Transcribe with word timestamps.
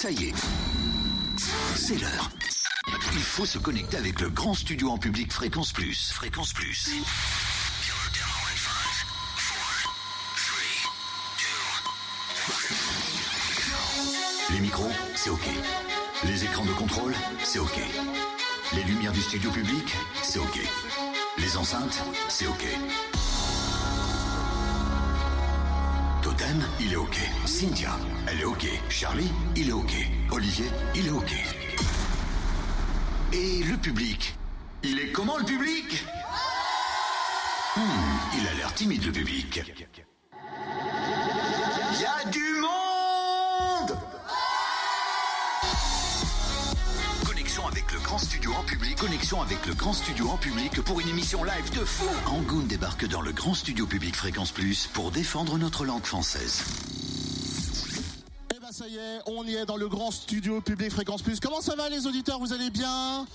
Ça 0.00 0.10
y 0.10 0.28
est, 0.28 0.34
c'est 1.76 1.98
l'heure. 2.00 2.30
Il 3.12 3.18
faut 3.18 3.44
se 3.44 3.58
connecter 3.58 3.98
avec 3.98 4.18
le 4.22 4.30
grand 4.30 4.54
studio 4.54 4.88
en 4.88 4.96
public 4.96 5.30
Fréquence 5.30 5.72
Plus. 5.72 6.12
Fréquence 6.14 6.54
Plus. 6.54 6.88
Les 14.50 14.60
micros, 14.60 14.88
c'est 15.16 15.28
OK. 15.28 15.46
Les 16.24 16.44
écrans 16.44 16.64
de 16.64 16.72
contrôle, 16.72 17.14
c'est 17.44 17.58
OK. 17.58 17.78
Les 18.72 18.84
lumières 18.84 19.12
du 19.12 19.20
studio 19.20 19.50
public, 19.50 19.94
c'est 20.22 20.38
OK. 20.38 20.60
Les 21.36 21.58
enceintes, 21.58 22.02
c'est 22.30 22.46
OK. 22.46 22.64
Il 26.80 26.92
est 26.92 26.96
OK. 26.96 27.18
Cynthia, 27.46 27.90
elle 28.26 28.40
est 28.40 28.44
OK. 28.44 28.66
Charlie, 28.88 29.30
il 29.56 29.68
est 29.68 29.72
OK. 29.72 29.92
Olivier, 30.30 30.66
il 30.94 31.06
est 31.06 31.10
OK. 31.10 31.32
Et 33.32 33.62
le 33.62 33.76
public? 33.76 34.34
Il 34.82 34.98
est 34.98 35.12
comment 35.12 35.36
le 35.36 35.44
public? 35.44 36.04
Hmm, 37.76 37.80
il 38.38 38.48
a 38.48 38.54
l'air 38.54 38.74
timide 38.74 39.04
le 39.04 39.12
public. 39.12 39.60
Du 42.32 42.49
grand 48.10 48.18
studio 48.18 48.52
en 48.58 48.64
public. 48.64 48.96
Connexion 48.96 49.40
avec 49.40 49.64
le 49.66 49.74
grand 49.74 49.92
studio 49.92 50.30
en 50.30 50.36
public 50.36 50.80
pour 50.82 50.98
une 50.98 51.08
émission 51.10 51.44
live 51.44 51.70
de 51.78 51.84
fou. 51.84 52.08
Angoun 52.26 52.66
débarque 52.66 53.06
dans 53.06 53.20
le 53.20 53.30
grand 53.30 53.54
studio 53.54 53.86
public 53.86 54.16
Fréquence 54.16 54.50
Plus 54.50 54.88
pour 54.88 55.12
défendre 55.12 55.58
notre 55.58 55.84
langue 55.84 56.02
française. 56.02 56.64
Eh 58.52 58.58
ben 58.58 58.72
ça 58.72 58.88
y 58.88 58.96
est, 58.96 59.20
on 59.26 59.44
y 59.44 59.54
est 59.54 59.64
dans 59.64 59.76
le 59.76 59.88
grand 59.88 60.10
studio 60.10 60.60
public 60.60 60.90
Fréquence 60.90 61.22
Plus. 61.22 61.38
Comment 61.38 61.60
ça 61.60 61.76
va 61.76 61.88
les 61.88 62.08
auditeurs? 62.08 62.40
Vous 62.40 62.52
allez 62.52 62.70
bien? 62.70 63.26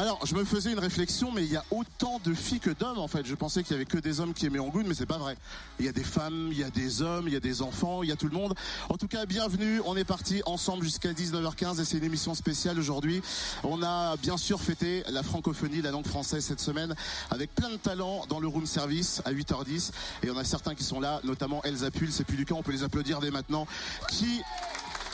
Alors, 0.00 0.24
je 0.24 0.34
me 0.34 0.46
faisais 0.46 0.72
une 0.72 0.78
réflexion, 0.78 1.30
mais 1.30 1.44
il 1.44 1.52
y 1.52 1.58
a 1.58 1.64
autant 1.70 2.22
de 2.24 2.32
filles 2.32 2.58
que 2.58 2.70
d'hommes 2.70 2.98
en 2.98 3.06
fait. 3.06 3.26
Je 3.26 3.34
pensais 3.34 3.62
qu'il 3.62 3.72
y 3.72 3.74
avait 3.74 3.84
que 3.84 3.98
des 3.98 4.18
hommes 4.18 4.32
qui 4.32 4.46
aimaient 4.46 4.58
Angoune, 4.58 4.86
mais 4.86 4.94
c'est 4.94 5.04
pas 5.04 5.18
vrai. 5.18 5.36
Il 5.78 5.84
y 5.84 5.90
a 5.90 5.92
des 5.92 6.04
femmes, 6.04 6.48
il 6.50 6.58
y 6.58 6.64
a 6.64 6.70
des 6.70 7.02
hommes, 7.02 7.28
il 7.28 7.34
y 7.34 7.36
a 7.36 7.40
des 7.40 7.60
enfants, 7.60 8.02
il 8.02 8.08
y 8.08 8.12
a 8.12 8.16
tout 8.16 8.26
le 8.26 8.32
monde. 8.32 8.54
En 8.88 8.96
tout 8.96 9.08
cas, 9.08 9.26
bienvenue. 9.26 9.82
On 9.84 9.98
est 9.98 10.04
parti 10.04 10.40
ensemble 10.46 10.84
jusqu'à 10.84 11.12
19h15 11.12 11.82
et 11.82 11.84
c'est 11.84 11.98
une 11.98 12.04
émission 12.04 12.34
spéciale 12.34 12.78
aujourd'hui. 12.78 13.20
On 13.62 13.82
a 13.82 14.16
bien 14.16 14.38
sûr 14.38 14.62
fêté 14.62 15.02
la 15.10 15.22
francophonie, 15.22 15.82
la 15.82 15.90
langue 15.90 16.06
française 16.06 16.46
cette 16.46 16.60
semaine 16.60 16.94
avec 17.30 17.54
plein 17.54 17.68
de 17.68 17.76
talents 17.76 18.24
dans 18.30 18.40
le 18.40 18.48
room 18.48 18.64
service 18.64 19.20
à 19.26 19.34
8h10 19.34 19.90
et 20.22 20.30
on 20.30 20.36
a 20.38 20.44
certains 20.44 20.74
qui 20.74 20.84
sont 20.84 21.00
là, 21.00 21.20
notamment 21.24 21.62
Elsa 21.64 21.90
Pull, 21.90 22.10
c'est 22.10 22.24
plus 22.24 22.38
du 22.38 22.46
cas, 22.46 22.54
on 22.54 22.62
peut 22.62 22.72
les 22.72 22.84
applaudir 22.84 23.20
dès 23.20 23.30
maintenant, 23.30 23.66
qui 24.08 24.40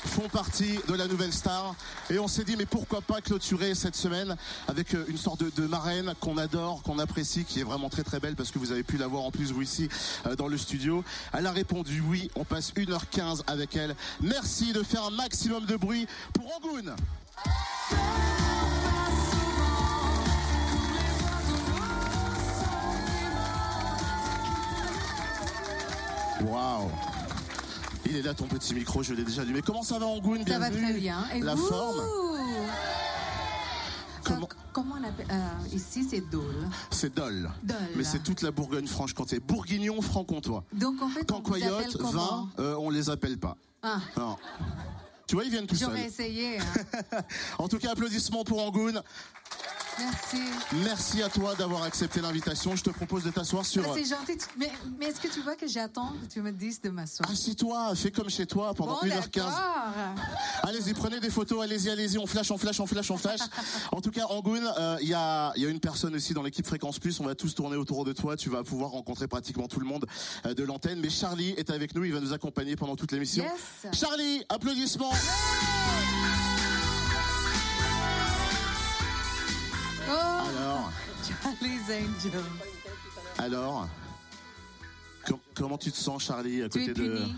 font 0.07 0.29
partie 0.29 0.79
de 0.89 0.95
la 0.95 1.07
nouvelle 1.07 1.33
star. 1.33 1.75
Et 2.11 2.19
on 2.19 2.29
s'est 2.29 2.45
dit, 2.45 2.57
mais 2.57 2.67
pourquoi 2.67 3.01
pas 3.01 3.21
clôturer 3.21 3.75
cette 3.75 3.97
semaine 3.97 4.37
avec 4.69 4.95
euh, 4.95 5.05
une 5.09 5.17
sorte 5.17 5.43
de, 5.43 5.67
marraine 5.67 6.15
qu'on 6.21 6.39
adore, 6.39 6.83
qu'on 6.83 6.99
apprécie, 6.99 7.45
qui 7.45 7.61
est 7.61 7.65
vraiment 7.65 7.89
très 7.89 8.05
très 8.05 8.21
belle 8.21 8.37
parce 8.37 8.51
que 8.51 8.59
vous 8.59 8.73
avez 8.73 8.83
pu 8.83 8.97
la 8.97 9.07
voir 9.07 9.25
en 9.25 9.31
plus 9.31 9.53
vous 9.53 9.63
ici 9.63 9.89
euh, 10.27 10.37
dans 10.37 10.49
le 10.49 10.57
studio. 10.57 11.05
Elle 11.33 11.47
a 11.47 11.53
répondu 11.53 12.03
oui, 12.09 12.31
on 12.37 12.45
passe 12.45 12.73
1h15 12.75 13.43
avec 13.47 13.77
elle. 13.77 13.97
Merci 14.21 14.73
de 14.73 14.83
faire 14.83 15.05
un 15.05 15.11
maximum 15.11 15.67
de 15.67 15.77
bruit 15.77 16.07
pour 16.33 16.57
Angoune. 16.57 16.95
Waouh 26.45 27.16
il 28.09 28.17
est 28.17 28.23
là 28.23 28.35
ton 28.35 28.47
petit 28.47 28.75
micro, 28.75 29.03
je 29.03 29.15
l'ai 29.15 29.25
déjà 29.25 29.43
allumé. 29.43 29.63
Comment 29.63 29.83
ça 29.83 29.99
va 29.99 30.07
Angoune 30.07 30.47
Ça 30.47 30.59
va 30.59 30.71
très 30.71 30.93
bien. 30.95 31.25
Et 31.35 31.41
La 31.41 31.55
vous? 31.55 31.67
forme? 31.67 32.01
Comment- 34.25 34.43
Euh, 34.51 34.55
Comment 34.73 34.97
on 35.01 35.05
appelle 35.05 35.27
euh, 35.31 35.75
Ici, 35.75 36.07
c'est 36.09 36.21
Dole. 36.21 36.69
C'est 36.91 37.15
Dole. 37.15 37.51
Dole. 37.63 37.77
Mais 37.97 38.05
c'est 38.05 38.19
toute 38.23 38.43
la 38.43 38.51
Bourgogne-Franche-Comté. 38.51 39.41
Bourguignon, 39.41 40.03
franc-comtois. 40.03 40.65
Donc, 40.73 41.01
en 41.01 41.09
fait, 41.09 41.31
on 41.31 41.37
Cancoyote, 41.41 41.97
comment? 41.97 42.11
vin, 42.11 42.49
euh, 42.59 42.75
on 42.79 42.91
les 42.91 43.09
appelle 43.09 43.39
pas. 43.39 43.57
Ah, 43.83 44.01
Non. 44.17 44.37
Tu 45.27 45.35
vois, 45.35 45.45
ils 45.45 45.51
viennent 45.51 45.67
tout 45.67 45.75
seuls. 45.77 45.89
j'aurais 45.89 46.07
essayé. 46.07 46.59
hein. 46.61 47.23
En 47.59 47.69
tout 47.69 47.79
cas, 47.79 47.91
applaudissements 47.93 48.45
pour 48.45 48.63
Angoune. 48.65 49.01
Merci. 49.99 50.37
Merci 50.85 51.23
à 51.23 51.29
toi 51.29 51.55
d'avoir 51.55 51.83
accepté 51.85 52.21
l'invitation. 52.21 52.77
Je 52.77 52.83
te 52.83 52.91
propose 52.91 53.25
de 53.25 53.31
t'asseoir 53.31 53.65
sur... 53.65 53.83
Ah, 53.87 53.93
c'est 53.95 54.05
gentil. 54.05 54.37
Tu- 54.37 54.47
Mais, 54.59 54.71
mais 54.99 55.07
est-ce 55.07 55.21
que 55.21 55.29
tu 55.29 55.41
vois 55.41 55.57
que 55.57 55.67
j'attends 55.67 56.13
que 56.23 56.33
tu 56.33 56.43
me 56.43 56.53
dises 56.53 56.81
de 56.83 56.91
m'asseoir? 56.91 57.31
Assis-toi, 57.31 57.95
fais 57.95 58.11
comme 58.11 58.29
chez 58.29 58.47
toi 58.47 58.75
pendant 58.75 59.01
Bon, 59.01 59.07
1h15. 59.07 59.21
d'accord. 59.21 59.53
Allez-y, 60.65 60.93
prenez 60.95 61.21
des 61.21 61.31
photos, 61.31 61.63
allez-y, 61.63 61.89
allez-y, 61.91 62.19
on 62.19 62.27
flash, 62.27 62.51
on 62.51 62.59
flash, 62.59 62.79
on 62.81 62.87
flash, 62.87 63.11
on 63.11 63.17
flash. 63.17 63.41
En 63.93 64.01
tout 64.01 64.11
cas, 64.11 64.27
Angoune, 64.29 64.69
euh, 64.79 64.99
il 65.01 65.09
y, 65.09 65.15
a, 65.15 65.53
il 65.57 65.63
y 65.63 65.67
a 65.67 65.69
une 65.71 65.81
personne 65.81 66.15
aussi 66.15 66.35
dans 66.35 66.43
l'équipe 66.43 66.67
Fréquence 66.67 66.99
Plus, 66.99 67.19
on 67.21 67.25
va 67.25 67.35
tous 67.35 67.55
tourner 67.55 67.77
autour 67.77 68.05
de 68.05 68.13
toi, 68.13 68.37
tu 68.37 68.51
vas 68.51 68.63
pouvoir 68.65 68.91
rencontrer 68.91 69.29
pratiquement 69.29 69.69
tout 69.69 69.81
le 69.81 69.87
monde 69.87 70.07
euh, 70.45 70.55
de 70.55 70.63
l'antenne. 70.65 71.01
Mais 71.01 71.11
Charlie 71.11 71.51
est 71.57 71.71
avec 71.71 71.95
nous, 71.95 72.05
il 72.05 72.13
va 72.13 72.21
nous 72.21 72.33
accompagner 72.33 72.77
pendant 72.77 72.97
toute 72.97 73.13
l'émission. 73.13 73.45
Yes. 73.45 73.99
Charlie, 73.99 74.45
applaudissements 74.49 75.13
Alors, 80.49 80.93
les 81.63 81.95
angels. 81.95 82.43
alors, 83.39 83.89
com- 85.27 85.39
comment 85.55 85.79
tu 85.79 85.91
te 85.91 85.97
sens 85.97 86.23
Charlie 86.25 86.63
à 86.63 86.69
Tu 86.69 86.79
côté 86.81 86.91
es 86.91 86.95
de... 86.95 87.17
puni. 87.19 87.35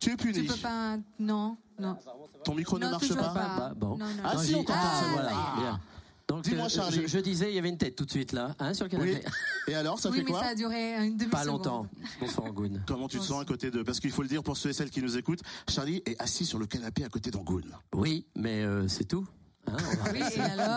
Tu 0.00 0.10
es 0.12 0.16
puni. 0.16 0.42
Tu 0.42 0.52
peux 0.52 0.56
pas. 0.60 0.96
Non, 1.18 1.56
non. 1.78 1.96
Ton 2.44 2.54
micro 2.54 2.78
ne 2.78 2.88
marche 2.88 3.08
pas, 3.14 3.28
pas. 3.28 3.32
Bah, 3.58 3.72
bon. 3.76 3.96
Non, 3.98 4.06
non. 4.06 4.22
Ah, 4.24 4.34
Non, 4.34 4.42
si, 4.42 4.54
on 4.54 4.64
t'entend, 4.64 4.78
Ah, 4.80 5.04
voilà, 5.12 5.30
bien. 5.58 5.80
Donc, 6.28 6.42
Dis-moi, 6.42 6.66
euh, 6.66 6.68
Charlie. 6.68 7.02
Je, 7.02 7.06
je 7.06 7.18
disais, 7.20 7.50
il 7.50 7.54
y 7.54 7.58
avait 7.58 7.68
une 7.68 7.78
tête 7.78 7.94
tout 7.94 8.04
de 8.04 8.10
suite 8.10 8.32
là, 8.32 8.54
hein, 8.58 8.74
sur 8.74 8.86
le 8.86 8.98
Oui. 8.98 9.12
canapé. 9.12 9.26
Et 9.68 9.74
alors, 9.74 9.98
ça 10.00 10.10
oui, 10.10 10.18
fait 10.18 10.24
mais 10.24 10.30
quoi 10.30 10.42
ça 10.42 10.48
a 10.50 10.54
duré 10.56 10.94
une 11.06 11.16
demi-seconde. 11.16 11.30
Pas 11.30 11.44
longtemps. 11.44 11.86
Bonsoir 12.20 12.48
Angoune. 12.48 12.82
Comment 12.86 13.06
tu 13.06 13.18
te 13.18 13.24
sens 13.24 13.40
à 13.42 13.44
côté 13.44 13.70
de... 13.70 13.82
Parce 13.84 14.00
qu'il 14.00 14.10
faut 14.10 14.22
le 14.22 14.28
dire 14.28 14.42
pour 14.42 14.56
ceux 14.56 14.70
et 14.70 14.72
celles 14.72 14.90
qui 14.90 15.00
nous 15.02 15.16
écoutent, 15.16 15.42
Charlie 15.68 16.02
est 16.04 16.20
assis 16.20 16.44
sur 16.44 16.58
le 16.58 16.66
canapé 16.66 17.04
à 17.04 17.08
côté 17.08 17.30
d'Angoune. 17.30 17.70
Oui, 17.94 18.26
mais 18.34 18.62
euh, 18.64 18.88
c'est 18.88 19.04
tout. 19.04 19.24
Hein, 19.68 19.76
Oui, 20.12 20.20
et 20.36 20.40
alors 20.40 20.68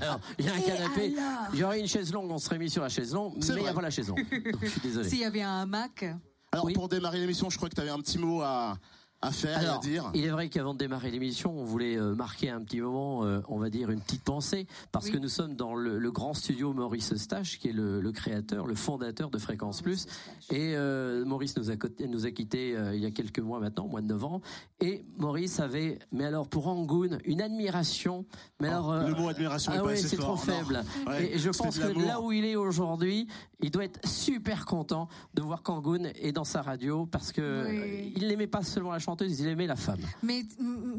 Alors, 0.00 0.20
Il 0.38 0.44
y 0.44 0.48
a 0.48 0.52
un 0.54 0.56
Et 0.58 0.62
canapé. 0.62 1.14
Il 1.52 1.58
y 1.58 1.64
aurait 1.64 1.80
une 1.80 1.88
chaise 1.88 2.12
longue, 2.12 2.30
on 2.30 2.38
serait 2.38 2.58
mis 2.58 2.70
sur 2.70 2.82
la 2.82 2.88
chaise 2.88 3.12
longue, 3.12 3.34
mais 3.36 3.46
il 3.46 3.54
n'y 3.62 3.68
a 3.68 3.72
pas 3.72 3.82
la 3.82 3.90
chaise 3.90 4.08
longue. 4.08 4.18
Donc, 4.52 4.58
je 4.62 4.68
suis 4.68 4.80
désolé. 4.80 5.08
S'il 5.08 5.18
y 5.18 5.24
avait 5.24 5.42
un 5.42 5.60
hamac. 5.62 6.04
Alors 6.52 6.64
Oui. 6.66 6.74
pour 6.74 6.88
démarrer 6.88 7.18
l'émission, 7.18 7.48
je 7.50 7.56
crois 7.56 7.68
que 7.68 7.74
tu 7.74 7.80
avais 7.80 7.90
un 7.90 7.98
petit 8.00 8.18
mot 8.18 8.42
à, 8.42 8.76
à 9.22 9.30
faire 9.30 9.62
et 9.62 9.66
à 9.66 9.68
Alors, 9.70 9.80
dire. 9.80 10.10
il 10.14 10.24
est 10.24 10.30
vrai 10.30 10.48
qu'avant 10.48 10.74
de 10.74 10.78
démarrer 10.78 11.10
l'émission, 11.10 11.52
on 11.56 11.64
voulait 11.64 11.96
euh, 11.96 12.14
marquer 12.14 12.50
un 12.50 12.60
petit 12.60 12.80
moment, 12.80 13.24
euh, 13.24 13.40
on 13.48 13.58
va 13.58 13.70
dire 13.70 13.90
une 13.90 14.00
petite 14.00 14.24
pensée, 14.24 14.66
parce 14.90 15.06
Oui. 15.06 15.12
que 15.12 15.18
nous 15.18 15.28
sommes 15.28 15.54
dans 15.54 15.74
le, 15.74 15.98
le 15.98 16.10
grand 16.10 16.34
studio 16.34 16.72
Maurice 16.72 17.12
Eustache, 17.12 17.58
qui 17.60 17.68
est 17.68 17.72
le, 17.72 18.00
le 18.00 18.12
créateur, 18.12 18.66
le 18.66 18.74
fondateur 18.74 19.30
de 19.30 19.38
Fréquence 19.38 19.80
Plus. 19.80 20.06
Et 20.50 20.74
euh, 20.76 21.24
Maurice 21.24 21.56
nous 21.56 21.70
a, 21.70 21.74
nous 22.08 22.26
a 22.26 22.30
quittés 22.32 22.76
euh, 22.76 22.94
il 22.96 23.00
y 23.02 23.06
a 23.06 23.10
quelques 23.12 23.38
mois 23.38 23.60
maintenant, 23.60 23.84
au 23.84 23.88
mois 23.88 24.00
de 24.02 24.06
novembre. 24.08 24.40
Et 24.80 25.04
Maurice 25.16 25.60
avait, 25.60 26.00
mais 26.10 26.24
alors 26.24 26.48
pour 26.48 26.66
Angoune, 26.66 27.18
une 27.24 27.40
admiration. 27.40 28.26
Mais 28.60 28.68
Oh, 28.68 28.72
alors, 28.72 28.92
euh, 28.92 29.08
le 29.08 29.14
mot 29.14 29.28
admiration 29.28 29.72
ah 29.74 29.78
pas 29.78 29.84
ouais, 29.86 29.96
c'est 29.96 30.16
trop 30.16 30.36
faible. 30.36 30.82
Ouais, 31.06 31.34
et 31.34 31.38
je 31.38 31.50
pense 31.50 31.78
que 31.78 31.86
là 32.06 32.20
où 32.20 32.32
il 32.32 32.44
est 32.44 32.56
aujourd'hui, 32.56 33.28
il 33.60 33.70
doit 33.70 33.84
être 33.84 34.00
super 34.08 34.66
content 34.66 35.08
de 35.34 35.42
voir 35.42 35.62
qu'Angoune 35.62 36.10
est 36.20 36.32
dans 36.32 36.42
sa 36.44 36.62
radio, 36.62 37.06
parce 37.06 37.30
que 37.30 37.66
Oui. 37.68 38.12
il 38.16 38.26
n'aimait 38.26 38.48
pas 38.48 38.62
seulement 38.64 38.90
la 38.90 38.98
chanteuse, 39.12 39.40
il 39.40 39.46
aimait 39.48 39.66
la 39.66 39.76
femme. 39.76 40.00
Mais, 40.22 40.44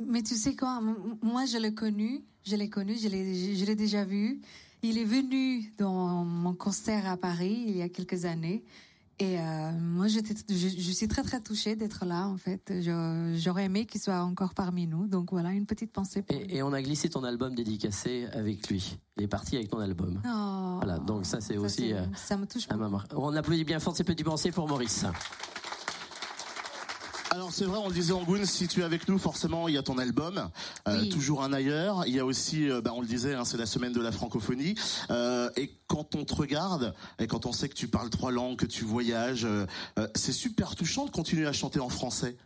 mais 0.07 0.21
tu 0.21 0.35
sais 0.35 0.55
quoi, 0.55 0.81
moi 1.21 1.45
je 1.45 1.57
l'ai 1.57 1.73
connu, 1.73 2.21
je 2.45 2.55
l'ai 2.55 2.69
connu, 2.69 2.95
je 2.97 3.07
l'ai, 3.07 3.55
je 3.55 3.65
l'ai 3.65 3.75
déjà 3.75 4.05
vu. 4.05 4.39
Il 4.83 4.97
est 4.97 5.05
venu 5.05 5.71
dans 5.77 6.25
mon 6.25 6.53
concert 6.53 7.07
à 7.07 7.17
Paris 7.17 7.63
il 7.67 7.77
y 7.77 7.81
a 7.81 7.89
quelques 7.89 8.25
années. 8.25 8.63
Et 9.19 9.39
euh, 9.39 9.71
moi, 9.79 10.07
je, 10.07 10.19
je 10.49 10.91
suis 10.91 11.07
très 11.07 11.21
très 11.21 11.39
touchée 11.39 11.75
d'être 11.75 12.03
là. 12.03 12.27
En 12.27 12.35
fait, 12.35 12.73
j'aurais 13.37 13.65
aimé 13.65 13.85
qu'il 13.85 14.01
soit 14.01 14.21
encore 14.23 14.53
parmi 14.55 14.87
nous. 14.87 15.07
Donc 15.07 15.31
voilà, 15.31 15.51
une 15.51 15.67
petite 15.67 15.91
pensée 15.93 16.23
pour 16.23 16.35
lui. 16.35 16.45
Et, 16.49 16.57
et 16.57 16.63
on 16.63 16.73
a 16.73 16.81
glissé 16.81 17.09
ton 17.09 17.23
album 17.23 17.53
dédicacé 17.55 18.27
avec 18.33 18.67
lui. 18.69 18.97
Il 19.15 19.23
est 19.23 19.27
parti 19.27 19.55
avec 19.55 19.69
ton 19.69 19.79
album. 19.79 20.19
Oh, 20.25 20.75
Voilà, 20.81 20.97
donc 20.97 21.25
ça 21.25 21.39
c'est 21.41 21.57
aussi 21.57 21.93
euh, 21.93 22.03
ça 22.15 22.35
me 22.37 22.45
touche 22.47 22.67
beaucoup. 22.67 22.81
moment. 22.81 23.01
On 23.15 23.33
applaudit 23.35 23.63
bien 23.63 23.79
fort 23.79 23.95
ces 23.95 24.03
petits 24.03 24.23
pensées 24.23 24.51
pour 24.51 24.67
Maurice. 24.67 25.05
Alors 27.33 27.51
c'est 27.51 27.65
vrai, 27.65 27.79
on 27.83 27.87
le 27.87 27.93
disait 27.95 28.13
Angoune, 28.13 28.45
si 28.45 28.67
tu 28.67 28.81
es 28.81 28.83
avec 28.83 29.07
nous, 29.07 29.17
forcément 29.17 29.67
il 29.67 29.73
y 29.73 29.77
a 29.79 29.81
ton 29.81 29.97
album, 29.97 30.51
euh, 30.87 31.01
Oui. 31.01 31.09
toujours 31.09 31.41
un 31.41 31.51
ailleurs. 31.51 32.03
Il 32.05 32.13
y 32.13 32.19
a 32.19 32.25
aussi, 32.25 32.69
euh, 32.69 32.79
bah, 32.79 32.91
on 32.95 33.01
le 33.01 33.07
disait, 33.07 33.33
hein, 33.33 33.43
c'est 33.43 33.57
la 33.57 33.65
semaine 33.65 33.91
de 33.91 34.01
la 34.01 34.11
francophonie. 34.11 34.75
Euh, 35.09 35.49
et 35.57 35.71
quand 35.87 36.13
on 36.13 36.25
te 36.25 36.35
regarde 36.35 36.93
et 37.17 37.25
quand 37.25 37.47
on 37.47 37.51
sait 37.51 37.69
que 37.69 37.73
tu 37.73 37.87
parles 37.87 38.11
trois 38.11 38.31
langues, 38.31 38.57
que 38.57 38.67
tu 38.67 38.83
voyages, 38.85 39.47
c'est 40.13 40.31
super 40.31 40.75
touchant 40.75 41.05
de 41.05 41.09
continuer 41.09 41.47
à 41.47 41.53
chanter 41.53 41.79
en 41.79 41.89
français. 41.89 42.37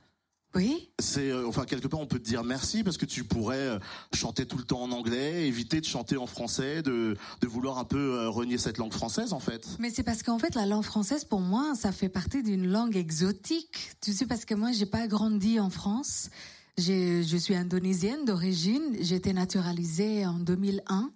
Oui. 0.55 0.89
C'est, 0.99 1.29
euh, 1.29 1.47
enfin 1.47 1.65
quelque 1.65 1.88
part, 1.88 1.99
on 1.99 2.07
peut 2.07 2.19
te 2.19 2.23
dire 2.23 2.44
merci 2.44 2.83
parce 2.83 2.97
que 2.97 3.05
tu 3.05 3.23
pourrais 3.23 3.57
euh, 3.57 3.79
chanter 4.13 4.45
tout 4.45 4.57
le 4.57 4.63
temps 4.63 4.81
en 4.81 4.91
anglais, 4.91 5.47
éviter 5.47 5.79
de 5.79 5.85
chanter 5.85 6.17
en 6.17 6.25
français, 6.25 6.81
de, 6.81 7.17
de 7.41 7.47
vouloir 7.47 7.77
un 7.77 7.83
peu 7.83 8.15
euh, 8.15 8.29
renier 8.29 8.57
cette 8.57 8.77
langue 8.77 8.94
française 8.94 9.33
en 9.33 9.39
fait. 9.39 9.67
Mais 9.79 9.89
c'est 9.89 10.03
parce 10.03 10.23
qu'en 10.23 10.39
fait, 10.39 10.55
la 10.55 10.65
langue 10.65 10.83
française, 10.83 11.25
pour 11.25 11.41
moi, 11.41 11.73
ça 11.75 11.91
fait 11.91 12.09
partie 12.09 12.44
d'une 12.44 12.67
langue 12.67 12.95
exotique. 12.95 13.91
Tu 14.01 14.13
sais, 14.13 14.25
parce 14.25 14.45
que 14.45 14.55
moi, 14.55 14.71
j'ai 14.71 14.85
pas 14.85 15.07
grandi 15.07 15.59
en 15.59 15.69
France. 15.69 16.29
je 16.77 17.38
suis 17.38 17.55
indonésienne 17.55 18.25
d'origine. 18.25 18.95
J'ai 19.00 19.15
été 19.15 19.33
naturalisée 19.33 20.25
en 20.25 20.39
2001. 20.39 21.11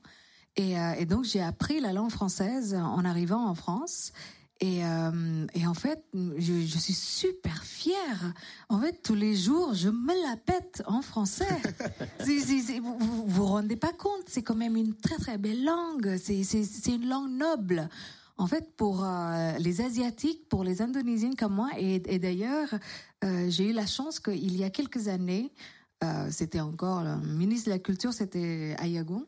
Et, 0.58 0.78
euh, 0.78 0.94
et 1.00 1.06
donc, 1.06 1.24
j'ai 1.24 1.42
appris 1.42 1.80
la 1.80 1.94
langue 1.94 2.12
française 2.12 2.76
en 2.76 3.06
arrivant 3.06 3.48
en 3.48 3.56
France. 3.56 4.12
Et, 4.64 4.86
euh, 4.86 5.48
et, 5.56 5.66
en 5.66 5.74
fait, 5.74 6.06
je, 6.14 6.54
je, 6.66 6.78
suis 6.78 6.94
super 6.94 7.64
fière. 7.64 8.34
En 8.70 8.80
fait, 8.80 9.02
tous 9.02 9.16
les 9.16 9.36
jours, 9.36 9.74
je 9.74 9.90
me 9.90 10.14
la 10.30 10.38
pète 10.38 10.84
en 10.86 11.02
français. 11.02 11.48
vous, 12.20 12.98
vous 13.00 13.26
vous 13.26 13.46
rendez 13.48 13.76
pas 13.76 13.92
compte, 13.92 14.22
c'est 14.28 14.44
quand 14.44 14.56
même 14.56 14.76
une 14.76 14.94
très 14.94 15.16
très 15.16 15.40
belle 15.40 15.64
langue. 15.64 16.16
C'est 16.22 16.94
une 16.94 17.10
langue 17.10 17.32
noble. 17.32 17.90
En 18.38 18.46
fait, 18.46 18.76
pour 18.78 19.04
euh, 19.04 19.58
les 19.58 19.82
Asiatiques, 19.82 20.48
pour 20.48 20.64
les 20.64 20.84
Indonésiennes 20.84 21.36
comme 21.36 21.56
moi, 21.56 21.70
et, 21.80 21.96
et 22.06 22.20
d'ailleurs, 22.20 22.70
euh, 23.24 23.50
j'ai 23.50 23.70
eu 23.70 23.74
la 23.74 23.88
chance 23.88 24.20
qu'il 24.20 24.56
y 24.56 24.64
a 24.64 24.70
quelques 24.70 25.08
années, 25.08 25.52
c'était 26.32 26.60
encore 26.60 27.04
le 27.04 27.18
ministre 27.28 27.68
de 27.68 27.74
la 27.74 27.80
Culture, 27.80 28.12
c'était 28.12 28.76
Ayagon. 28.80 29.28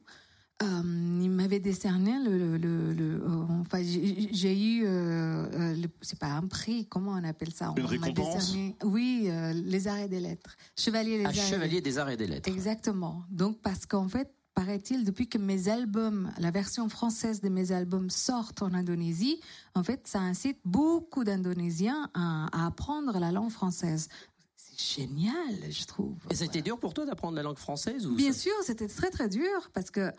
Euh, 0.62 0.82
il 1.22 1.32
m'avait 1.32 1.60
décerné 1.60 2.24
le, 2.24 2.58
le, 2.58 2.94
le, 2.94 3.24
euh, 3.24 3.62
enfin 3.62 3.82
j'ai 3.82 4.56
eu 4.56 4.84
euh, 4.86 5.76
c'est 6.02 6.20
pas 6.20 6.28
un 6.28 6.48
prix 6.48 6.86
comment 6.86 7.12
on 7.12 7.24
appelle 7.24 7.52
ça? 7.52 7.74
Une 7.76 7.86
récompense? 7.86 8.52
décerné, 8.52 8.76
oui 8.84 9.30
les 9.54 9.88
arrêts 9.88 10.08
des 10.08 10.20
lettres. 10.20 10.56
Chevalier 10.78 11.18
des 11.18 11.26
ah, 11.26 11.30
arrêts 11.30 11.40
chevalier 11.40 11.82
des 11.82 11.98
arrêts 11.98 12.18
des 12.18 12.28
lettres. 12.28 12.50
Exactement. 12.50 13.24
Donc 13.32 13.62
parce 13.62 13.86
qu'en 13.88 14.08
fait 14.08 14.32
paraît-il, 14.54 15.04
depuis 15.04 15.28
que 15.28 15.40
mes 15.40 15.70
albums, 15.70 16.32
la 16.38 16.52
version 16.52 16.88
française 16.88 17.42
de 17.42 17.50
mes 17.50 17.72
albums 17.72 18.12
sortent 18.12 18.62
en 18.62 18.74
Indonésie, 18.74 19.40
en 19.74 19.84
fait, 19.84 20.08
ça 20.08 20.20
incite 20.20 20.60
beaucoup 20.64 21.24
d'Indonésiens 21.24 22.10
à, 22.14 22.48
à, 22.52 22.68
apprendre 22.68 23.18
la 23.20 23.32
langue 23.32 23.50
française. 23.50 24.10
C'est 24.56 25.02
génial, 25.02 25.72
je 25.72 25.86
trouve. 25.86 26.16
Et 26.30 26.36
c'était 26.36 26.62
dur 26.62 26.80
pour 26.80 26.94
toi 26.94 27.06
d'apprendre 27.06 27.36
la 27.36 27.44
langue 27.44 27.58
française 27.58 28.06
ou 28.06 28.16
Bien 28.16 28.32
ça... 28.32 28.40
sûr, 28.40 28.54
c'était 28.64 28.88
très 28.88 29.10
très 29.10 29.28
dur 29.28 29.72
parce 29.74 29.90
que 29.90 30.12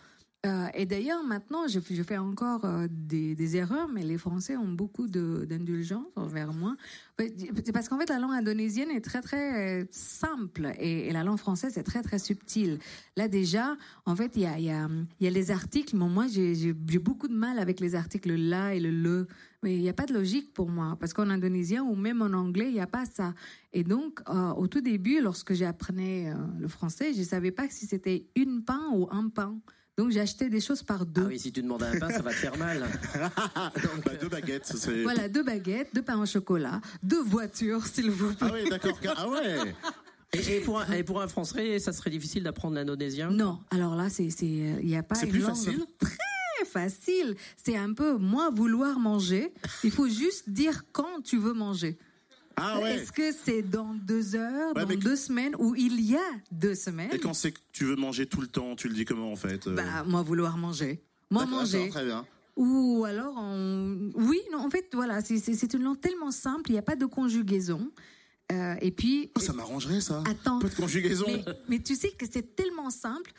euh, 0.45 0.67
et 0.75 0.85
d'ailleurs, 0.85 1.23
maintenant, 1.25 1.67
je, 1.69 1.81
fais 1.81 2.19
encore 2.19 2.65
euh, 2.65 2.87
des, 2.91 3.57
erreurs, 3.57 3.89
mais 3.89 4.03
les 4.03 4.19
Français 4.19 4.57
ont 4.57 4.73
beaucoup 4.73 5.07
d'indulgence 5.07 6.07
envers 6.17 6.53
moi. 6.53 6.77
C'est 7.19 7.73
parce 7.73 7.89
qu'en 7.89 7.99
fait, 7.99 8.09
la 8.09 8.19
langue 8.19 8.33
indonésienne 8.33 8.91
est 8.91 9.01
très, 9.01 9.23
très 9.23 9.87
simple 9.91 10.73
et, 10.79 11.13
la 11.13 11.23
langue 11.23 11.39
française 11.39 11.79
est 11.79 11.83
très, 11.83 12.03
très 12.03 12.19
subtile. 12.19 12.79
Là, 13.17 13.29
déjà, 13.29 13.77
en 14.05 14.17
fait, 14.17 14.33
il 14.35 14.43
y 14.43 14.47
a, 14.47 14.59
y, 14.59 15.31
les 15.31 15.51
articles. 15.51 15.97
mais 15.97 16.09
moi, 16.09 16.27
j'ai 16.29 16.73
beaucoup 16.99 17.29
de 17.29 17.35
mal 17.35 17.59
avec 17.59 17.81
les 17.81 17.95
articles 17.95 18.35
là 18.35 18.75
et 18.75 18.81
le 18.81 18.91
le. 18.91 19.27
Mais 19.63 19.77
il 19.77 19.81
n'y 19.81 19.89
a 19.89 19.95
pas 19.95 20.05
de 20.05 20.13
logique 20.13 20.53
pour 20.53 20.69
moi, 20.69 20.95
parce 21.01 21.15
qu'en 21.15 21.31
indonésien 21.31 21.83
ou 21.83 21.95
même 21.95 22.21
en 22.21 22.35
anglais, 22.35 22.67
il 22.69 22.75
n'y 22.75 22.81
a 22.81 22.87
pas 22.87 23.07
ça. 23.07 23.33
Et 23.73 23.83
donc, 23.83 24.21
euh, 24.29 24.51
au 24.51 24.67
tout 24.67 24.83
début, 24.83 25.23
lorsque 25.23 25.55
j'apprenais 25.55 26.31
euh, 26.31 26.35
le 26.59 26.69
français, 26.69 27.15
je 27.15 27.21
ne 27.21 27.25
savais 27.25 27.51
pas 27.51 27.71
si 27.71 27.87
c'était 27.87 28.27
une 28.37 28.63
pain 28.63 28.91
ou 28.93 29.09
un 29.11 29.31
pain. 29.31 29.59
Donc 29.97 30.11
j'ai 30.11 30.21
acheté 30.21 30.49
des 30.49 30.61
choses 30.61 30.83
par 30.83 31.07
deux. 31.07 31.23
Ah 31.25 31.29
oui, 31.29 31.39
si 31.39 31.53
tu 31.53 31.63
demandes 31.63 31.85
un 31.85 31.99
pain, 31.99 32.11
ça 32.11 32.23
va 32.23 32.31
te 32.31 32.37
faire 32.37 32.57
mal. 32.59 32.81
Donc, 33.83 34.05
bah, 34.05 34.13
deux 34.21 34.29
baguettes. 34.29 34.75
Voilà, 35.05 35.29
deux 35.29 35.45
baguettes, 35.45 35.91
deux 35.95 36.03
pains 36.03 36.21
au 36.21 36.27
chocolat, 36.27 36.81
deux 37.03 37.23
voitures, 37.23 37.87
s'il 37.87 38.11
vous 38.11 38.35
plaît. 38.35 38.49
Ah 38.51 38.55
oui, 38.55 38.69
d'accord. 38.69 38.99
Ah 39.17 39.29
ouais. 39.29 39.75
Et, 40.33 40.57
et, 40.57 40.61
pour 40.61 40.81
un, 40.81 40.91
et 40.93 41.05
pour 41.05 41.21
un 41.21 41.29
Français, 41.29 41.79
ça 41.79 41.93
serait 41.93 42.11
difficile 42.11 42.43
d'apprendre 42.43 42.75
l'indonésien? 42.75 43.31
Non, 43.31 43.61
alors 43.71 43.95
là, 43.95 44.11
c'est 44.11 44.25
il 44.25 44.85
n'y 44.85 44.97
a 44.97 45.05
pas. 45.05 45.15
C'est 45.15 45.29
plus 45.29 45.41
facile? 45.41 45.85
Très 46.01 46.65
facile. 46.67 47.37
C'est 47.57 47.77
un 47.77 47.93
peu 47.93 48.17
moins 48.17 48.51
vouloir 48.51 48.99
manger. 48.99 49.53
Il 49.85 49.93
faut 49.93 50.09
juste 50.09 50.51
dire 50.51 50.83
quand 50.91 51.23
tu 51.23 51.39
veux 51.39 51.53
manger. 51.55 51.99
Ah 52.57 52.81
ouais. 52.81 52.95
Est-ce 52.97 53.13
que 53.13 53.33
c'est 53.33 53.63
dans 53.63 53.95
deux 53.95 54.35
heures, 54.37 54.75
Ouais, 54.77 54.85
dans 54.87 54.95
deux 55.01 55.17
semaines, 55.17 55.55
ou 55.59 55.75
il 55.77 56.01
y 56.01 56.17
a 56.17 56.31
deux 56.53 56.75
semaines? 56.75 57.11
Et 57.13 57.19
quand 57.19 57.35
c'est 57.35 57.53
que 57.53 57.61
tu 57.73 57.85
veux 57.85 57.97
manger 57.97 58.27
tout 58.27 58.41
le 58.41 58.47
temps, 58.47 58.77
tu 58.77 58.89
le 58.89 58.95
dis 58.95 59.05
comment 59.05 59.33
en 59.33 59.37
fait 59.37 59.67
euh? 59.67 59.75
Bah, 59.75 60.05
moi, 60.07 60.23
vouloir 60.23 60.57
manger. 60.57 61.03
Moi, 61.31 61.47
manger. 61.47 61.89
Très 61.89 62.05
bien. 62.05 62.27
Ou 62.57 63.05
alors, 63.05 63.35
on... 63.37 64.11
oui, 64.15 64.39
non, 64.53 64.59
en 64.59 64.71
fait, 64.71 64.87
voilà, 64.93 65.21
c'est- 65.21 65.75
une 65.75 65.83
langue 65.83 66.01
tellement 66.01 66.31
simple, 66.31 66.71
il 66.71 66.75
n'y 66.75 66.79
a 66.79 66.83
pas 66.83 66.95
de 66.97 67.07
conjugaison. 67.07 67.91
Euh, 68.53 68.75
et 68.81 68.91
puis, 68.93 69.31
Oh, 69.37 69.41
ça 69.41 69.53
m'arrangerait 69.53 70.01
ça. 70.01 70.23
attends, 70.29 70.59
Pas 70.61 70.69
de 70.69 70.75
conjugaison. 70.75 71.25
mais, 71.27 71.45
mais 71.69 71.79
tu 71.83 71.97
sais 71.97 72.11
que 72.13 72.27
c'est 72.31 72.55
tellement 72.55 72.91
simple 72.91 73.33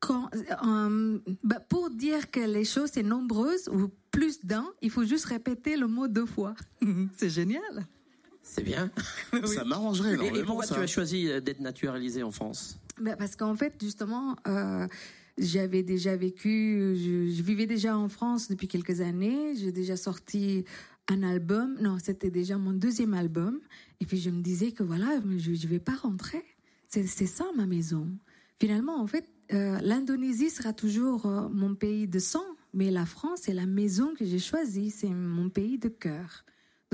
quand, 0.00 0.28
euh, 0.66 1.18
bah, 1.42 1.60
pour 1.60 1.88
dire 1.88 2.30
que 2.30 2.40
les 2.40 2.64
choses 2.66 2.90
c'est 2.92 3.02
nombreuses 3.04 3.68
ou 3.68 3.88
plus 4.10 4.44
d'un, 4.44 4.66
il 4.82 4.90
faut 4.90 5.04
juste 5.04 5.24
répéter 5.26 5.76
le 5.78 5.86
mot 5.86 6.08
deux 6.08 6.26
fois. 6.26 6.54
c'est 7.16 7.30
génial. 7.30 7.86
C'est 8.44 8.62
bien. 8.62 8.90
Ça 9.46 9.64
m'arrangerait 9.64 10.10
Et, 10.10 10.14
énormément. 10.14 10.36
et 10.36 10.44
pourquoi 10.44 10.66
ça. 10.66 10.74
tu 10.76 10.80
as 10.82 10.86
choisi 10.86 11.28
euh, 11.28 11.40
d'être 11.40 11.60
naturalisé 11.60 12.22
en 12.22 12.30
France? 12.30 12.78
Bah, 13.00 13.16
parce 13.16 13.34
qu'en 13.34 13.56
fait, 13.56 13.74
justement, 13.80 14.36
euh, 14.46 14.86
j'avais 15.38 15.82
déjà 15.82 16.14
vécu, 16.14 16.94
je, 16.94 17.34
je 17.34 17.42
vivais 17.42 17.66
déjà 17.66 17.96
en 17.98 18.08
France 18.08 18.48
depuis 18.48 18.68
quelques 18.68 19.00
années. 19.00 19.56
J'ai 19.56 19.72
déjà 19.72 19.96
sorti 19.96 20.64
un 21.08 21.22
album. 21.22 21.76
Non, 21.80 21.96
c'était 22.00 22.30
déjà 22.30 22.56
mon 22.58 22.72
deuxième 22.72 23.14
album. 23.14 23.58
Et 24.00 24.06
puis 24.06 24.18
je 24.18 24.30
me 24.30 24.42
disais 24.42 24.72
que 24.72 24.82
voilà, 24.82 25.20
je 25.38 25.50
ne 25.50 25.68
vais 25.70 25.80
pas 25.80 25.94
rentrer. 25.96 26.44
C'est 26.88 27.06
c'est 27.06 27.26
ça 27.26 27.46
ma 27.56 27.66
maison. 27.66 28.06
Finalement, 28.60 29.00
en 29.00 29.06
fait, 29.06 29.26
euh, 29.52 29.78
l'Indonésie 29.82 30.50
sera 30.50 30.72
toujours 30.72 31.26
euh, 31.26 31.48
mon 31.48 31.74
pays 31.74 32.06
de 32.06 32.18
sang, 32.18 32.44
mais 32.72 32.90
la 32.90 33.04
France 33.06 33.48
est 33.48 33.54
la 33.54 33.66
maison 33.66 34.14
que 34.14 34.24
j'ai 34.24 34.38
choisie. 34.38 34.90
C'est 34.90 35.08
mon 35.10 35.48
pays 35.50 35.78
de 35.78 35.88
cœur. 35.88 36.44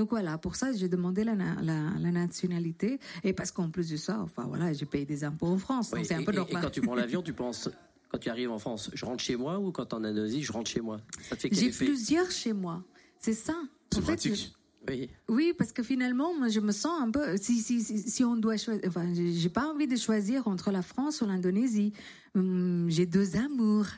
Donc 0.01 0.09
voilà, 0.09 0.39
pour 0.39 0.57
ça, 0.57 0.73
j'ai 0.73 0.89
demandé 0.89 1.25
la, 1.25 1.35
na- 1.35 1.61
la, 1.61 1.91
la 1.99 2.11
nationalité. 2.11 2.99
Et 3.23 3.35
parce 3.35 3.51
qu'en 3.51 3.69
plus 3.69 3.91
de 3.91 3.99
ça, 3.99 4.19
enfin 4.21 4.45
voilà, 4.49 4.73
j'ai 4.73 4.87
payé 4.87 5.05
des 5.05 5.25
impôts 5.25 5.49
en 5.49 5.59
France. 5.59 5.91
Oui, 5.93 5.99
donc 5.99 6.07
c'est 6.09 6.15
un 6.15 6.23
peu 6.25 6.33
et- 6.33 6.37
et 6.37 6.39
normal. 6.39 6.63
quand 6.63 6.71
tu 6.71 6.81
prends 6.81 6.95
l'avion, 6.95 7.21
tu 7.21 7.33
penses, 7.45 7.69
quand 8.09 8.17
tu 8.17 8.31
arrives 8.31 8.51
en 8.51 8.59
France, 8.59 8.91
je 8.95 9.05
rentre 9.05 9.23
chez 9.23 9.37
moi 9.37 9.59
ou 9.61 9.73
quand 9.73 9.93
en 9.93 10.03
Indonésie, 10.03 10.43
je 10.43 10.53
rentre 10.53 10.71
chez 10.71 10.81
moi? 10.81 11.03
Ça 11.29 11.37
te 11.37 11.43
fait 11.43 11.51
quel 11.51 11.59
J'ai 11.59 11.71
plusieurs 11.71 12.31
chez 12.31 12.55
moi. 12.55 12.83
C'est 13.19 13.35
ça. 13.35 13.53
C'est 13.93 13.99
En 13.99 14.01
fait, 14.01 14.07
pratique. 14.07 14.55
Oui. 14.89 15.11
Oui, 15.29 15.53
parce 15.59 15.73
que 15.73 15.83
finalement, 15.83 16.33
moi, 16.35 16.49
je 16.49 16.61
me 16.61 16.73
sens 16.73 16.99
un 17.03 17.11
peu. 17.11 17.37
Si, 17.37 17.59
si, 17.61 17.83
si, 17.83 17.99
si 17.99 18.25
on 18.25 18.37
doit 18.37 18.57
choisir. 18.57 18.83
Enfin, 18.89 19.13
j'ai 19.13 19.31
j'ai 19.35 19.51
pas 19.51 19.67
envie 19.71 19.87
de 19.87 19.97
choisir 19.97 20.49
entre 20.49 20.71
la 20.71 20.81
France 20.81 21.21
ou 21.21 21.27
l'Indonésie. 21.27 21.93
Hum, 22.35 22.87
j'ai 22.89 23.05
deux 23.05 23.37
amours. 23.37 23.89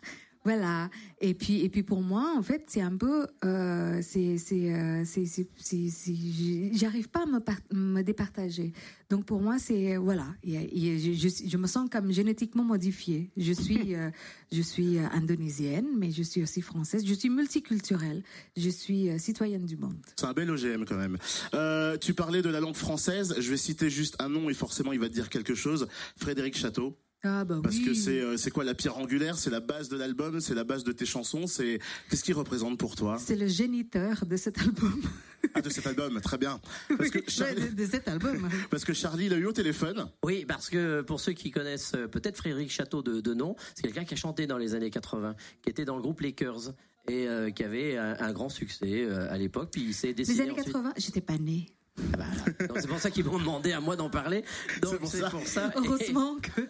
Voilà. 0.45 0.91
Et 1.21 1.35
puis, 1.35 1.61
et 1.65 1.69
puis 1.69 1.83
pour 1.85 2.03
moi, 2.03 2.35
en 2.37 2.43
fait, 2.43 2.65
c'est 2.67 2.81
un 2.81 2.97
peu. 2.97 3.27
Euh, 3.45 4.01
c'est, 4.03 4.39
c'est, 4.39 4.75
euh, 4.75 5.05
c'est, 5.05 5.25
j'arrive 6.73 7.09
pas 7.09 7.23
à 7.23 7.27
me, 7.27 7.39
par- 7.39 7.61
me 7.73 8.03
départager. 8.03 8.73
Donc 9.09 9.25
pour 9.25 9.41
moi, 9.41 9.59
c'est 9.59 9.97
voilà. 9.97 10.27
Je, 10.45 11.13
je, 11.15 11.49
je 11.49 11.57
me 11.57 11.67
sens 11.67 11.89
comme 11.91 12.11
génétiquement 12.13 12.65
modifiée. 12.65 13.31
Je 13.37 13.53
suis, 13.53 13.95
euh, 13.95 14.11
je 14.51 14.63
suis 14.63 14.99
euh, 14.99 15.07
indonésienne, 15.13 15.87
mais 15.97 16.11
je 16.11 16.23
suis 16.23 16.43
aussi 16.43 16.61
française. 16.61 17.05
Je 17.07 17.15
suis 17.15 17.31
multiculturelle. 17.31 18.23
Je 18.57 18.69
suis 18.71 19.09
citoyenne 19.21 19.67
du 19.67 19.77
monde. 19.77 19.97
C'est 20.17 20.27
un 20.27 20.33
bel 20.33 20.51
OGM 20.51 20.85
quand 20.85 20.97
même. 20.97 21.19
Tu 22.01 22.15
parlais 22.15 22.43
de 22.43 22.49
la 22.49 22.61
langue 22.61 22.75
française. 22.77 23.35
Je 23.39 23.51
vais 23.51 23.57
citer 23.57 23.91
juste 23.91 24.17
un 24.19 24.29
nom 24.29 24.51
et 24.51 24.55
forcément 24.55 24.93
il 24.93 24.99
va 24.99 25.09
te 25.09 25.15
dire 25.15 25.29
quelque 25.31 25.55
chose. 25.55 25.87
Frédéric 26.17 26.57
Château. 26.57 26.97
Ah 27.25 27.45
bah 27.45 27.61
Parce 27.63 27.77
oui. 27.77 27.85
que 27.85 27.95
c'est 27.95 28.21
euh, 28.21 28.37
c'est 28.37 28.51
quoi 28.51 28.65
la 28.65 28.75
pierre 28.75 28.99
angulaire? 28.99 29.39
C'est 29.39 29.51
la 29.51 29.61
base 29.61 29.89
de 29.89 29.97
l'album, 29.97 30.41
c'est 30.41 30.55
la 30.57 30.65
base 30.65 30.83
de 30.83 30.91
tes 30.91 31.07
chansons. 31.07 31.47
C'est 31.47 31.79
qu'est-ce 32.11 32.25
qu'il 32.25 32.35
représente 32.35 32.79
pour 32.79 32.97
toi? 32.97 33.17
C'est 33.19 33.37
le 33.37 33.47
géniteur 33.47 34.27
de 34.27 34.37
cet 34.37 34.59
album. 34.61 35.01
Ah 35.55 35.61
de 35.61 35.71
cet 35.71 35.87
album, 35.87 36.21
très 36.21 36.37
bien. 36.39 36.61
Parce 36.99 37.11
que 37.11 37.19
Oui, 37.19 37.25
Charlie, 37.29 37.69
de, 37.71 37.75
de 37.77 37.87
cet 37.87 38.09
album. 38.09 38.49
parce 38.71 38.85
que 38.85 38.93
Charlie 38.93 39.29
l'a 39.29 39.37
eu 39.37 39.47
au 39.47 39.53
téléphone. 39.53 40.09
Oui, 40.25 40.45
parce 40.47 40.69
que 40.69 41.03
pour 41.03 41.21
ceux 41.21 41.33
qui 41.33 41.51
connaissent 41.53 41.93
euh, 41.95 42.07
peut-être 42.09 42.37
Frédéric 42.39 42.71
Château 42.71 43.03
de, 43.03 43.21
de 43.21 43.35
nom, 43.35 43.55
c'est 43.75 43.83
quelqu'un 43.83 44.05
qui 44.05 44.15
a 44.15 44.17
chanté 44.17 44.47
dans 44.47 44.59
les 44.59 44.75
années 44.75 44.91
80, 44.91 45.35
qui 45.63 45.71
était 45.71 45.85
dans 45.85 45.97
le 45.97 46.03
groupe 46.03 46.21
Lakers 46.21 46.73
et 47.09 47.27
euh, 47.29 47.51
qui 47.51 47.65
avait 47.65 47.97
un, 47.99 48.17
un 48.21 48.33
grand 48.33 48.49
succès 48.49 49.03
euh, 49.05 49.31
à 49.33 49.37
l'époque. 49.39 49.71
Puis 49.73 49.83
il 49.83 49.95
s'est 49.95 50.09
Les 50.09 50.15
décidé 50.15 50.43
années 50.43 50.51
ensuite- 50.53 50.73
80, 50.73 50.93
j'étais 50.97 51.21
pas 51.21 51.39
née. 51.39 51.67
Ah 51.99 52.17
bah, 52.19 52.25
c'est 52.81 52.89
pour 52.89 52.99
ça 52.99 53.11
qu'ils 53.11 53.25
m'ont 53.25 53.39
demandé 53.39 53.73
à 53.73 53.81
moi 53.81 53.97
d'en 53.97 54.09
parler. 54.09 54.45
Donc 54.81 54.93
C'est 54.93 54.99
pour 54.99 55.09
c'est 55.09 55.21
ça. 55.21 55.31
pour 55.31 55.47
ça. 55.47 55.71
Heureusement 55.77 56.37
que. 56.41 56.63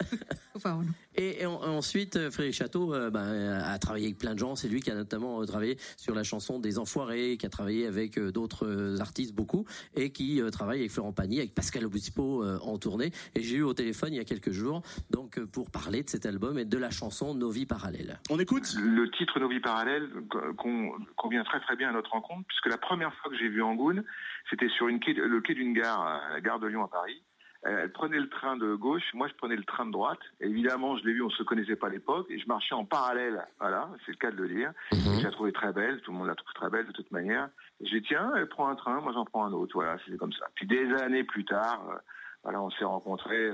Enfin, 0.55 0.75
non. 0.75 0.91
Et, 1.15 1.41
et 1.41 1.45
en- 1.45 1.61
ensuite, 1.61 2.29
Frédéric 2.29 2.55
Château 2.55 2.93
euh, 2.93 3.09
ben, 3.09 3.61
a 3.63 3.77
travaillé 3.79 4.05
avec 4.07 4.17
plein 4.17 4.33
de 4.33 4.39
gens. 4.39 4.55
C'est 4.55 4.67
lui 4.67 4.81
qui 4.81 4.91
a 4.91 4.95
notamment 4.95 5.41
euh, 5.41 5.45
travaillé 5.45 5.77
sur 5.97 6.13
la 6.13 6.23
chanson 6.23 6.59
des 6.59 6.77
Enfoirés, 6.77 7.37
qui 7.37 7.45
a 7.45 7.49
travaillé 7.49 7.87
avec 7.87 8.17
euh, 8.17 8.31
d'autres 8.31 8.97
artistes 8.99 9.33
beaucoup, 9.33 9.65
et 9.95 10.11
qui 10.11 10.41
euh, 10.41 10.49
travaille 10.49 10.79
avec 10.79 10.91
Florent 10.91 11.13
Pagny, 11.13 11.39
avec 11.39 11.55
Pascal 11.55 11.85
Obispo 11.85 12.43
euh, 12.43 12.59
en 12.61 12.77
tournée. 12.77 13.11
Et 13.35 13.41
j'ai 13.41 13.55
eu 13.57 13.63
au 13.63 13.73
téléphone 13.73 14.13
il 14.13 14.17
y 14.17 14.21
a 14.21 14.25
quelques 14.25 14.51
jours, 14.51 14.81
donc 15.09 15.37
euh, 15.39 15.45
pour 15.47 15.71
parler 15.71 16.03
de 16.03 16.09
cet 16.09 16.25
album 16.25 16.59
et 16.59 16.65
de 16.65 16.77
la 16.77 16.89
chanson 16.91 17.33
Nos 17.33 17.49
vies 17.49 17.65
parallèles. 17.65 18.19
On 18.29 18.39
écoute 18.39 18.75
Le 18.77 19.09
titre 19.11 19.39
Nos 19.39 19.47
vies 19.49 19.61
parallèles 19.61 20.09
con- 20.57 20.91
convient 21.15 21.43
très 21.45 21.61
très 21.61 21.75
bien 21.75 21.89
à 21.89 21.93
notre 21.93 22.11
rencontre, 22.11 22.45
puisque 22.47 22.67
la 22.67 22.77
première 22.77 23.13
fois 23.15 23.31
que 23.31 23.37
j'ai 23.37 23.47
vu 23.49 23.61
Angoune, 23.63 24.03
c'était 24.49 24.69
sur 24.69 24.87
une 24.87 24.99
quai, 24.99 25.12
le 25.13 25.41
quai 25.41 25.53
d'une 25.53 25.73
gare, 25.73 26.01
à 26.01 26.33
la 26.33 26.41
gare 26.41 26.59
de 26.59 26.67
Lyon 26.67 26.83
à 26.83 26.87
Paris. 26.87 27.23
Euh, 27.65 27.83
Elle 27.83 27.91
prenait 27.91 28.19
le 28.19 28.29
train 28.29 28.57
de 28.57 28.75
gauche, 28.75 29.03
moi 29.13 29.27
je 29.27 29.33
prenais 29.35 29.55
le 29.55 29.63
train 29.63 29.85
de 29.85 29.91
droite. 29.91 30.19
Et 30.41 30.47
évidemment, 30.47 30.97
je 30.97 31.05
l'ai 31.05 31.13
vu, 31.13 31.21
on 31.21 31.29
se 31.29 31.43
connaissait 31.43 31.75
pas 31.75 31.87
à 31.87 31.89
l'époque, 31.89 32.27
et 32.29 32.39
je 32.39 32.47
marchais 32.47 32.75
en 32.75 32.85
parallèle. 32.85 33.45
Voilà, 33.59 33.89
c'est 34.05 34.11
le 34.11 34.17
cas 34.17 34.31
de 34.31 34.41
le 34.41 34.49
dire. 34.49 34.73
Et 34.91 34.95
Je 34.95 35.23
la 35.23 35.31
trouvais 35.31 35.51
très 35.51 35.71
belle, 35.71 36.01
tout 36.01 36.11
le 36.11 36.17
monde 36.17 36.27
la 36.27 36.35
trouve 36.35 36.53
très 36.53 36.69
belle 36.69 36.87
de 36.87 36.91
toute 36.91 37.11
manière. 37.11 37.49
Et 37.79 37.85
j'ai 37.85 38.01
dit 38.01 38.07
tiens, 38.07 38.33
elle 38.35 38.47
prend 38.47 38.67
un 38.67 38.75
train, 38.75 38.99
moi 39.01 39.13
j'en 39.13 39.25
prends 39.25 39.45
un 39.45 39.53
autre. 39.53 39.71
Voilà, 39.75 39.97
c'est 40.05 40.17
comme 40.17 40.33
ça. 40.33 40.47
Puis 40.55 40.67
des 40.67 40.91
années 40.95 41.23
plus 41.23 41.45
tard, 41.45 41.81
euh, 41.89 41.97
voilà, 42.43 42.61
on 42.61 42.69
s'est 42.71 42.83
rencontrés 42.83 43.49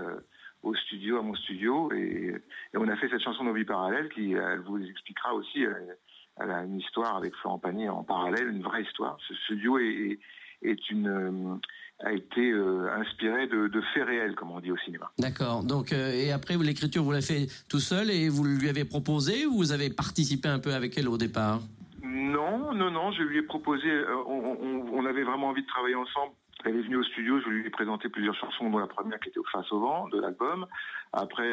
au 0.64 0.76
studio, 0.76 1.20
à 1.20 1.22
mon 1.22 1.36
studio, 1.36 1.92
et, 1.94 2.36
on 2.74 2.88
a 2.88 2.96
fait 2.98 3.10
cette 3.10 3.22
chanson 3.22 3.44
Nos 3.44 3.54
vies 3.54 3.66
parallèles 3.66 4.10
qui, 4.10 4.34
elle 4.34 4.62
vous 4.62 4.82
expliquera 4.84 5.34
aussi, 5.34 5.62
elle, 5.62 5.98
a 6.40 6.64
une 6.64 6.80
histoire 6.80 7.18
avec 7.18 7.36
Florent 7.36 7.60
Pagny 7.60 7.90
en 7.90 8.04
parallèle, 8.04 8.48
une 8.48 8.64
vraie 8.64 8.84
histoire. 8.84 9.18
Ce 9.28 9.34
studio 9.36 9.78
est, 9.80 10.20
est 10.62 10.90
une 10.90 11.60
a 12.04 12.14
été 12.14 12.52
euh, 12.52 12.90
inspiré 12.98 13.48
de, 13.48 13.68
de, 13.68 13.82
faits 13.94 14.06
réels, 14.06 14.36
comme 14.36 14.52
on 14.52 14.60
dit 14.60 14.72
au 14.72 14.78
cinéma. 14.78 15.12
D'accord. 15.18 15.64
Donc, 15.64 15.92
euh, 15.92 16.12
et 16.14 16.32
après, 16.32 16.58
l'écriture, 16.58 17.04
vous 17.04 17.12
l'avez 17.12 17.26
fait 17.26 17.48
tout 17.68 17.80
seul 17.80 18.10
et 18.10 18.30
vous 18.30 18.46
lui 18.46 18.70
avez 18.70 18.86
proposé 18.86 19.46
ou 19.46 19.58
vous 19.58 19.72
avez 19.72 19.90
participé 19.90 20.48
un 20.48 20.60
peu 20.60 20.74
avec 20.74 20.98
elle 20.98 21.10
au 21.10 21.18
départ? 21.18 21.60
Non, 22.02 22.74
non, 22.74 22.90
non. 22.90 23.12
Je 23.12 23.24
lui 23.24 23.40
ai 23.40 23.42
proposé. 23.42 23.90
Euh, 23.90 24.16
on, 24.28 24.58
on, 24.62 24.86
on, 24.94 25.06
avait 25.06 25.24
vraiment 25.24 25.50
envie 25.50 25.62
de 25.62 25.68
travailler 25.68 25.96
ensemble. 25.96 26.34
Elle 26.66 26.76
est 26.76 26.82
venue 26.82 26.98
au 26.98 27.04
studio, 27.04 27.40
je 27.40 27.50
lui 27.50 27.66
ai 27.66 27.70
présenté 27.70 28.10
plusieurs 28.10 28.36
chansons, 28.36 28.70
dont 28.70 28.80
la 28.80 28.88
première 28.88 29.18
qui 29.22 29.30
était 29.30 29.40
au 29.40 29.46
Face 29.50 29.72
au 29.72 29.80
vent 29.80 30.10
de 30.10 30.20
l'album. 30.20 30.66
Après, 31.14 31.50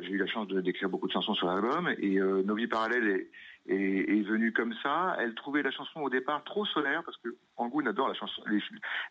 j'ai 0.00 0.10
eu 0.10 0.18
la 0.18 0.26
chance 0.26 0.48
d'écrire 0.48 0.88
beaucoup 0.88 1.06
de 1.06 1.12
chansons 1.12 1.34
sur 1.34 1.46
l'album 1.46 1.88
et 1.96 2.18
Nos 2.18 2.56
vies 2.56 2.66
parallèles 2.66 3.06
est 3.06 3.30
est, 3.66 3.74
est, 3.74 4.22
venue 4.22 4.52
comme 4.52 4.74
ça. 4.82 5.16
Elle 5.18 5.34
trouvait 5.34 5.62
la 5.62 5.70
chanson 5.70 6.00
au 6.00 6.10
départ 6.10 6.42
trop 6.44 6.64
solaire 6.66 7.02
parce 7.04 7.16
que 7.18 7.28
Angoun 7.56 7.86
adore 7.86 8.08
la 8.08 8.14
chanson, 8.14 8.42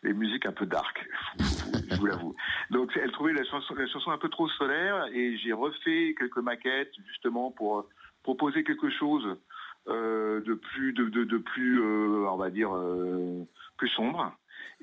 les, 0.02 0.12
musiques 0.12 0.46
un 0.46 0.52
peu 0.52 0.66
dark, 0.66 1.06
je 1.38 1.96
vous 1.96 2.06
l'avoue. 2.06 2.34
Donc 2.70 2.90
elle 2.96 3.12
trouvait 3.12 3.32
la 3.32 3.44
chanson, 3.44 3.74
un 4.06 4.18
peu 4.18 4.28
trop 4.28 4.48
solaire 4.48 5.06
et 5.12 5.36
j'ai 5.38 5.52
refait 5.52 6.14
quelques 6.18 6.38
maquettes 6.38 6.92
justement 7.06 7.50
pour 7.50 7.86
proposer 8.22 8.64
quelque 8.64 8.90
chose 8.90 9.36
euh, 9.88 10.40
de 10.42 10.54
plus, 10.54 10.92
de 10.92 11.38
plus, 11.38 11.80
euh, 11.80 12.28
on 12.30 12.36
va 12.36 12.50
dire, 12.50 12.74
euh, 12.74 13.44
plus 13.76 13.88
sombre. 13.88 14.32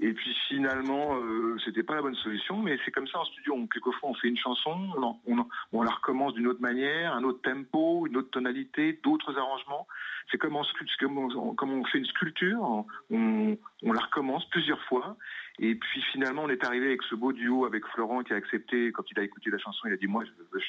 Et 0.01 0.13
puis 0.13 0.33
finalement, 0.47 1.17
euh, 1.17 1.57
c'était 1.65 1.83
pas 1.83 1.95
la 1.95 2.01
bonne 2.01 2.15
solution, 2.15 2.57
mais 2.61 2.77
c'est 2.85 2.91
comme 2.91 3.07
ça 3.07 3.19
en 3.19 3.25
studio. 3.25 3.53
On, 3.53 3.67
quelquefois, 3.67 4.09
on 4.09 4.13
fait 4.13 4.29
une 4.29 4.37
chanson, 4.37 4.77
on, 5.25 5.81
la 5.81 5.91
recommence 5.91 6.33
d'une 6.35 6.47
autre 6.47 6.61
manière, 6.61 7.13
un 7.13 7.23
autre 7.23 7.41
tempo, 7.41 8.07
une 8.07 8.15
autre 8.15 8.29
tonalité, 8.29 8.97
d'autres 9.03 9.37
arrangements. 9.37 9.87
C'est 10.31 10.37
comme, 10.37 10.55
on, 10.55 10.63
fait 10.63 11.97
une 11.97 12.05
sculpture, 12.05 12.85
on, 13.09 13.57
la 13.81 13.99
recommence 13.99 14.47
plusieurs 14.49 14.81
fois. 14.85 15.17
Et 15.61 15.75
puis 15.75 16.01
finalement, 16.13 16.43
on 16.43 16.49
est 16.49 16.63
arrivé 16.63 16.87
avec 16.87 17.03
ce 17.03 17.15
beau 17.15 17.33
duo 17.33 17.65
avec 17.65 17.85
Florent 17.87 18.23
qui 18.23 18.31
a 18.31 18.37
accepté, 18.37 18.93
quand 18.93 19.03
il 19.11 19.19
a 19.19 19.23
écouté 19.23 19.49
la 19.49 19.57
chanson, 19.57 19.87
il 19.87 19.93
a 19.93 19.97
dit 19.97 20.07
moi, 20.07 20.23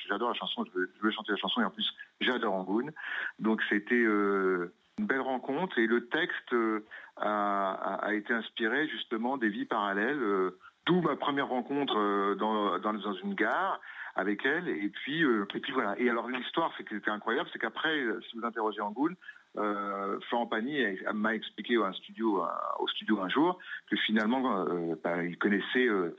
j'adore 0.09 0.31
la 0.31 0.35
chanson, 0.35 0.65
je 0.65 0.77
veux, 0.77 0.91
je 0.97 1.03
veux, 1.03 1.13
chanter 1.13 1.31
la 1.31 1.39
chanson, 1.39 1.61
et 1.61 1.65
en 1.65 1.71
plus, 1.71 1.89
j'adore 2.21 2.55
Angoune. 2.55 2.91
Donc 3.39 3.63
c'était 3.69 3.95
euh, 3.95 4.73
une 5.01 5.07
belle 5.07 5.23
rencontre 5.23 5.79
et 5.79 5.87
le 5.87 6.09
texte 6.09 6.53
euh, 6.53 6.85
a, 7.17 8.01
a, 8.03 8.13
été 8.13 8.35
inspiré 8.35 8.87
justement 8.89 9.39
des 9.39 9.49
vies 9.49 9.65
parallèles, 9.65 10.23
euh, 10.23 10.59
d'où 10.87 11.01
ma 11.01 11.17
première 11.17 11.49
rencontre 11.49 11.99
euh, 11.99 12.35
dans, 12.35 12.79
dans, 12.79 12.93
dans, 12.93 13.15
une 13.15 13.35
gare 13.35 13.81
avec 14.15 14.45
elle 14.45 14.69
et 14.69 14.91
puis 14.91 15.23
et 15.23 15.61
puis 15.61 15.73
voilà. 15.73 15.99
Et 15.99 16.11
alors 16.11 16.29
l'histoire, 16.29 16.73
c'est 16.77 16.85
que 16.85 16.95
c'était 16.95 17.11
incroyable, 17.11 17.49
c'est 17.53 17.59
qu'après, 17.59 18.05
si 18.29 18.37
vous 18.37 18.45
interrogez 18.45 18.81
Angoune, 18.81 19.17
euh, 19.57 20.19
Florent 20.29 20.47
Pagny 20.47 20.85
m'a 21.15 21.35
expliqué 21.35 21.77
au 21.77 21.93
studio, 21.93 22.45
au 22.79 22.89
studio 22.89 23.21
un 23.21 23.29
jour 23.29 23.59
que 23.89 23.97
finalement, 23.97 24.65
euh, 24.67 24.95
bah, 25.03 25.23
il 25.25 25.39
connaissait 25.39 25.87
euh, 25.89 26.15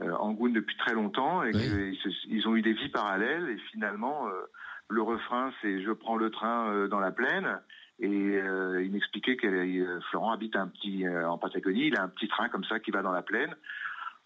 Angoune 0.00 0.52
depuis 0.52 0.76
très 0.76 0.94
longtemps 0.94 1.42
et 1.42 1.50
qu'ils 1.50 1.96
ils 2.28 2.48
ont 2.48 2.54
eu 2.54 2.62
des 2.62 2.72
vies 2.72 2.90
parallèles 2.90 3.48
et 3.48 3.58
finalement, 3.72 4.28
le 4.88 5.02
refrain 5.02 5.52
c'est 5.60 5.82
je 5.82 5.90
prends 5.90 6.16
le 6.16 6.30
train 6.30 6.86
dans 6.86 7.00
la 7.00 7.10
plaine 7.10 7.58
et 8.00 8.06
euh, 8.06 8.82
il 8.82 8.92
m'expliquait 8.92 9.36
que 9.36 9.46
euh, 9.46 10.00
Florent 10.10 10.32
habite 10.32 10.54
un 10.54 10.68
petit 10.68 11.06
euh, 11.06 11.28
en 11.28 11.36
Patagonie, 11.36 11.88
il 11.88 11.96
a 11.96 12.02
un 12.02 12.08
petit 12.08 12.28
train 12.28 12.48
comme 12.48 12.64
ça 12.64 12.78
qui 12.78 12.92
va 12.92 13.02
dans 13.02 13.12
la 13.12 13.22
plaine. 13.22 13.54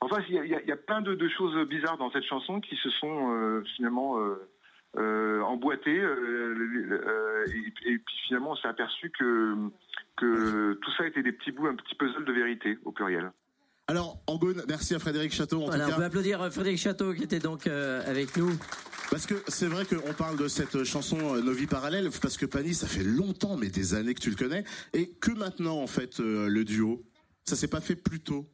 Enfin, 0.01 0.17
il 0.29 0.35
y 0.35 0.55
a, 0.55 0.63
y 0.63 0.73
a, 0.73 0.77
plein 0.77 1.01
de, 1.01 1.15
de, 1.15 1.29
choses 1.29 1.57
bizarres 1.69 1.97
dans 1.97 2.11
cette 2.11 2.25
chanson 2.25 2.61
qui 2.61 2.77
se 2.77 2.91
sont 2.91 3.63
finalement 3.77 4.17
emboîtées. 4.97 5.95
Et, 5.95 7.89
et, 7.89 7.99
puis 7.99 8.17
finalement, 8.27 8.51
on 8.51 8.57
s'est 8.57 8.67
aperçu 8.67 9.11
que 9.11 9.55
que 10.17 10.73
tout 10.75 10.91
ça 10.99 11.07
était 11.07 11.23
des 11.23 11.31
petits 11.31 11.53
bouts, 11.53 11.69
un 11.69 11.77
petit 11.77 11.95
puzzle 11.95 12.25
de 12.25 12.33
vérité 12.33 12.79
au 12.85 12.91
pluriel. 12.91 13.31
Alors, 13.87 14.19
Angoune, 14.27 14.63
merci 14.67 14.97
à 14.97 14.99
Frédéric 14.99 15.33
Château. 15.33 15.63
En 15.63 15.67
voilà, 15.67 15.85
tout 15.85 15.91
cas. 15.91 15.97
on 15.97 15.99
peut 16.01 16.05
applaudir 16.07 16.53
Frédéric 16.53 16.79
Château 16.79 17.15
qui 17.15 17.23
était 17.23 17.39
donc 17.39 17.69
avec 17.69 18.37
nous. 18.37 18.51
Parce 19.13 19.27
que 19.27 19.35
c'est 19.49 19.67
vrai 19.67 19.85
qu'on 19.85 20.15
parle 20.15 20.39
de 20.39 20.49
cette 20.49 20.85
chanson 20.85 21.19
euh, 21.37 21.43
Nos 21.43 21.53
vies 21.53 21.67
parallèles, 21.67 22.09
parce 22.23 22.39
que 22.39 22.47
Pani, 22.47 22.73
ça 22.73 22.87
fait 22.87 23.05
longtemps, 23.05 23.59
mais 23.59 23.69
des 23.69 23.93
années 23.93 24.15
que 24.15 24.21
tu 24.21 24.31
le 24.31 24.37
connais, 24.37 24.65
et 24.95 25.11
que 25.11 25.33
maintenant, 25.33 25.83
en 25.83 25.87
fait, 25.87 26.19
euh, 26.19 26.49
le 26.49 26.65
duo, 26.65 27.05
ça 27.45 27.55
s'est 27.55 27.69
pas 27.69 27.83
fait 27.83 27.95
plus 27.95 28.21
tôt? 28.21 28.49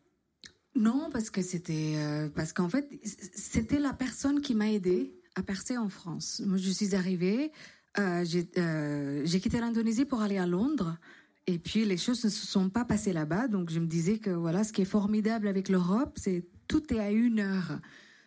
Non, 0.75 1.11
parce 1.13 1.31
que 1.31 1.43
c'était, 1.43 1.95
euh, 1.99 2.29
parce 2.29 2.53
qu'en 2.53 2.69
fait, 2.69 2.91
c'était 3.05 3.79
la 3.79 3.93
personne 3.93 4.41
qui 4.41 4.57
m'a 4.57 4.69
aidé 4.73 5.15
à 5.37 5.45
percer 5.45 5.79
en 5.79 5.89
France. 5.89 6.43
Moi, 6.45 6.57
je 6.57 6.71
suis 6.71 6.97
arrivée, 6.97 7.53
j'ai 7.97 9.41
quitté 9.41 9.61
l'Indonésie 9.61 10.07
pour 10.07 10.23
aller 10.23 10.39
à 10.39 10.47
Londres. 10.47 10.99
Et 11.47 11.61
puis 11.61 11.85
les 11.85 11.97
choses 11.97 12.25
ne 12.25 12.31
se 12.31 12.47
sont 12.49 12.69
pas 12.69 12.85
passées 12.85 13.13
là-bas, 13.13 13.47
donc 13.47 13.71
je 13.71 13.79
me 13.79 13.87
disais 13.87 14.19
que 14.19 14.31
voilà, 14.31 14.65
ce 14.65 14.73
qui 14.73 14.83
est 14.83 14.85
formidable 14.85 15.47
avec 15.47 15.69
l'Europe, 15.69 16.19
c'est 16.21 16.49
tout 16.67 16.93
est 16.93 16.99
à 16.99 17.13
une 17.13 17.39
heure. 17.39 17.79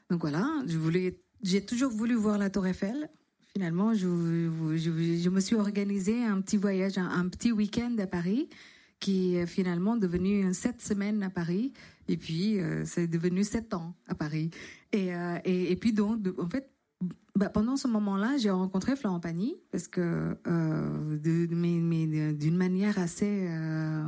Donc 0.10 0.22
voilà, 0.22 0.50
je 0.66 0.78
voulais 0.78 1.20
j'ai 1.44 1.66
toujours 1.66 1.92
voulu 1.92 2.16
voir 2.16 2.38
la 2.38 2.50
Tour 2.50 2.68
Eiffel. 2.68 3.10
Finalement, 3.54 3.94
je, 3.94 4.08
me 4.08 5.40
suis 5.40 5.56
organisé 5.56 6.24
un 6.24 6.40
petit 6.42 6.58
voyage, 6.58 6.98
un, 6.98 7.28
petit 7.28 7.52
week-end 7.52 7.96
à 8.00 8.08
Paris, 8.08 8.50
qui 9.00 9.36
est 9.36 9.46
finalement 9.46 9.98
devenu 9.98 10.54
sept 10.54 10.82
semaines 10.82 11.22
à 11.24 11.30
Paris. 11.30 11.74
Et 12.08 12.18
puis, 12.18 12.60
euh, 12.60 12.86
c'est 12.86 13.08
devenu 13.08 13.44
sept 13.44 13.74
ans 13.74 13.94
à 14.08 14.16
Paris. 14.16 14.52
Et, 14.94 15.14
euh, 15.14 15.38
et, 15.44 15.76
puis 15.76 15.92
donc, 15.92 16.20
en 16.38 16.48
fait, 16.48 16.72
bah, 17.36 17.50
pendant 17.50 17.78
ce 17.78 17.88
moment-là, 17.88 18.38
j'ai 18.38 18.50
rencontré 18.50 18.96
Florent 18.96 19.20
Pagny 19.20 19.56
parce 19.72 19.88
que 19.88 20.38
euh, 20.48 21.18
d'une 21.18 22.58
manière 22.58 23.00
assez, 23.00 23.48
euh, 23.50 24.04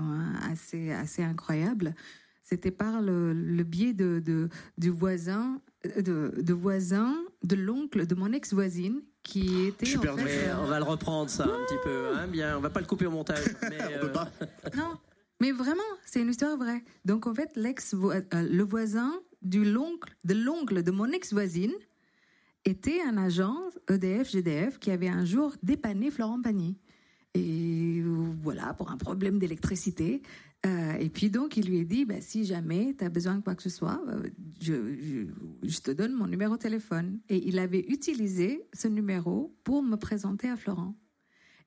assez, 0.51 0.91
assez 0.91 1.23
incroyable. 1.23 1.95
C'était 2.43 2.71
par 2.71 3.01
le, 3.01 3.63
biais 3.63 3.93
de, 3.93 4.49
du 4.77 4.89
voisin 4.89 5.61
de, 5.97 6.33
de 6.41 6.53
voisin 6.53 7.15
de 7.43 7.55
l'oncle 7.55 8.05
de 8.05 8.15
mon 8.15 8.31
ex-voisine 8.31 9.01
qui 9.21 9.65
était 9.67 9.85
Super 9.85 10.13
en 10.13 10.17
fait, 10.17 10.51
on 10.61 10.65
va 10.65 10.79
le 10.79 10.85
reprendre 10.85 11.29
ça 11.29 11.45
un 11.45 11.65
petit 11.65 11.77
peu 11.83 12.15
hein, 12.15 12.27
bien 12.27 12.57
on 12.57 12.61
va 12.61 12.69
pas 12.69 12.79
le 12.79 12.85
couper 12.85 13.05
au 13.05 13.11
montage 13.11 13.43
mais 13.69 13.79
euh... 13.81 14.09
pas. 14.09 14.29
non 14.77 14.97
mais 15.39 15.51
vraiment 15.51 15.81
c'est 16.05 16.21
une 16.21 16.29
histoire 16.29 16.57
vraie 16.57 16.83
donc 17.05 17.27
en 17.27 17.33
fait 17.33 17.51
l'ex 17.55 17.93
euh, 17.93 18.21
le 18.33 18.63
voisin 18.63 19.13
du 19.41 19.63
l'oncle 19.63 20.13
de 20.23 20.33
l'oncle 20.33 20.83
de 20.83 20.91
mon 20.91 21.11
ex-voisine 21.11 21.73
était 22.65 23.01
un 23.01 23.17
agent 23.17 23.57
EDF 23.89 24.31
GDF 24.31 24.79
qui 24.79 24.91
avait 24.91 25.09
un 25.09 25.25
jour 25.25 25.53
dépanné 25.63 26.11
Florent 26.11 26.41
Pagny 26.41 26.77
et 27.33 28.01
voilà 28.41 28.73
pour 28.73 28.91
un 28.91 28.97
problème 28.97 29.39
d'électricité 29.39 30.21
euh, 30.65 30.93
et 30.93 31.09
puis 31.09 31.29
donc, 31.29 31.57
il 31.57 31.67
lui 31.67 31.79
a 31.79 31.83
dit, 31.83 32.05
bah, 32.05 32.21
si 32.21 32.45
jamais 32.45 32.95
tu 32.97 33.03
as 33.03 33.09
besoin 33.09 33.35
de 33.35 33.41
quoi 33.41 33.53
que 33.53 33.63
ce 33.63 33.69
soit, 33.69 34.01
euh, 34.07 34.29
je, 34.61 34.73
je, 34.95 35.67
je, 35.67 35.79
te 35.79 35.91
donne 35.91 36.13
mon 36.13 36.27
numéro 36.27 36.55
de 36.55 36.61
téléphone. 36.61 37.19
Et 37.27 37.47
il 37.47 37.59
avait 37.59 37.85
utilisé 37.89 38.65
ce 38.73 38.87
numéro 38.87 39.53
pour 39.63 39.83
me 39.83 39.97
présenter 39.97 40.49
à 40.49 40.55
Florent. 40.55 40.95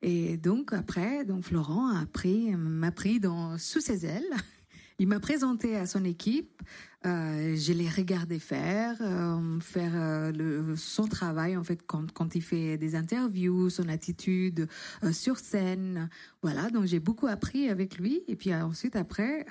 Et 0.01 0.37
donc 0.37 0.73
après, 0.73 1.25
donc 1.25 1.43
Florent 1.43 1.89
a 1.89 2.05
pris, 2.05 2.55
m'a 2.55 2.91
pris 2.91 3.19
dans 3.19 3.57
sous 3.57 3.81
ses 3.81 4.05
ailes. 4.05 4.29
Il 4.99 5.07
m'a 5.07 5.19
présenté 5.19 5.75
à 5.75 5.85
son 5.85 6.03
équipe. 6.03 6.63
Euh, 7.07 7.55
je 7.55 7.71
l'ai 7.71 7.87
regardé 7.87 8.37
faire, 8.37 8.97
euh, 8.99 9.59
faire 9.61 9.93
euh, 9.95 10.75
son 10.75 11.07
travail 11.07 11.55
en 11.55 11.63
fait 11.63 11.79
quand, 11.87 12.11
quand 12.11 12.35
il 12.35 12.41
fait 12.41 12.77
des 12.77 12.95
interviews, 12.95 13.69
son 13.69 13.87
attitude 13.87 14.67
sur 15.11 15.37
scène. 15.37 16.09
Voilà, 16.41 16.69
donc 16.69 16.85
j'ai 16.85 16.99
beaucoup 16.99 17.27
appris 17.27 17.69
avec 17.69 17.97
lui. 17.97 18.23
Et 18.27 18.35
puis 18.35 18.53
ensuite 18.53 18.95
après, 18.95 19.45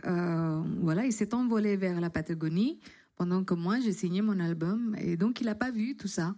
voilà, 0.80 1.06
il 1.06 1.12
s'est 1.12 1.34
envolé 1.34 1.76
vers 1.76 2.00
la 2.00 2.10
Patagonie 2.10 2.78
pendant 3.16 3.42
que 3.42 3.54
moi 3.54 3.80
j'ai 3.80 3.92
signé 3.92 4.20
mon 4.20 4.38
album. 4.38 4.94
Et 4.98 5.16
donc 5.16 5.40
il 5.40 5.48
a 5.48 5.54
pas 5.54 5.70
vu 5.70 5.96
tout 5.96 6.08
ça. 6.08 6.34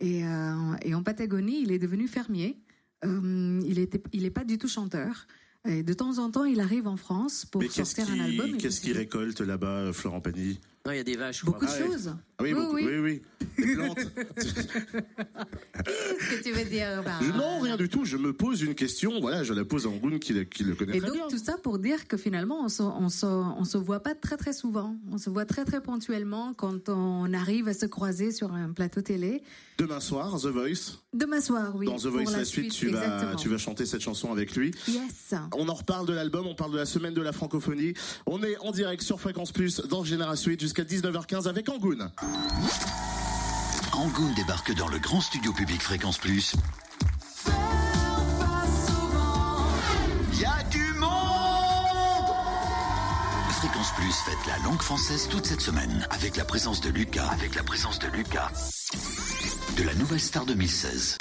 Et, 0.00 0.24
en 0.24 1.02
Patagonie, 1.04 1.62
il 1.62 1.72
est 1.72 1.78
devenu 1.78 2.08
fermier. 2.08 2.58
il 3.04 3.88
il 4.12 4.24
est 4.24 4.30
pas 4.30 4.44
du 4.44 4.58
tout 4.58 4.68
chanteur. 4.68 5.26
Et 5.68 5.82
de 5.82 5.92
temps 5.92 6.18
en 6.18 6.30
temps, 6.30 6.44
il 6.44 6.60
arrive 6.60 6.88
en 6.88 6.96
France 6.96 7.46
pour 7.46 7.62
Mais 7.62 7.68
sortir 7.68 8.10
un 8.10 8.18
album. 8.18 8.56
Qu'est-ce 8.56 8.80
qu'il 8.80 8.96
récolte 8.96 9.40
là-bas, 9.40 9.92
Florent 9.92 10.20
Pagny? 10.20 10.58
Non, 10.84 10.92
il 10.92 10.96
y 10.96 11.00
a 11.00 11.04
des 11.04 11.16
vaches. 11.16 11.44
Beaucoup 11.44 11.64
quoi. 11.64 11.78
de 11.78 11.84
choses. 11.84 12.12
Ah 12.38 12.42
oui, 12.42 12.52
oui, 12.52 12.60
beaucoup, 12.60 12.74
oui. 12.74 12.86
oui, 12.86 12.98
oui. 12.98 13.22
Des 13.56 13.74
plantes. 13.76 13.98
Qu'est-ce 15.84 16.38
que 16.38 16.42
tu 16.42 16.50
veux 16.52 16.64
dire 16.64 17.02
bah, 17.04 17.20
Non, 17.36 17.60
rien 17.60 17.76
du 17.76 17.88
tout. 17.88 18.04
Je 18.04 18.16
me 18.16 18.32
pose 18.32 18.62
une 18.62 18.74
question. 18.74 19.20
Voilà, 19.20 19.44
je 19.44 19.54
la 19.54 19.64
pose 19.64 19.86
à 19.86 19.90
Angoun 19.90 20.18
qui, 20.18 20.34
qui, 20.46 20.64
le 20.64 20.74
connaît 20.74 20.96
Et 20.96 21.00
très 21.00 21.08
donc 21.08 21.16
bien. 21.16 21.28
tout 21.28 21.38
ça 21.38 21.56
pour 21.56 21.78
dire 21.78 22.08
que 22.08 22.16
finalement 22.16 22.64
on 22.64 22.68
se, 22.68 22.82
on 22.82 23.08
se, 23.10 23.26
on 23.26 23.64
se 23.64 23.78
voit 23.78 24.00
pas 24.00 24.16
très 24.16 24.36
très 24.36 24.52
souvent. 24.52 24.96
On 25.12 25.18
se 25.18 25.30
voit 25.30 25.44
très 25.44 25.64
très 25.64 25.80
ponctuellement 25.80 26.52
quand 26.54 26.88
on 26.88 27.32
arrive 27.32 27.68
à 27.68 27.74
se 27.74 27.86
croiser 27.86 28.32
sur 28.32 28.52
un 28.52 28.72
plateau 28.72 29.02
télé. 29.02 29.42
Demain 29.78 30.00
soir, 30.00 30.38
The 30.40 30.46
Voice. 30.46 30.98
Demain 31.12 31.40
soir, 31.40 31.72
oui. 31.74 31.86
Dans 31.86 31.96
The 31.96 32.06
Voice, 32.06 32.30
la, 32.30 32.44
suite, 32.44 32.72
tu, 32.72 32.88
vas, 32.88 33.02
exactement. 33.02 33.36
tu 33.36 33.48
vas 33.48 33.58
chanter 33.58 33.86
cette 33.86 34.02
chanson 34.02 34.30
avec 34.30 34.54
lui. 34.54 34.70
Yes. 34.86 35.34
On 35.56 35.68
en 35.68 35.74
reparle 35.74 36.06
de 36.06 36.12
l'album, 36.12 36.46
on 36.46 36.54
parle 36.54 36.72
de 36.72 36.76
la 36.76 36.86
semaine 36.86 37.14
de 37.14 37.22
la 37.22 37.32
francophonie. 37.32 37.94
On 38.26 38.42
est 38.42 38.56
en 38.58 38.70
direct 38.70 39.02
sur 39.02 39.20
Fréquence 39.20 39.50
Plus 39.50 39.80
dans 39.80 40.04
Génération 40.04 40.50
8 40.50 40.71
jusqu'à 40.72 40.84
jusqu'à 40.88 41.10
19h15 41.10 41.48
avec 41.48 41.68
Angoun. 41.68 42.10
Angoun 43.92 44.34
débarque 44.34 44.74
dans 44.74 44.88
le 44.88 44.98
grand 44.98 45.20
studio 45.20 45.52
public 45.52 45.82
Fréquence 45.82 46.16
Plus. 46.16 46.54
Y 50.32 50.44
a 50.46 50.62
du 50.70 50.94
monde 50.94 51.10
Fréquence 53.50 53.92
Plus 53.96 54.12
fête 54.24 54.46
la 54.46 54.58
langue 54.64 54.80
française 54.80 55.28
toute 55.28 55.44
cette 55.44 55.60
semaine 55.60 56.06
avec 56.10 56.36
la 56.36 56.46
présence 56.46 56.80
de 56.80 56.88
Lucas, 56.88 57.28
avec 57.28 57.54
la 57.54 57.62
présence 57.62 57.98
de 57.98 58.06
Lucas, 58.06 58.50
de 59.76 59.82
la 59.82 59.94
Nouvelle 59.94 60.20
Star 60.20 60.46
2016. 60.46 61.18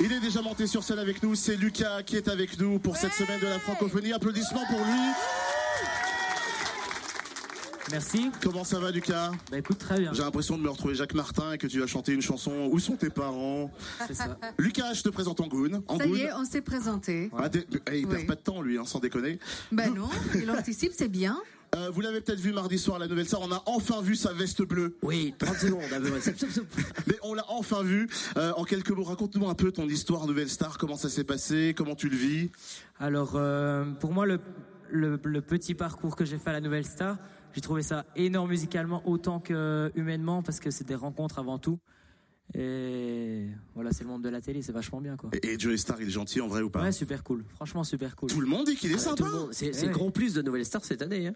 Il 0.00 0.12
est 0.12 0.20
déjà 0.20 0.42
monté 0.42 0.66
sur 0.66 0.82
scène 0.84 0.98
avec 1.00 1.22
nous, 1.22 1.34
c'est 1.34 1.56
Lucas 1.56 2.02
qui 2.04 2.16
est 2.16 2.28
avec 2.28 2.58
nous 2.60 2.78
pour 2.78 2.96
cette 2.96 3.12
semaine 3.12 3.40
de 3.40 3.46
la 3.46 3.58
francophonie. 3.58 4.12
Applaudissements 4.12 4.64
pour 4.70 4.78
lui. 4.78 4.92
Merci. 7.90 8.30
Comment 8.42 8.64
ça 8.64 8.78
va 8.78 8.90
Lucas? 8.90 9.32
Bah 9.50 9.58
écoute, 9.58 9.78
très 9.78 9.98
bien. 9.98 10.12
J'ai 10.12 10.22
l'impression 10.22 10.58
de 10.58 10.62
me 10.62 10.68
retrouver 10.68 10.94
Jacques 10.94 11.14
Martin 11.14 11.52
et 11.52 11.58
que 11.58 11.66
tu 11.66 11.80
vas 11.80 11.86
chanter 11.86 12.12
une 12.12 12.20
chanson. 12.20 12.68
Où 12.70 12.78
sont 12.78 12.96
tes 12.96 13.08
parents? 13.08 13.70
C'est 14.06 14.14
ça. 14.14 14.38
Lucas, 14.58 14.92
je 14.92 15.02
te 15.02 15.08
présente 15.08 15.40
Angoun. 15.40 15.72
Ça 15.72 15.94
Angoun. 15.94 16.14
y 16.16 16.20
est, 16.20 16.32
on 16.34 16.44
s'est 16.44 16.60
présenté. 16.60 17.30
Ah, 17.36 17.48
eh, 17.90 17.98
il 17.98 18.06
perd 18.06 18.20
Oui. 18.20 18.26
pas 18.26 18.34
de 18.34 18.40
temps 18.40 18.60
lui, 18.60 18.78
hein, 18.78 18.84
sans 18.84 19.00
déconner. 19.00 19.38
Ben 19.72 19.92
non, 19.94 20.10
il 20.34 20.50
anticipe, 20.50 20.92
c'est 20.94 21.08
bien. 21.08 21.40
Euh, 21.74 21.90
vous 21.90 22.00
l'avez 22.00 22.20
peut-être 22.20 22.40
vu 22.40 22.52
mardi 22.52 22.78
soir 22.78 22.96
à 22.96 23.00
la 23.00 23.08
Nouvelle 23.08 23.26
Star, 23.26 23.40
on 23.42 23.52
a 23.52 23.62
enfin 23.66 24.00
vu 24.00 24.16
sa 24.16 24.32
veste 24.32 24.62
bleue. 24.62 24.96
Oui, 25.02 25.34
30 25.38 25.56
secondes. 25.56 25.82
sop. 26.50 26.64
Mais 27.06 27.16
on 27.22 27.34
l'a 27.34 27.44
enfin 27.48 27.82
vu. 27.82 28.08
Euh, 28.36 28.52
en 28.56 28.64
quelques 28.64 28.90
mots, 28.90 29.02
raconte-nous 29.04 29.48
un 29.48 29.54
peu 29.54 29.70
ton 29.70 29.86
histoire 29.88 30.26
Nouvelle 30.26 30.48
Star, 30.48 30.78
comment 30.78 30.96
ça 30.96 31.08
s'est 31.10 31.24
passé, 31.24 31.74
comment 31.76 31.94
tu 31.94 32.08
le 32.08 32.16
vis? 32.16 32.50
Alors, 32.98 33.32
euh, 33.34 33.84
pour 34.00 34.12
moi, 34.12 34.24
le, 34.26 34.40
le, 34.90 35.20
le 35.22 35.40
petit 35.42 35.74
parcours 35.74 36.16
que 36.16 36.24
j'ai 36.24 36.38
fait 36.38 36.50
à 36.50 36.54
la 36.54 36.60
Nouvelle 36.62 36.86
Star, 36.86 37.18
j'ai 37.54 37.60
trouvé 37.60 37.82
ça 37.82 38.06
énorme 38.16 38.48
musicalement 38.50 39.06
autant 39.06 39.38
que 39.40 39.92
humainement 39.94 40.42
parce 40.42 40.60
que 40.60 40.70
c'est 40.70 40.86
des 40.86 40.94
rencontres 40.94 41.38
avant 41.38 41.58
tout. 41.58 41.78
Et 42.54 43.46
voilà, 43.74 43.92
c'est 43.92 44.04
le 44.04 44.08
monde 44.08 44.22
de 44.24 44.28
la 44.30 44.40
télé, 44.40 44.62
c'est 44.62 44.72
vachement 44.72 45.02
bien 45.02 45.16
quoi. 45.18 45.28
Et, 45.34 45.52
et 45.52 45.58
Joey 45.58 45.76
Star, 45.76 46.00
il 46.00 46.08
est 46.08 46.10
gentil 46.10 46.40
en 46.40 46.48
vrai 46.48 46.62
ou 46.62 46.70
pas? 46.70 46.80
Ouais, 46.82 46.92
super 46.92 47.22
cool. 47.22 47.44
Franchement, 47.54 47.84
super 47.84 48.16
cool. 48.16 48.30
Tout 48.30 48.40
le 48.40 48.46
monde 48.46 48.64
dit 48.66 48.74
qu'il 48.74 48.90
est 48.90 48.94
Ah, 48.94 48.98
sympa. 48.98 49.24
le. 49.24 49.52
C'est 49.52 49.84
Ouais. 49.84 49.92
gros 49.92 50.10
plus 50.10 50.32
de 50.32 50.40
nouvelles 50.40 50.64
stars 50.64 50.84
cette 50.84 51.02
année. 51.02 51.26
hein. 51.26 51.34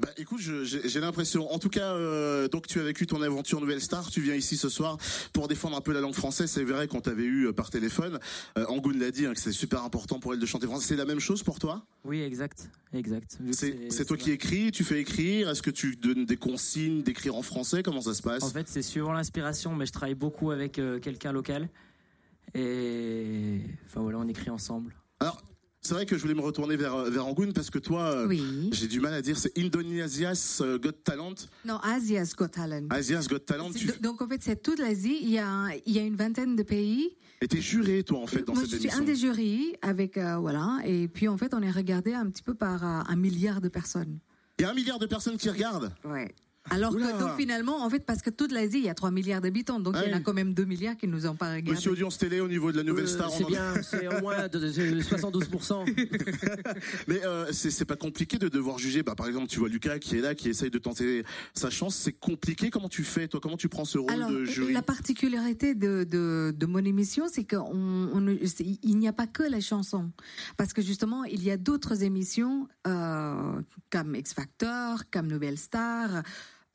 Bah 0.00 0.08
écoute, 0.16 0.40
j'ai 0.40 1.00
l'impression. 1.00 1.52
En 1.52 1.58
tout 1.58 1.68
cas, 1.68 1.92
euh, 1.94 2.48
donc 2.48 2.66
tu 2.66 2.80
as 2.80 2.82
vécu 2.82 3.06
ton 3.06 3.22
aventure 3.22 3.60
Nouvelle 3.60 3.80
Star. 3.80 4.10
Tu 4.10 4.20
viens 4.20 4.34
ici 4.34 4.56
ce 4.56 4.68
soir 4.68 4.96
pour 5.32 5.48
défendre 5.48 5.76
un 5.76 5.80
peu 5.80 5.92
la 5.92 6.00
langue 6.00 6.14
française. 6.14 6.50
C'est 6.50 6.64
vrai 6.64 6.88
qu'on 6.88 7.00
t'avait 7.00 7.24
eu 7.24 7.46
euh, 7.46 7.52
par 7.52 7.70
téléphone. 7.70 8.18
Euh, 8.58 8.66
Angoun 8.66 8.98
l'a 8.98 9.10
dit 9.10 9.26
hein, 9.26 9.34
que 9.34 9.40
c'est 9.40 9.52
super 9.52 9.84
important 9.84 10.20
pour 10.20 10.34
elle 10.34 10.40
de 10.40 10.46
chanter 10.46 10.66
français. 10.66 10.88
C'est 10.88 10.96
la 10.96 11.04
même 11.04 11.20
chose 11.20 11.42
pour 11.42 11.58
toi? 11.58 11.84
Oui, 12.04 12.20
exact. 12.20 12.70
Exact. 12.92 13.38
C'est 13.52 14.04
toi 14.04 14.16
qui 14.16 14.32
écris, 14.32 14.72
tu 14.72 14.84
fais 14.84 15.00
écrire. 15.00 15.48
Est-ce 15.50 15.62
que 15.62 15.70
tu 15.70 15.96
donnes 15.96 16.24
des 16.26 16.36
consignes 16.36 17.02
d'écrire 17.02 17.36
en 17.36 17.42
français? 17.42 17.82
Comment 17.82 18.00
ça 18.00 18.14
se 18.14 18.22
passe? 18.22 18.42
En 18.42 18.50
fait, 18.50 18.68
c'est 18.68 18.82
suivant 18.82 19.12
l'inspiration, 19.12 19.74
mais 19.74 19.86
je 19.86 19.92
travaille 19.92 20.14
beaucoup 20.14 20.50
avec 20.50 20.78
euh, 20.78 20.98
quelqu'un 20.98 21.32
local. 21.32 21.68
Et 22.54 23.60
enfin 23.86 24.00
voilà, 24.00 24.18
on 24.18 24.26
écrit 24.26 24.50
ensemble. 24.50 24.92
Alors, 25.20 25.40
c'est 25.82 25.94
vrai 25.94 26.04
que 26.06 26.16
je 26.16 26.22
voulais 26.22 26.34
me 26.34 26.40
retourner 26.42 26.76
vers 26.76 26.96
vers 27.04 27.26
Angoun 27.26 27.52
parce 27.52 27.70
que 27.70 27.78
toi, 27.78 28.02
euh, 28.02 28.26
Oui. 28.28 28.68
j'ai 28.72 28.86
du 28.86 29.00
mal 29.00 29.14
à 29.14 29.22
dire. 29.22 29.38
C'est 29.38 29.56
Indonesia's 29.58 30.60
euh, 30.60 30.78
Got 30.78 30.92
Talent, 31.04 31.34
Non, 31.64 31.78
Asia's 31.82 32.34
Got 32.36 32.48
Talent. 32.48 32.86
Asia's 32.90 33.28
Got 33.28 33.40
Talent. 33.40 33.70
Tu 33.72 33.86
Donc 34.00 34.20
en 34.22 34.26
fait, 34.28 34.42
c'est 34.42 34.62
toute 34.62 34.78
l'Asie. 34.78 35.18
Il 35.22 35.30
y 35.30 35.38
a, 35.38 35.68
il 35.86 35.92
y 35.92 35.98
a 35.98 36.02
une 36.02 36.16
vingtaine 36.16 36.54
de 36.56 36.62
pays. 36.62 37.16
étais 37.40 37.60
juré 37.60 38.02
toi 38.04 38.18
en 38.20 38.26
fait 38.26 38.42
dans 38.42 38.52
Moi, 38.52 38.62
cette 38.62 38.72
je 38.72 38.76
suis 38.76 38.84
émission. 38.86 39.02
un 39.02 39.06
des 39.06 39.16
jurys 39.16 39.74
avec 39.82 40.16
euh, 40.18 40.36
voilà. 40.36 40.78
Et 40.84 41.08
puis 41.08 41.28
en 41.28 41.36
fait, 41.38 41.54
on 41.54 41.62
est 41.62 41.70
regardé 41.70 42.12
un 42.12 42.28
petit 42.28 42.42
peu 42.42 42.54
par 42.54 42.84
euh, 42.84 43.02
un 43.06 43.16
milliard 43.16 43.60
de 43.60 43.68
personnes. 43.68 44.18
Il 44.58 44.62
y 44.62 44.64
a 44.66 44.70
un 44.70 44.74
milliard 44.74 44.98
de 44.98 45.06
personnes 45.06 45.38
qui 45.38 45.48
regardent. 45.48 45.90
Ouais. 46.04 46.34
Alors 46.68 46.92
Oula. 46.92 47.12
que 47.12 47.18
donc 47.18 47.36
finalement, 47.38 47.82
en 47.82 47.88
fait, 47.88 48.04
parce 48.04 48.20
que 48.20 48.28
toute 48.28 48.52
l'Asie, 48.52 48.78
il 48.78 48.84
y 48.84 48.88
a 48.90 48.94
3 48.94 49.10
milliards 49.10 49.40
d'habitants, 49.40 49.80
donc 49.80 49.96
il 50.04 50.10
y 50.10 50.14
en 50.14 50.16
a 50.18 50.20
quand 50.20 50.34
même 50.34 50.52
2 50.52 50.64
milliards 50.66 50.96
qui 50.96 51.08
nous 51.08 51.26
ont 51.26 51.34
pas 51.34 51.50
regardé. 51.52 51.70
Monsieur 51.72 51.92
Audience 51.92 52.18
Télé 52.18 52.40
au 52.40 52.48
niveau 52.48 52.70
de 52.70 52.76
la 52.76 52.82
Nouvelle 52.82 53.06
Euh, 53.06 53.08
Star. 53.08 53.32
on 53.32 53.36
c'est 53.38 53.44
en- 53.44 53.48
bien, 53.48 53.74
c'est 53.82 54.06
au 54.08 54.20
moins 54.20 54.46
de, 54.46 54.58
de- 54.58 54.68
de 54.68 55.00
72%. 55.00 55.84
Mais 57.08 57.24
euh, 57.24 57.50
c'est 57.52 57.84
pas 57.86 57.96
compliqué 57.96 58.38
de 58.38 58.48
devoir 58.48 58.78
juger. 58.78 59.02
Bah, 59.02 59.14
par 59.14 59.26
exemple, 59.26 59.46
tu 59.48 59.58
vois 59.58 59.68
Lucas 59.70 59.98
qui 59.98 60.16
est 60.18 60.20
là, 60.20 60.34
qui 60.34 60.50
essaye 60.50 60.70
de 60.70 60.78
tenter 60.78 61.24
sa 61.54 61.70
chance. 61.70 61.96
C'est 61.96 62.12
compliqué. 62.12 62.68
Comment 62.70 62.88
tu 62.90 63.04
fais, 63.04 63.26
toi? 63.26 63.40
Comment 63.42 63.56
tu 63.56 63.68
prends 63.70 63.86
ce 63.86 63.96
rôle 63.98 64.12
Alors, 64.12 64.30
de 64.30 64.44
jury? 64.44 64.72
la 64.74 64.82
particularité 64.82 65.74
de, 65.74 66.04
de, 66.04 66.54
de 66.56 66.66
mon 66.66 66.84
émission, 66.84 67.24
c'est 67.32 67.44
qu'il 67.44 68.98
n'y 68.98 69.08
a 69.08 69.12
pas 69.14 69.26
que 69.26 69.42
les 69.44 69.62
chansons. 69.62 70.10
Parce 70.58 70.72
que 70.74 70.82
justement, 70.82 71.24
il 71.24 71.42
y 71.42 71.50
a 71.50 71.56
d'autres 71.56 72.02
émissions 72.02 72.68
euh, 72.86 73.60
comme 73.90 74.14
X 74.14 74.34
Factor, 74.34 75.04
comme 75.10 75.26
Nouvelle 75.26 75.58
Star. 75.58 76.22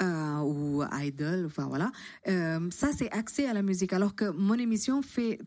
Euh, 0.02 0.40
ou 0.42 0.84
Idol, 0.92 1.46
enfin 1.46 1.68
voilà. 1.68 1.92
Euh, 2.28 2.70
ça, 2.72 2.90
c'est 2.96 3.12
axé 3.12 3.46
à 3.46 3.54
la 3.54 3.62
musique. 3.62 3.94
Alors 3.94 4.16
que 4.16 4.30
mon 4.32 4.56
émission 4.56 5.02
fait 5.02 5.40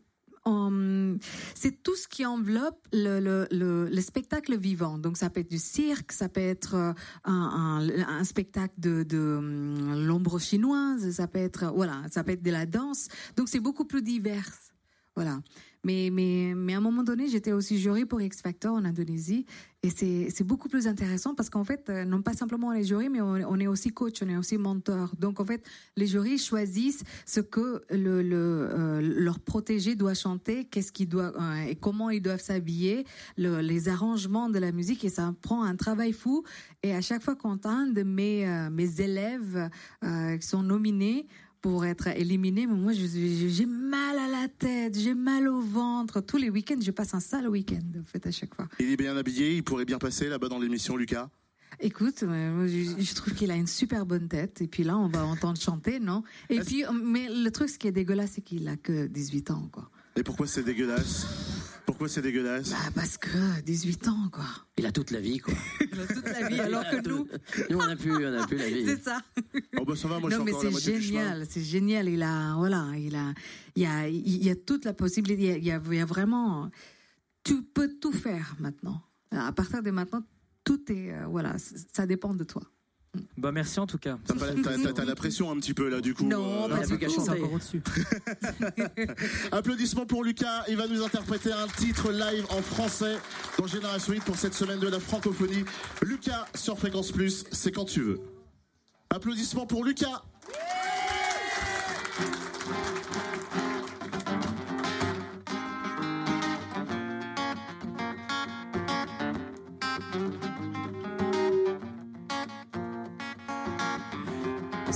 c'est 1.53 1.83
tout 1.83 1.95
ce 1.95 2.07
qui 2.07 2.25
enveloppe 2.25 2.87
le, 2.91 3.19
le, 3.19 3.47
le, 3.51 3.87
le 3.87 4.01
spectacle 4.01 4.57
vivant. 4.57 4.97
Donc 4.97 5.17
ça 5.17 5.29
peut 5.29 5.41
être 5.41 5.51
du 5.51 5.59
cirque, 5.59 6.11
ça 6.11 6.29
peut 6.29 6.41
être 6.41 6.75
euh, 6.75 6.93
un 7.25 8.23
spectacle 8.23 8.73
de, 8.77 9.03
de 9.03 9.35
hum, 9.37 10.05
l'ombre 10.07 10.39
chinoise, 10.39 11.11
ça 11.11 11.27
peut 11.27 11.39
être 11.39 11.71
voilà, 11.75 12.01
ça 12.09 12.23
peut 12.23 12.31
être 12.31 12.41
de 12.41 12.51
la 12.51 12.65
danse. 12.65 13.09
Donc 13.35 13.49
c'est 13.49 13.59
beaucoup 13.59 13.85
plus 13.85 14.01
divers. 14.01 14.49
Voilà. 15.15 15.41
Mais, 15.83 16.09
mais, 16.11 16.53
mais 16.55 16.73
à 16.73 16.77
un 16.77 16.81
moment 16.81 17.03
donné, 17.03 17.27
j'étais 17.27 17.51
aussi 17.51 17.79
jury 17.79 18.05
pour 18.05 18.21
X 18.21 18.41
Factor 18.41 18.73
en 18.73 18.85
Indonésie. 18.85 19.45
Et 19.81 19.91
c'est 19.91 20.43
beaucoup 20.43 20.67
plus 20.67 20.87
intéressant 20.87 21.35
parce 21.35 21.49
qu'en 21.49 21.63
fait, 21.63 21.89
euh, 21.89 22.03
non 22.03 22.21
pas 22.21 22.33
simplement 22.33 22.73
les 22.73 22.83
jurys, 22.83 23.07
mais 23.07 23.21
on, 23.21 23.55
est 23.59 23.67
aussi 23.67 23.91
coach, 23.91 24.21
on 24.21 24.27
est 24.27 24.35
aussi 24.35 24.57
mentor. 24.57 25.13
Donc 25.17 25.39
en 25.39 25.45
fait, 25.45 25.65
les 25.95 26.05
jurys 26.05 26.37
choisissent 26.37 27.03
ce 27.25 27.39
que 27.39 27.81
le, 27.89 28.21
euh, 28.29 28.99
leur 29.01 29.39
protégé 29.39 29.95
doit 29.95 30.15
chanter, 30.15 30.65
qu'est-ce 30.65 30.91
qu'il 30.91 31.07
doit 31.07 31.31
euh, 31.39 31.61
et 31.61 31.75
comment 31.75 32.09
ils 32.09 32.21
doivent 32.21 32.41
s'habiller, 32.41 33.05
le- 33.37 33.61
les 33.61 33.87
arrangements 33.87 34.49
de 34.49 34.59
la 34.59 34.73
musique. 34.73 35.05
Et 35.05 35.09
ça 35.09 35.33
prend 35.41 35.63
un 35.63 35.77
travail 35.77 36.11
fou. 36.11 36.43
Et 36.83 36.93
à 36.93 36.99
chaque 36.99 37.23
fois 37.23 37.37
qu'un 37.37 37.87
de 37.87 38.03
mes, 38.03 38.69
mes 38.71 39.01
élèves 39.01 39.69
qui 40.01 40.47
sont 40.47 40.63
nominés, 40.63 41.27
pour 41.61 41.85
être 41.85 42.07
éliminé, 42.07 42.67
mais 42.67 42.73
moi 42.73 42.93
j'ai 42.93 43.65
mal 43.65 44.17
à 44.17 44.27
la 44.27 44.47
tête, 44.47 44.97
j'ai 44.97 45.13
mal 45.13 45.47
au 45.47 45.61
ventre. 45.61 46.21
Tous 46.21 46.37
les 46.37 46.49
week-ends, 46.49 46.79
je 46.81 46.91
passe 46.91 47.13
un 47.13 47.19
sale 47.19 47.47
week-end 47.49 47.99
en 47.99 48.03
fait 48.03 48.25
à 48.25 48.31
chaque 48.31 48.55
fois. 48.55 48.67
Il 48.79 48.91
est 48.91 48.97
bien 48.97 49.15
habillé. 49.17 49.55
Il 49.55 49.63
pourrait 49.63 49.85
bien 49.85 49.97
passer 49.97 50.29
là-bas 50.29 50.47
dans 50.47 50.59
l'émission, 50.59 50.95
Lucas? 50.95 51.29
Écoute, 51.81 52.19
je, 52.21 52.95
je 52.97 53.15
trouve 53.15 53.33
qu'il 53.33 53.51
a 53.51 53.55
une 53.55 53.67
super 53.67 54.05
bonne 54.05 54.27
tête. 54.27 54.61
Et 54.61 54.67
puis 54.67 54.83
là, 54.83 54.97
on 54.97 55.07
va 55.07 55.23
entendre 55.25 55.59
chanter, 55.59 55.99
non? 55.99 56.23
Et 56.49 56.59
puis, 56.59 56.83
mais 57.03 57.27
le 57.29 57.49
truc, 57.51 57.69
ce 57.69 57.77
qui 57.77 57.87
est 57.87 57.91
dégueulasse, 57.91 58.31
c'est 58.35 58.41
qu'il 58.41 58.67
a 58.67 58.75
que 58.75 59.07
18 59.07 59.51
ans, 59.51 59.69
quoi. 59.71 59.89
Et 60.15 60.23
pourquoi 60.23 60.47
c'est 60.47 60.63
dégueulasse? 60.63 61.25
Pourquoi 61.89 62.07
c'est 62.07 62.21
dégueulasse 62.21 62.69
Bah, 62.69 62.77
parce 62.93 63.17
que 63.17 63.61
18 63.61 64.07
ans, 64.09 64.29
quoi. 64.31 64.45
Il 64.77 64.85
a 64.85 64.91
toute 64.91 65.09
la 65.09 65.19
vie, 65.19 65.39
quoi. 65.39 65.55
Il 65.91 65.99
a 65.99 66.05
toute 66.05 66.23
la 66.25 66.47
vie, 66.47 66.59
alors 66.59 66.83
que 66.83 67.07
nous, 67.09 67.27
Nous, 67.71 67.77
on 67.79 67.85
n'a 67.87 67.95
plus, 67.95 68.11
on 68.13 68.45
plus 68.45 68.57
la 68.57 68.69
vie. 68.69 68.85
c'est 68.85 69.03
ça. 69.03 69.19
Oh 69.75 69.85
bah 69.85 69.95
ça 69.95 70.07
va, 70.07 70.19
moi 70.19 70.29
je 70.29 70.35
non, 70.35 70.43
suis 70.45 70.51
mais 70.53 70.57
encore 70.57 70.79
c'est 70.79 71.01
génial, 71.01 71.45
c'est 71.49 71.63
génial. 71.63 72.07
Il 72.09 72.21
a, 72.21 72.53
voilà, 72.55 72.91
il 72.95 73.15
a, 73.15 73.33
il 73.75 73.81
y 73.81 73.85
a, 73.87 74.07
il 74.07 74.43
y 74.43 74.51
a 74.51 74.55
toute 74.55 74.85
la 74.85 74.93
possibilité. 74.93 75.41
Il 75.41 75.47
y 75.65 75.71
a, 75.71 75.77
il 75.81 75.93
y 75.95 75.99
a- 75.99 76.03
a 76.03 76.05
vraiment, 76.05 76.69
tu 77.43 77.63
peux 77.63 77.89
tout 77.99 78.11
faire 78.11 78.55
maintenant. 78.59 79.01
À 79.31 79.51
partir 79.51 79.81
de 79.81 79.89
maintenant, 79.89 80.21
tout 80.63 80.91
est, 80.91 81.11
euh, 81.11 81.25
voilà, 81.27 81.55
ça 81.57 82.05
dépend 82.05 82.35
de 82.35 82.43
toi. 82.43 82.61
Bah 83.37 83.51
merci 83.51 83.79
en 83.79 83.87
tout 83.87 83.97
cas. 83.97 84.17
T'as 84.25 85.05
la 85.05 85.15
pression 85.15 85.49
un 85.51 85.55
petit 85.55 85.73
peu 85.73 85.89
là 85.89 85.99
du 85.99 86.13
coup. 86.13 86.25
Non, 86.25 86.69
euh, 86.69 86.83
tout. 86.87 87.09
C'est 87.09 87.29
encore 87.29 87.53
au-dessus. 87.53 87.81
Applaudissements 89.51 90.05
pour 90.05 90.23
Lucas. 90.23 90.63
Il 90.67 90.77
va 90.77 90.87
nous 90.87 91.03
interpréter 91.03 91.51
un 91.51 91.67
titre 91.67 92.11
live 92.11 92.45
en 92.51 92.61
français 92.61 93.17
dans 93.57 93.65
Génération 93.65 94.13
8 94.13 94.23
pour 94.23 94.35
cette 94.35 94.53
semaine 94.53 94.79
de 94.79 94.87
la 94.87 94.99
francophonie. 94.99 95.65
Lucas 96.03 96.45
sur 96.53 96.77
Fréquence 96.77 97.11
Plus, 97.11 97.45
c'est 97.51 97.71
quand 97.71 97.85
tu 97.85 98.01
veux. 98.01 98.19
Applaudissements 99.09 99.65
pour 99.65 99.83
Lucas. 99.83 100.23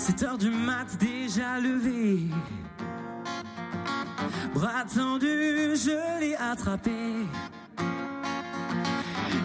C'est 0.05 0.21
heure 0.23 0.37
du 0.37 0.49
mat 0.49 0.97
déjà 0.99 1.61
levé. 1.61 2.19
Bras 4.53 4.83
tendu, 4.93 5.77
je 5.77 6.19
l'ai 6.19 6.35
attrapé. 6.35 6.91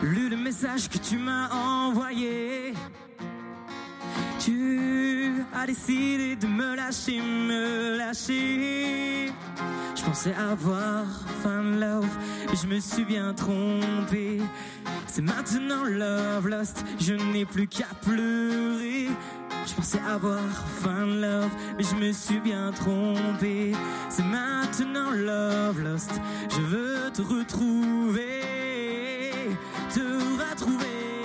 Lu 0.02 0.28
le 0.28 0.36
message 0.36 0.88
que 0.88 0.98
tu 0.98 1.16
m'as 1.16 1.48
envoyé. 1.50 2.74
Tu 4.40 5.30
a 5.54 5.64
décidé 5.64 6.34
de 6.34 6.48
me 6.48 6.74
lâcher, 6.74 7.20
me 7.20 7.96
lâcher. 7.96 9.30
Je 9.94 10.02
pensais 10.02 10.34
avoir 10.34 11.04
found 11.40 11.78
love 11.78 12.10
et 12.52 12.56
je 12.56 12.66
me 12.66 12.80
suis 12.80 13.04
bien 13.04 13.32
trompé. 13.32 14.40
C'est 15.06 15.22
maintenant 15.22 15.84
love 15.84 16.48
lost, 16.48 16.84
je 16.98 17.14
n'ai 17.14 17.44
plus 17.44 17.68
qu'à 17.68 17.86
pleurer. 18.02 19.06
Je 19.68 19.74
pensais 19.74 20.00
avoir 20.00 20.66
found 20.81 21.20
love, 21.20 21.50
mais 21.76 21.85
je 21.85 21.94
me 21.94 22.11
suis 22.12 22.40
bien 22.40 22.72
trompé. 22.72 23.72
C'est 24.09 24.24
maintenant 24.24 25.11
love 25.11 25.83
lost, 25.83 26.11
je 26.48 26.61
veux 26.61 27.11
te 27.12 27.20
retrouver, 27.20 28.40
te 29.92 30.00
retrouver. 30.00 31.17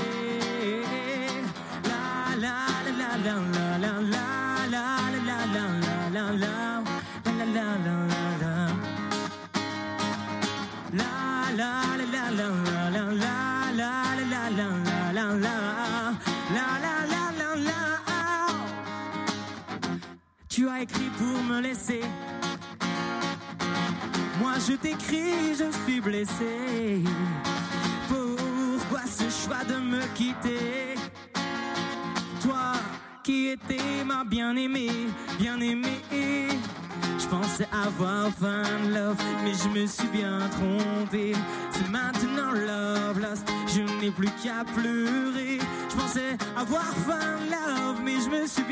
Je 39.53 39.69
me 39.69 39.85
suis 39.85 40.07
bien 40.07 40.39
trompé. 40.49 41.33
C'est 41.71 41.89
maintenant 41.89 42.51
love 42.51 43.19
lost, 43.19 43.47
je 43.67 43.81
n'ai 43.99 44.11
plus 44.11 44.29
qu'à 44.43 44.63
pleurer. 44.75 45.59
Je 45.89 45.95
pensais 45.95 46.37
avoir 46.57 46.85
found 47.05 47.49
love, 47.49 48.01
mais 48.03 48.19
je 48.19 48.29
me 48.29 48.47
suis 48.47 48.62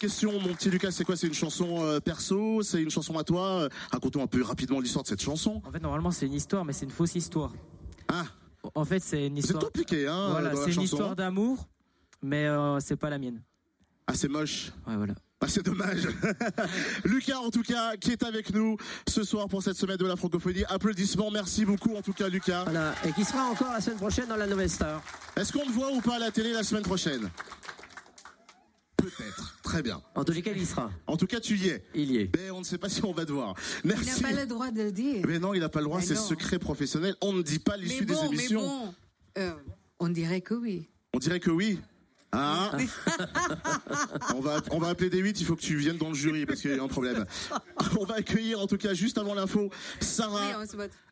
question, 0.00 0.32
mon 0.40 0.54
petit 0.54 0.70
Lucas, 0.70 0.90
c'est 0.90 1.04
quoi? 1.04 1.14
C'est 1.16 1.26
une 1.26 1.34
chanson 1.34 1.84
euh, 1.84 2.00
perso? 2.00 2.62
C'est 2.62 2.82
une 2.82 2.90
chanson 2.90 3.16
à 3.18 3.22
toi? 3.22 3.46
Euh, 3.64 3.68
Raconte-nous 3.92 4.22
un 4.22 4.26
peu 4.26 4.42
rapidement 4.42 4.80
l'histoire 4.80 5.04
de 5.04 5.08
cette 5.08 5.22
chanson. 5.22 5.62
En 5.64 5.70
fait, 5.70 5.78
normalement, 5.80 6.10
c'est 6.10 6.26
une 6.26 6.32
histoire, 6.32 6.64
mais 6.64 6.72
c'est 6.72 6.86
une 6.86 6.90
fausse 6.90 7.14
histoire. 7.14 7.52
Ah, 8.08 8.24
En 8.74 8.84
fait, 8.84 9.00
c'est 9.00 9.26
une 9.26 9.36
c'est 9.36 9.40
histoire. 9.44 9.62
compliqué, 9.64 10.08
hein 10.08 10.28
Voilà, 10.30 10.56
c'est 10.56 10.72
une 10.72 10.82
histoire 10.82 11.10
hein. 11.10 11.14
d'amour, 11.14 11.68
mais 12.22 12.46
euh, 12.46 12.80
c'est 12.80 12.96
pas 12.96 13.10
la 13.10 13.18
mienne. 13.18 13.42
Ah, 14.06 14.14
c'est 14.14 14.28
moche. 14.28 14.72
Ouais, 14.86 14.96
voilà. 14.96 15.14
Ah, 15.42 15.46
c'est 15.48 15.64
dommage. 15.64 16.08
Lucas, 17.04 17.38
en 17.38 17.50
tout 17.50 17.62
cas, 17.62 17.96
qui 17.96 18.10
est 18.12 18.22
avec 18.24 18.52
nous 18.52 18.76
ce 19.08 19.22
soir 19.22 19.48
pour 19.48 19.62
cette 19.62 19.76
semaine 19.76 19.96
de 19.98 20.06
la 20.06 20.16
francophonie. 20.16 20.64
Applaudissements, 20.68 21.30
merci 21.30 21.64
beaucoup, 21.64 21.94
en 21.94 22.02
tout 22.02 22.12
cas, 22.12 22.28
Lucas. 22.28 22.64
Voilà, 22.64 22.94
et 23.06 23.12
qui 23.12 23.24
sera 23.24 23.44
encore 23.44 23.72
la 23.72 23.80
semaine 23.80 23.98
prochaine 23.98 24.28
dans 24.28 24.36
la 24.36 24.46
Nouvelle 24.46 24.68
Star. 24.70 25.02
Est-ce 25.36 25.52
qu'on 25.52 25.64
te 25.64 25.70
voit 25.70 25.92
ou 25.92 26.00
pas 26.00 26.16
à 26.16 26.18
la 26.18 26.30
télé 26.30 26.52
la 26.52 26.62
semaine 26.62 26.82
prochaine? 26.82 27.30
Peut-être. 28.96 29.49
Très 29.70 29.82
bien. 29.82 30.02
En 30.16 30.24
tous 30.24 30.32
les 30.32 30.42
cas, 30.42 30.50
il 30.52 30.60
y 30.60 30.66
sera. 30.66 30.90
En 31.06 31.16
tout 31.16 31.28
cas, 31.28 31.38
tu 31.38 31.56
y 31.56 31.68
es. 31.68 31.84
Il 31.94 32.10
y 32.10 32.18
est. 32.18 32.30
Mais 32.36 32.50
on 32.50 32.58
ne 32.58 32.64
sait 32.64 32.76
pas 32.76 32.88
si 32.88 33.04
on 33.04 33.12
va 33.12 33.24
te 33.24 33.30
voir. 33.30 33.54
Il 33.84 33.90
n'a 33.90 33.96
Merci. 33.96 34.20
pas 34.20 34.32
le 34.32 34.44
droit 34.44 34.72
de 34.72 34.82
le 34.82 34.90
dire. 34.90 35.24
Mais 35.28 35.38
non, 35.38 35.54
il 35.54 35.60
n'a 35.60 35.68
pas 35.68 35.78
le 35.78 35.84
droit, 35.84 36.00
c'est 36.00 36.16
secret 36.16 36.58
professionnel. 36.58 37.14
On 37.20 37.32
ne 37.32 37.40
dit 37.42 37.60
pas 37.60 37.76
l'issue 37.76 38.04
des 38.04 38.14
bon, 38.14 38.30
mais 38.30 38.36
émissions. 38.36 38.60
bon, 38.62 38.94
euh, 39.38 39.52
on 40.00 40.08
dirait 40.08 40.40
que 40.40 40.54
oui. 40.54 40.88
On 41.14 41.18
dirait 41.18 41.38
que 41.38 41.50
oui. 41.50 41.78
Hein 42.32 42.70
on, 44.34 44.40
va, 44.40 44.60
on 44.72 44.78
va 44.78 44.88
appeler 44.88 45.10
des 45.10 45.18
8, 45.18 45.40
il 45.40 45.46
faut 45.46 45.56
que 45.56 45.62
tu 45.62 45.76
viennes 45.76 45.98
dans 45.98 46.08
le 46.10 46.14
jury 46.14 46.46
parce 46.46 46.60
qu'il 46.60 46.70
y 46.74 46.78
a 46.78 46.82
un 46.82 46.88
problème. 46.88 47.24
On 47.98 48.04
va 48.04 48.16
accueillir 48.16 48.60
en 48.60 48.66
tout 48.66 48.76
cas 48.76 48.94
juste 48.94 49.18
avant 49.18 49.34
l'info 49.34 49.68
Sarah 50.00 50.64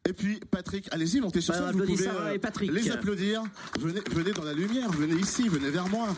et 0.09 0.12
puis 0.12 0.40
Patrick. 0.51 0.88
Allez-y, 0.92 1.21
montez 1.21 1.40
sur 1.40 1.55
Bah, 1.55 1.71
scène, 1.71 1.77
vous 1.81 1.87
pouvez 1.87 2.07
euh, 2.07 2.12
Sarah 2.12 2.35
et 2.35 2.38
Patrick. 2.38 2.71
les 2.73 2.90
applaudir. 2.90 3.42
Venez, 3.81 4.01
venez 4.12 4.33
dans 4.33 4.44
la 4.44 4.53
lumière, 4.53 4.90
venez 4.92 5.21
ici, 5.21 5.49
venez 5.49 5.71
vers 5.71 5.88
moi. 5.88 6.09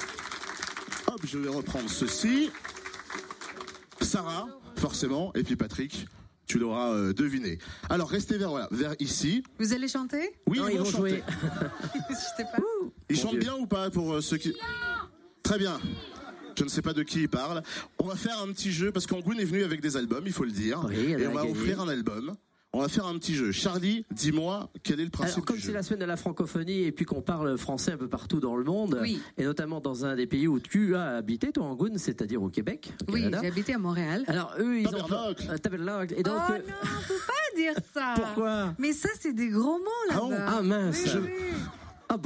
Hop, 1.13 1.21
je 1.27 1.39
vais 1.39 1.49
reprendre 1.49 1.91
ceci. 1.91 2.51
Sarah, 4.01 4.47
forcément, 4.77 5.33
et 5.35 5.43
puis 5.43 5.57
Patrick, 5.57 6.07
tu 6.47 6.59
l'auras 6.61 6.91
euh, 6.93 7.13
deviné. 7.13 7.59
Alors 7.89 8.09
restez 8.09 8.39
vers, 8.39 8.51
voilà, 8.51 8.69
vers 8.71 8.95
ici. 9.01 9.43
Vous 9.59 9.73
allez 9.73 9.89
chanter? 9.89 10.37
Oui, 10.47 10.59
Non, 10.59 10.69
ils 10.69 10.79
vont 10.79 10.85
chanter. 10.85 10.99
jouer. 10.99 11.23
Je 12.11 12.15
sais 12.15 12.45
pas. 12.45 12.59
Ils 13.09 13.17
Mon 13.17 13.23
chantent 13.23 13.31
Dieu. 13.33 13.41
bien 13.41 13.55
ou 13.57 13.67
pas 13.67 13.91
pour 13.91 14.13
euh, 14.15 14.21
ceux 14.21 14.37
qui. 14.37 14.55
Très 15.43 15.59
bien. 15.59 15.81
Je 16.57 16.63
ne 16.65 16.69
sais 16.69 16.83
pas 16.83 16.93
de 16.93 17.03
qui 17.03 17.23
il 17.23 17.29
parle. 17.29 17.63
On 17.99 18.05
va 18.07 18.15
faire 18.15 18.39
un 18.41 18.49
petit 18.53 18.71
jeu 18.71 18.93
parce 18.93 19.07
qu'Angoun 19.07 19.41
est 19.41 19.45
venu 19.45 19.65
avec 19.65 19.81
des 19.81 19.97
albums, 19.97 20.23
il 20.27 20.33
faut 20.33 20.45
le 20.45 20.51
dire. 20.53 20.81
Oui, 20.87 20.95
et 21.19 21.27
on 21.27 21.33
va 21.33 21.45
offrir 21.45 21.81
un 21.81 21.89
album. 21.89 22.35
On 22.73 22.81
va 22.83 22.89
faire 22.89 23.05
un 23.07 23.19
petit 23.19 23.35
jeu. 23.35 23.51
Charlie, 23.51 24.07
dis-moi 24.13 24.71
quel 24.85 25.01
est 25.01 25.05
le 25.05 25.11
principe 25.11 25.35
Alors, 25.39 25.45
comme 25.47 25.59
c'est 25.59 25.73
la 25.73 25.83
semaine 25.83 25.99
de 26.01 26.05
la 26.05 26.17
francophonie 26.17 26.85
et 26.85 26.93
puis 26.93 27.05
qu'on 27.05 27.21
parle 27.21 27.59
français 27.59 27.93
un 27.93 27.97
peu 27.97 28.09
partout 28.09 28.39
dans 28.39 28.55
le 28.57 28.63
monde, 28.63 28.97
Oui. 29.03 29.21
et 29.37 29.45
notamment 29.45 29.81
dans 29.81 30.05
un 30.05 30.15
des 30.15 30.29
pays 30.29 30.47
où 30.47 30.61
tu 30.61 30.95
as 30.95 31.17
habité, 31.17 31.51
toi, 31.51 31.65
Angoun, 31.65 31.99
c'est-à-dire 31.99 32.41
au 32.41 32.49
Québec, 32.49 32.93
au 33.09 33.13
Oui, 33.13 33.25
j'ai 33.29 33.47
habité 33.49 33.75
à 33.75 33.79
Montréal. 33.79 34.23
Alors, 34.29 34.55
eux, 34.61 34.79
ils 34.81 34.87
ont. 34.87 34.91
Tabernacle. 34.93 35.47
Euh, 35.51 35.59
Tabernacle. 35.59 36.15
Et 36.17 36.23
donc. 36.23 36.35
oh 36.49 36.53
euh, 36.53 36.59
non, 36.59 36.75
on 36.85 37.09
peut 37.09 37.21
pas 37.27 37.57
dire 37.57 37.73
ça. 37.95 38.15
Pourquoi 38.15 38.75
Mais 38.79 38.93
ça, 38.93 39.09
c'est 39.19 39.33
des 39.33 39.49
gros 39.49 39.79
mots 39.79 39.87
Ah 40.11 40.15
là-bas. 40.31 40.47
Ah 40.59 40.63
mince. 40.63 41.03
Oui, 41.17 41.21
oui. 41.25 41.31
Ah. 42.09 42.17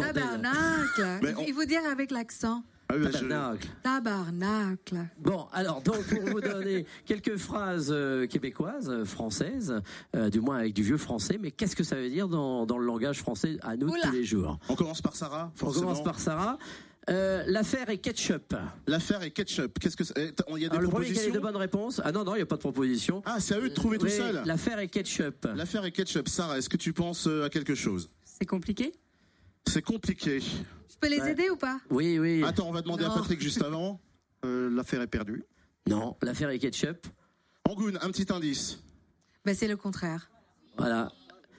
Mais 1.23 1.31
Il- 1.31 1.37
on- 1.39 1.45
Il 1.47 1.55
faut 1.55 1.65
dire 1.65 1.81
avec 1.91 2.11
l'accent. 2.11 2.63
Ah 2.89 2.95
oui, 2.99 3.05
je- 3.07 3.13
Tabernacle. 3.13 3.69
Tabarnacle. 3.83 4.97
Bon, 5.19 5.47
alors, 5.53 5.81
donc, 5.81 6.03
pour 6.07 6.21
vous 6.31 6.41
donner 6.41 6.85
quelques 7.07 7.37
phrases 7.37 7.89
euh, 7.91 8.27
québécoises, 8.27 8.89
euh, 8.91 9.05
françaises, 9.05 9.81
euh, 10.15 10.29
du 10.31 10.41
moins 10.41 10.59
avec 10.59 10.75
du 10.75 10.83
vieux 10.83 10.99
français, 10.99 11.39
mais 11.41 11.51
qu'est-ce 11.51 11.77
que 11.77 11.85
ça 11.85 11.97
veut 11.97 12.11
dire 12.11 12.29
dans, 12.29 12.67
dans 12.67 12.79
le 12.79 12.85
langage 12.87 13.21
français 13.21 13.57
à 13.63 13.77
nous 13.77 13.87
de 13.87 13.93
Oula. 13.93 14.03
tous 14.03 14.13
les 14.13 14.25
jours? 14.25 14.59
On 14.69 14.75
commence 14.77 15.01
par 15.03 15.17
Sarah, 15.17 15.51
On 15.55 15.59
forcément. 15.59 15.87
commence 15.87 16.05
par 16.05 16.21
Sarah. 16.21 16.59
Euh, 17.11 17.43
L'affaire 17.47 17.91
est 17.91 17.99
ketchup. 17.99 18.55
L'affaire 18.87 19.23
est 19.23 19.31
ketchup. 19.31 19.79
Qu'est-ce 19.79 19.97
que 19.97 20.05
c'est? 20.05 20.15
Eh, 20.17 20.33
Il 20.57 20.63
y 20.63 20.65
a 20.65 20.69
des 20.69 20.77
Alors, 20.77 20.81
le 20.83 20.89
premier 20.89 21.05
propositions 21.07 21.33
deux 21.35 21.41
bonnes 21.41 21.57
réponses. 21.57 22.01
Ah 22.03 22.13
non, 22.13 22.25
non, 22.25 22.33
il 22.35 22.39
n'y 22.39 22.43
a 22.43 22.47
pas 22.47 22.57
de 22.57 22.61
proposition. 22.61 23.23
Ah, 23.27 23.41
c'est 23.41 23.55
à 23.55 23.59
eux 23.61 23.69
de 23.69 23.75
trouver 23.75 23.99
tout 23.99 24.09
seul. 24.09 24.43
L'affaire 24.47 24.79
est 24.79 24.89
ketchup. 24.89 25.47
L'affaire 25.55 25.85
est 25.85 25.93
ketchup. 25.93 26.29
Sarah, 26.29 26.57
est-ce 26.59 26.69
que 26.71 26.79
tu 26.79 26.93
penses 26.95 27.27
à 27.27 27.49
quelque 27.51 27.75
chose? 27.75 28.09
C'est 28.25 28.47
compliqué? 28.47 28.93
C'est 29.67 29.83
compliqué. 29.83 30.41
Je 30.95 30.99
peux 31.01 31.09
les 31.09 31.21
Ouais. 31.21 31.33
aider 31.33 31.51
ou 31.51 31.57
pas? 31.57 31.81
Oui, 31.91 32.19
oui. 32.19 32.43
Attends, 32.45 32.69
on 32.69 32.73
va 32.73 32.83
demander 32.83 33.05
à. 33.05 33.11
Patrick 33.11 33.41
juste 33.41 33.63
avant. 33.63 34.01
L'affaire 34.45 35.01
est 35.03 35.07
perdue. 35.07 35.43
Non, 35.87 36.17
l'affaire 36.23 36.51
est 36.51 36.59
ketchup. 36.59 37.07
Angoun, 37.69 37.99
un 38.01 38.11
petit 38.11 38.31
indice. 38.33 38.79
ben, 39.45 39.55
C'est 39.55 39.69
le 39.69 39.77
contraire. 39.77 40.31
Voilà. 40.79 41.11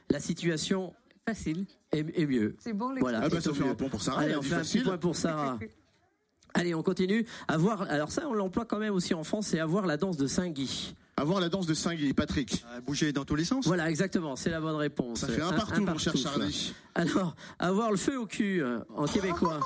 La 0.09 0.19
situation 0.19 0.93
Facile. 1.27 1.65
est, 1.91 2.05
est 2.19 2.25
mieux. 2.25 2.55
C'est 2.59 2.73
bon 2.73 2.91
les 2.91 3.01
Voilà. 3.01 3.21
Ah 3.23 3.29
bah 3.29 3.37
Et 3.37 3.41
ça 3.41 3.53
fait 3.53 3.63
mieux. 3.63 3.69
un 3.71 3.75
point 3.75 3.89
pour 3.89 4.01
Sarah. 4.01 4.21
Allez, 4.21 4.35
on 4.35 4.41
fait 4.41 4.53
un 4.55 4.57
facile. 4.59 4.81
petit 4.81 4.87
point 4.89 4.97
pour 4.97 5.15
Sarah. 5.15 5.59
Allez, 6.53 6.73
on 6.75 6.83
continue. 6.83 7.25
Avoir, 7.47 7.81
alors 7.83 8.11
ça, 8.11 8.27
on 8.29 8.33
l'emploie 8.33 8.65
quand 8.65 8.77
même 8.79 8.93
aussi 8.93 9.13
en 9.13 9.23
France, 9.23 9.47
c'est 9.47 9.59
avoir 9.59 9.85
la 9.87 9.97
danse 9.97 10.17
de 10.17 10.25
Saint-Guy. 10.27 10.95
Avoir 11.17 11.39
la 11.39 11.47
danse 11.47 11.65
de 11.65 11.73
Saint-Guy, 11.73 12.13
Patrick. 12.13 12.65
Euh, 12.73 12.81
Bouger 12.81 13.13
dans 13.13 13.23
tous 13.23 13.35
les 13.35 13.45
sens. 13.45 13.65
Voilà, 13.65 13.89
exactement, 13.89 14.35
c'est 14.35 14.49
la 14.49 14.59
bonne 14.59 14.75
réponse. 14.75 15.19
Ça 15.19 15.27
fait 15.27 15.41
un 15.41 15.53
partout, 15.53 15.81
mon 15.85 15.97
cher. 15.97 16.13
Charlie. 16.17 16.73
Alors, 16.93 17.35
avoir 17.57 17.89
le 17.91 17.95
feu 17.97 18.19
au 18.19 18.25
cul 18.25 18.61
euh, 18.61 18.79
en 18.95 19.05
québécois. 19.05 19.61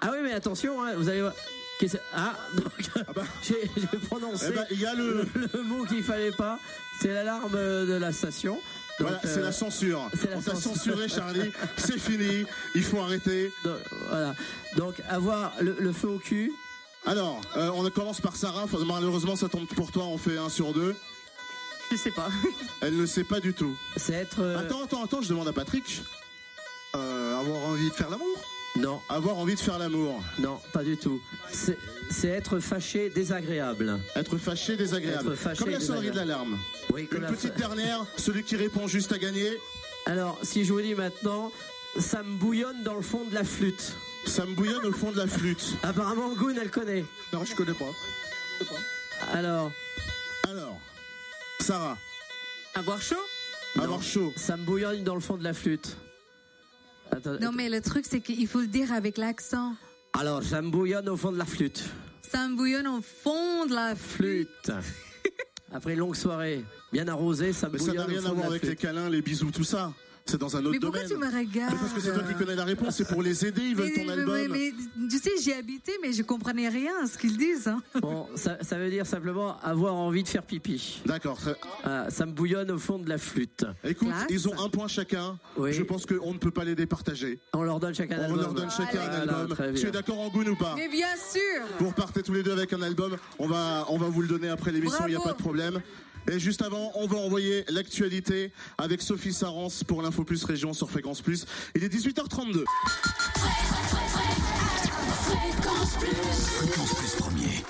Ah 0.00 0.10
oui, 0.12 0.18
mais 0.22 0.32
attention, 0.32 0.82
hein, 0.82 0.94
vous 0.96 1.10
allez 1.10 1.20
voir. 1.20 1.34
Qu'est-ce- 1.78 1.98
Ah, 2.14 2.34
donc, 2.56 3.04
bah. 3.14 3.22
j'ai 3.42 3.70
j'ai 3.76 3.98
prononcé 3.98 4.46
Eh 4.70 4.74
il 4.74 4.80
y 4.80 4.86
a 4.86 4.94
le. 4.94 5.26
le 5.34 5.62
mot 5.64 5.84
qu'il 5.84 6.02
fallait 6.02 6.30
pas. 6.32 6.58
C'est 7.02 7.12
l'alarme 7.12 7.52
de 7.52 7.98
la 8.00 8.12
station. 8.12 8.58
Voilà, 9.00 9.16
euh, 9.16 9.20
c'est 9.24 9.40
la 9.42 9.50
censure. 9.52 10.08
c'est 10.14 10.30
la 10.30 10.36
On 10.38 10.40
t'a 10.40 10.54
censure. 10.54 10.70
censuré, 10.76 11.08
Charlie. 11.08 11.50
C'est 11.76 11.98
fini. 11.98 12.46
Il 12.76 12.82
faut 12.84 13.00
arrêter. 13.00 13.52
donc, 13.64 13.76
voilà. 14.08 14.34
Donc 14.76 14.94
avoir 15.10 15.52
le, 15.60 15.76
le 15.80 15.92
feu 15.92 16.08
au 16.08 16.18
cul. 16.18 16.50
Alors, 17.06 17.40
euh, 17.56 17.70
on 17.74 17.88
commence 17.90 18.20
par 18.20 18.34
Sarah. 18.36 18.66
Malheureusement, 18.86 19.36
ça 19.36 19.48
tombe 19.48 19.66
pour 19.66 19.92
toi. 19.92 20.04
On 20.04 20.18
fait 20.18 20.38
un 20.38 20.48
sur 20.48 20.72
deux. 20.72 20.94
Je 21.90 21.96
sais 21.96 22.10
pas. 22.10 22.28
Elle 22.80 22.96
ne 22.96 23.06
sait 23.06 23.24
pas 23.24 23.40
du 23.40 23.52
tout. 23.52 23.76
C'est 23.96 24.14
être. 24.14 24.40
euh, 24.40 24.58
Attends, 24.58 24.82
attends, 24.84 25.04
attends. 25.04 25.22
Je 25.22 25.28
demande 25.28 25.48
à 25.48 25.52
Patrick. 25.52 26.02
Euh, 26.96 27.38
avoir 27.40 27.58
envie 27.68 27.88
de 27.90 27.94
faire 27.94 28.08
l'amour? 28.10 28.36
Non, 28.76 29.00
Avoir 29.08 29.36
envie 29.38 29.54
de 29.54 29.60
faire 29.60 29.78
l'amour? 29.78 30.20
non, 30.40 30.58
pas 30.72 30.82
du 30.82 30.96
tout. 30.96 31.20
C'est 31.52 31.78
c'est 32.10 32.26
être 32.28 32.58
fâché, 32.58 33.08
désagréable. 33.08 34.00
Être 34.16 34.36
fâché, 34.36 34.76
désagréable. 34.76 35.30
Être 35.32 35.38
fâché, 35.38 35.58
Comme 35.62 35.70
la 35.72 35.80
sonnerie 35.80 36.06
de 36.06 36.10
désagréable. 36.12 36.28
l'alarme. 36.50 36.58
Oui, 36.92 37.06
comme 37.06 37.18
Une 37.18 37.24
la 37.24 37.32
petite 37.32 37.54
dernière. 37.56 38.04
Celui 38.16 38.42
qui 38.42 38.56
répond 38.56 38.88
juste 38.88 39.12
à 39.12 39.18
gagner. 39.18 39.48
Alors, 40.06 40.38
si 40.42 40.64
je 40.64 40.72
vous 40.72 40.80
dis 40.80 40.94
maintenant, 40.96 41.52
ça 42.00 42.22
me 42.24 42.36
bouillonne 42.36 42.82
dans 42.82 42.94
le 42.96 43.02
fond 43.02 43.24
de 43.24 43.34
la 43.34 43.44
flûte. 43.44 43.92
Ça 44.26 44.44
me 44.46 44.54
bouillonne 44.54 44.84
au 44.86 44.92
fond 44.92 45.12
de 45.12 45.16
la 45.18 45.26
flûte. 45.26 45.74
Apparemment, 45.82 46.30
Goon, 46.34 46.54
elle 46.60 46.70
connaît. 46.70 47.04
Non, 47.32 47.44
je 47.44 47.54
connais 47.54 47.74
pas. 47.74 47.84
Alors, 49.32 49.70
Alors, 50.48 50.78
Sarah. 51.60 51.96
Avoir 52.74 53.00
chaud 53.00 53.16
Avoir 53.80 54.02
chaud. 54.02 54.32
ça 54.36 54.56
me 54.56 54.64
bouillonne 54.64 55.04
dans 55.04 55.14
le 55.14 55.20
fond 55.20 55.36
de 55.36 55.44
la 55.44 55.54
flûte. 55.54 55.96
Attends, 57.12 57.38
Non, 57.40 57.52
mais 57.52 57.68
le 57.68 57.80
truc, 57.80 58.04
c'est 58.08 58.20
qu'il 58.20 58.46
faut 58.48 58.60
le 58.60 58.66
dire 58.66 58.92
avec 58.92 59.18
l'accent. 59.18 59.74
Alors, 60.18 60.42
ça 60.42 60.62
me 60.62 60.70
bouillonne 60.70 61.08
au 61.08 61.16
fond 61.16 61.32
de 61.32 61.38
la 61.38 61.44
flûte. 61.44 61.84
Ça 62.22 62.48
me 62.48 62.56
bouillonne 62.56 62.86
au 62.88 63.00
fond 63.02 63.66
de 63.66 63.74
la 63.74 63.94
flûte. 63.94 64.48
Flûte. 64.64 64.72
Après 65.72 65.92
une 65.94 65.98
longue 66.00 66.14
soirée, 66.16 66.64
bien 66.92 67.06
arrosée, 67.08 67.52
ça 67.52 67.68
me 67.68 67.72
Mais 67.74 67.78
ça 67.78 67.86
bouillonne 67.86 68.06
n'a 68.06 68.06
rien 68.06 68.22
au 68.22 68.26
à 68.26 68.28
fond 68.28 68.34
voir 68.36 68.46
avec 68.46 68.62
les 68.62 68.76
câlins, 68.76 69.08
les 69.10 69.22
bisous, 69.22 69.50
tout 69.50 69.64
ça. 69.64 69.92
C'est 70.26 70.38
dans 70.40 70.56
un 70.56 70.60
autre 70.60 70.70
Mais 70.70 70.78
pourquoi 70.80 71.02
domaine. 71.02 71.12
tu 71.12 71.18
me 71.18 71.26
regardes 71.38 71.74
Mais 71.74 71.78
parce 71.78 71.92
que 71.92 72.00
c'est 72.00 72.14
toi 72.14 72.22
qui 72.22 72.32
connais 72.34 72.56
la 72.56 72.64
réponse, 72.64 72.96
c'est 72.96 73.06
pour 73.06 73.22
les 73.22 73.44
aider, 73.44 73.60
ils 73.62 73.76
veulent 73.76 73.92
ton 73.92 74.04
Mais- 74.06 74.12
album. 74.12 74.34
mais- 74.34 74.48
mais 74.96 75.08
tu 75.10 75.18
sais, 75.18 75.30
j'y 75.42 75.52
habitais, 75.52 75.92
mais 76.00 76.14
je 76.14 76.22
comprenais 76.22 76.66
rien 76.70 76.92
à 77.02 77.06
ce 77.06 77.18
qu'ils 77.18 77.36
disent. 77.36 77.68
hein. 77.68 77.82
Bon, 78.00 78.26
ça, 78.34 78.56
ça 78.62 78.78
veut 78.78 78.88
dire 78.88 79.04
simplement 79.06 79.60
avoir 79.60 79.92
envie 79.94 80.22
de 80.22 80.28
faire 80.28 80.42
pipi. 80.42 81.02
D'accord. 81.04 81.38
Ah, 81.84 82.06
ça 82.08 82.24
me 82.24 82.32
bouillonne 82.32 82.70
au 82.70 82.78
fond 82.78 82.98
de 82.98 83.06
la 83.06 83.18
flûte. 83.18 83.66
Écoute, 83.84 84.08
Classe. 84.08 84.24
ils 84.30 84.48
ont 84.48 84.58
un 84.58 84.70
point 84.70 84.88
chacun. 84.88 85.38
Oui. 85.58 85.74
Je 85.74 85.82
pense 85.82 86.06
qu'on 86.06 86.32
ne 86.32 86.38
peut 86.38 86.50
pas 86.50 86.64
les 86.64 86.74
départager. 86.74 87.38
On 87.52 87.62
leur 87.62 87.78
donne 87.78 87.94
chacun 87.94 88.16
un 88.16 88.20
On 88.20 88.24
album. 88.24 88.40
leur 88.40 88.54
donne 88.54 88.70
chacun 88.70 89.00
un 89.02 89.24
Voilà, 89.26 89.38
album. 89.40 89.74
Tu 89.74 89.86
es 89.86 89.90
d'accord 89.90 90.20
en 90.20 90.30
goût 90.30 90.42
ou 90.42 90.56
pas 90.56 90.74
Mais 90.74 90.88
bien 90.88 91.06
sûr 91.30 91.66
Vous 91.78 91.88
repartez 91.88 92.22
tous 92.22 92.32
les 92.32 92.42
deux 92.42 92.52
avec 92.52 92.72
un 92.72 92.80
album. 92.80 93.18
On 93.38 93.46
va, 93.46 93.84
on 93.90 93.98
va 93.98 94.08
vous 94.08 94.22
le 94.22 94.28
donner 94.28 94.48
après 94.48 94.72
l'émission, 94.72 95.04
il 95.06 95.10
n'y 95.10 95.16
a 95.16 95.20
pas 95.20 95.32
de 95.34 95.38
problème. 95.38 95.82
Et 96.30 96.38
juste 96.38 96.62
avant, 96.62 96.90
on 96.94 97.06
va 97.06 97.18
envoyer 97.18 97.64
l'actualité 97.68 98.52
avec 98.78 99.02
Sophie 99.02 99.32
Sarance 99.32 99.84
pour 99.84 100.00
l'Info 100.02 100.24
Plus 100.24 100.42
Région 100.44 100.72
sur 100.72 100.90
Fréquence 100.90 101.20
Plus. 101.20 101.44
Il 101.74 101.84
est 101.84 101.92
18h32. 101.92 102.64
Fréquence 106.56 106.94
Plus 106.94 107.14
premier. 107.18 107.64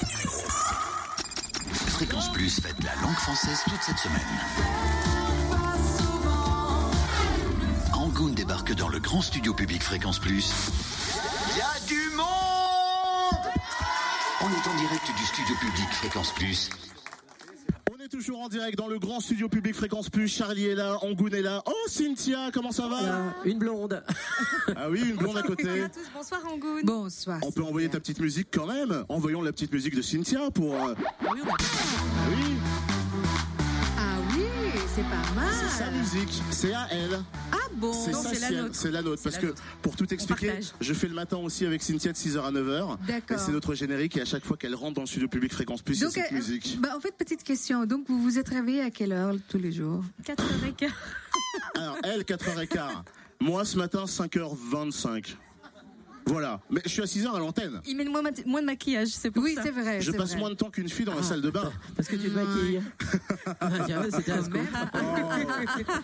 Fréquence 1.89 2.33
Plus 2.33 2.61
fête 2.61 2.77
la 2.85 2.95
langue 3.03 3.17
française 3.17 3.61
toute 3.69 3.83
cette 3.83 3.99
semaine. 3.99 4.21
Angoun 7.93 8.35
débarque 8.35 8.75
dans 8.75 8.89
le 8.89 9.01
grand 9.01 9.23
studio 9.23 9.53
public 9.53 9.83
Fréquence 9.83 10.21
Plus. 10.21 10.53
Il 11.51 11.59
y 11.59 11.61
a 11.61 11.87
du 11.87 12.17
monde 12.17 12.27
On 14.43 14.49
est 14.49 14.69
en 14.69 14.77
direct 14.79 15.07
du 15.17 15.25
studio 15.25 15.55
public 15.61 15.89
Fréquence 15.93 16.33
Plus. 16.33 16.71
Toujours 18.15 18.43
en 18.43 18.49
direct 18.49 18.79
dans 18.79 18.87
le 18.87 19.01
grand 19.01 19.19
studio 19.19 19.49
public 19.49 19.75
Fréquence 19.75 20.09
Plus. 20.09 20.29
Charlie 20.29 20.67
est 20.67 20.77
là, 20.77 20.99
Angoun 21.03 21.35
est 21.35 21.43
là. 21.43 21.63
Oh, 21.67 21.73
Cynthia, 21.89 22.51
comment 22.55 22.71
ça 22.71 22.87
va 22.87 23.01
Une 23.45 23.59
blonde. 23.59 24.03
Ah 24.77 24.89
oui, 24.89 25.01
une 25.05 25.17
blonde 25.17 25.37
à 25.37 25.43
côté. 25.43 25.65
Bonsoir 25.65 25.85
à 25.85 25.89
tous, 25.89 26.11
bonsoir 26.15 26.41
Angoun. 26.53 26.83
Bonsoir. 26.85 27.39
On 27.43 27.51
peut 27.53 27.63
envoyer 27.63 27.89
ta 27.89 27.99
petite 28.01 28.21
musique 28.21 28.49
quand 28.53 28.67
même. 28.67 29.05
Envoyons 29.09 29.43
la 29.43 29.53
petite 29.53 29.73
musique 29.73 29.95
de 29.97 30.01
Cynthia 30.03 30.51
pour. 30.53 30.75
euh, 30.75 30.95
Oui, 31.23 31.41
on 31.45 31.49
a- 31.49 31.53
oui, 31.53 31.55
Ah 31.55 32.29
oui, 32.31 32.57
c'est 34.95 35.03
pas 35.03 35.35
mal. 35.41 35.53
c'est 35.53 35.85
sa 35.85 35.91
musique, 35.91 36.43
c'est 36.51 36.73
à 36.73 36.87
elle. 36.91 37.21
Ah 37.53 37.57
bon 37.75 37.93
C'est 37.93 38.13
c'est 38.13 38.41
la 38.41 38.47
sienne, 38.49 38.63
nôtre. 38.63 38.75
c'est 38.77 38.91
la 38.91 39.03
nôtre. 39.03 39.19
C'est 39.23 39.31
Parce 39.31 39.37
la 39.37 39.41
que 39.43 39.47
nôtre. 39.49 39.63
pour 39.83 39.97
tout 39.97 40.13
expliquer, 40.15 40.53
je 40.81 40.95
fais 40.95 41.09
le 41.09 41.15
matin 41.15 41.37
aussi 41.39 41.67
avec 41.67 41.83
Cynthia 41.83 42.13
de 42.13 42.17
6h 42.17 42.39
à 42.41 42.53
9h. 42.53 42.99
D'accord. 43.07 43.37
Et 43.37 43.41
c'est 43.41 43.53
notre 43.53 43.75
générique 43.75 44.17
et 44.17 44.21
à 44.23 44.25
chaque 44.25 44.45
fois 44.45 44.57
qu'elle 44.57 44.75
rentre 44.75 44.95
dans 44.95 45.01
le 45.03 45.07
studio 45.07 45.29
public 45.29 45.53
Fréquence 45.53 45.83
Plus, 45.83 45.97
il 45.99 46.01
y 46.01 46.05
a 46.05 46.07
Donc, 46.07 46.15
cette 46.15 46.33
euh, 46.33 46.35
musique. 46.37 46.79
bah, 46.81 46.91
en 46.97 47.01
fait, 47.01 47.13
petite 47.17 47.43
question. 47.43 47.85
Donc, 47.87 48.05
vous 48.09 48.21
vous 48.23 48.39
êtes 48.39 48.49
réveillé 48.49 48.83
à 48.83 48.91
quelle 48.91 49.13
heure 49.13 49.35
tous 49.49 49.59
les 49.59 49.73
jours? 49.73 50.05
4h15. 50.25 50.91
Alors, 51.77 51.97
elle, 52.05 52.23
4h15. 52.23 52.79
Moi, 53.41 53.65
ce 53.65 53.77
matin, 53.77 54.05
5h25. 54.05 55.35
Voilà. 56.27 56.61
Mais 56.71 56.81
je 56.85 56.89
suis 56.91 57.03
à 57.03 57.05
6h 57.05 57.35
à 57.35 57.39
l'antenne. 57.39 57.81
Il 57.87 57.97
met 57.97 58.05
moins, 58.05 58.23
de 58.23 58.65
maquillage, 58.65 59.09
c'est 59.09 59.31
pour 59.31 59.43
Oui, 59.43 59.55
ça. 59.55 59.63
c'est 59.63 59.71
vrai. 59.71 60.01
Je 60.01 60.11
passe 60.13 60.31
vrai. 60.31 60.39
moins 60.41 60.51
de 60.51 60.55
temps 60.55 60.71
qu'une 60.71 60.89
fille 60.89 61.05
dans 61.05 61.15
la 61.15 61.23
salle 61.23 61.43
de 61.43 61.51
bain. 61.51 61.71
Parce 61.97 62.09
que 62.09 62.17
tu 62.17 62.31
te 62.31 62.35
maquilles. 62.35 62.81
Ah, 63.61 63.71
tiens, 63.87 64.03
C'était 64.11 64.33
un 64.33 64.43
scoop. 64.45 64.61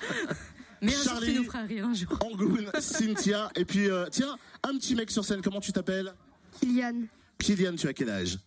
Mais 0.83 0.95
un 0.95 0.97
jour, 0.97 1.05
Charlie. 1.05 1.33
tu 1.33 1.39
nous 1.39 1.45
feras 1.45 1.63
rire 1.65 1.87
un 1.87 1.95
jour. 1.95 2.19
Angoun, 2.25 2.71
Cynthia, 2.81 3.51
et 3.55 3.65
puis, 3.67 3.89
euh, 3.91 4.07
tiens, 4.11 4.37
un 4.63 4.77
petit 4.79 4.95
mec 4.95 5.11
sur 5.11 5.25
scène, 5.25 5.43
comment 5.43 5.61
tu 5.61 5.73
t'appelles? 5.73 6.15
Kylian, 6.59 7.03
Kylian, 7.39 7.75
tu 7.77 7.87
as 7.87 7.93
quel 7.93 8.09
âge? 8.09 8.39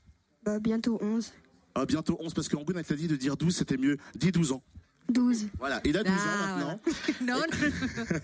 Bah, 0.44 0.60
bientôt 0.60 0.98
11. 1.02 1.32
ah, 1.76 1.86
Bientôt 1.86 2.18
11, 2.20 2.34
parce 2.34 2.50
qu'Angoun, 2.50 2.76
elle 2.78 2.86
t'a 2.86 2.96
dit 2.96 3.08
de 3.08 3.16
dire 3.16 3.38
12, 3.38 3.56
c'était 3.56 3.78
mieux. 3.78 3.98
Dis 4.16 4.32
12 4.32 4.52
ans. 4.54 4.64
12. 5.10 5.48
Voilà, 5.60 5.82
il 5.86 5.96
a 5.98 6.04
12 6.04 6.12
ans 6.14 6.18
Ah, 6.26 6.48
maintenant. 6.56 6.80
Non, 7.22 7.34
non. 7.38 8.16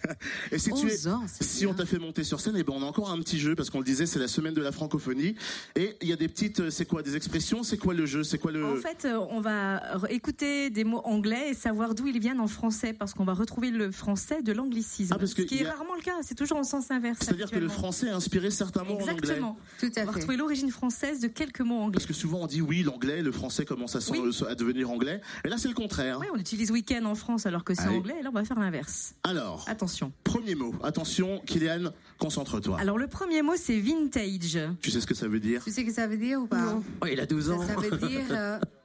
Et 0.51 0.57
si 0.59 0.69
tu 0.69 0.85
11 0.85 0.85
es, 0.85 1.07
ans, 1.07 1.23
c'est 1.27 1.43
si 1.43 1.59
bien. 1.65 1.69
on 1.69 1.73
t'a 1.73 1.85
fait 1.85 1.99
monter 1.99 2.23
sur 2.23 2.39
scène, 2.39 2.55
et 2.57 2.63
ben 2.63 2.73
on 2.75 2.81
a 2.81 2.85
encore 2.85 3.11
un 3.11 3.17
petit 3.19 3.39
jeu 3.39 3.55
parce 3.55 3.69
qu'on 3.69 3.79
le 3.79 3.83
disait, 3.85 4.05
c'est 4.05 4.19
la 4.19 4.27
semaine 4.27 4.53
de 4.53 4.61
la 4.61 4.71
francophonie. 4.71 5.35
Et 5.75 5.95
il 6.01 6.07
y 6.07 6.13
a 6.13 6.15
des 6.15 6.27
petites, 6.27 6.59
euh, 6.61 6.69
c'est 6.69 6.85
quoi, 6.85 7.01
des 7.03 7.15
expressions 7.15 7.63
C'est 7.63 7.77
quoi 7.77 7.93
le 7.93 8.05
jeu 8.05 8.23
C'est 8.23 8.37
quoi 8.37 8.51
le 8.51 8.65
En 8.65 8.75
fait, 8.77 9.05
euh, 9.05 9.19
on 9.29 9.39
va 9.41 9.81
écouter 10.09 10.69
des 10.69 10.83
mots 10.83 11.01
anglais 11.05 11.49
et 11.49 11.53
savoir 11.53 11.95
d'où 11.95 12.07
ils 12.07 12.19
viennent 12.19 12.39
en 12.39 12.47
français, 12.47 12.93
parce 12.93 13.13
qu'on 13.13 13.25
va 13.25 13.33
retrouver 13.33 13.71
le 13.71 13.91
français 13.91 14.41
de 14.41 14.51
l'anglicisme. 14.51 15.13
Ah, 15.15 15.19
parce 15.19 15.33
que 15.33 15.43
ce 15.43 15.47
qui 15.47 15.61
est 15.61 15.67
rarement 15.69 15.95
le 15.95 16.01
cas, 16.01 16.15
c'est 16.23 16.35
toujours 16.35 16.57
en 16.57 16.63
sens 16.63 16.91
inverse. 16.91 17.19
C'est-à-dire 17.21 17.51
que 17.51 17.59
le 17.59 17.69
français 17.69 18.09
a 18.09 18.15
inspiré 18.15 18.51
certains 18.51 18.83
mots 18.83 18.95
en 18.95 19.01
anglais. 19.01 19.13
Exactement. 19.13 19.57
Tout 19.79 19.85
On 19.95 20.01
à 20.01 20.05
va 20.05 20.11
fait. 20.11 20.15
retrouver 20.19 20.37
l'origine 20.37 20.71
française 20.71 21.19
de 21.19 21.27
quelques 21.27 21.61
mots 21.61 21.79
anglais. 21.79 21.93
Parce 21.93 22.05
que 22.05 22.13
souvent 22.13 22.39
on 22.41 22.47
dit 22.47 22.61
oui, 22.61 22.83
l'anglais, 22.83 23.21
le 23.21 23.31
français 23.31 23.65
commence 23.65 23.95
à, 23.95 23.99
Oui. 24.11 24.19
à 24.49 24.55
devenir 24.55 24.89
anglais. 24.89 25.21
Et 25.45 25.49
là 25.49 25.57
c'est 25.57 25.67
le 25.67 25.73
contraire. 25.73 26.17
Oui, 26.19 26.27
on 26.33 26.37
utilise 26.37 26.68
week-end 26.71 27.05
en 27.05 27.15
France 27.15 27.45
alors 27.45 27.63
que 27.63 27.73
c'est 27.73 27.83
Ah 27.87 27.91
anglais, 27.91 28.15
et 28.19 28.23
là 28.23 28.29
on 28.31 28.33
va 28.35 28.43
faire 28.45 28.59
l'inverse. 28.59 29.13
Alors, 29.23 29.65
Attention. 29.67 30.11
premier 30.23 30.55
mot. 30.55 30.73
Attention, 30.83 31.41
Kylian, 31.45 31.91
concentre-toi. 32.17 32.77
Alors 32.79 32.97
le 32.97 33.07
premier 33.07 33.41
mot 33.41 33.53
c'est 33.55 33.79
vintage. 33.79 34.59
Tu 34.81 34.91
sais 34.91 35.01
ce 35.01 35.07
que 35.07 35.15
ça 35.15 35.27
veut 35.27 35.39
dire? 35.39 35.63
Tu 35.63 35.71
sais 35.71 35.81
ce 35.81 35.85
que 35.87 35.93
ça 35.93 36.07
veut 36.07 36.17
dire 36.17 36.41
ou 36.41 36.47
pas? 36.47 36.61
Non. 36.61 36.83
Oh, 37.01 37.05
il 37.11 37.19
a 37.19 37.25
12 37.25 37.47
ça, 37.47 37.53
ans. 37.53 37.67
ça 37.67 37.75
veut 37.75 37.97
dire 38.07 38.21
euh, 38.31 38.59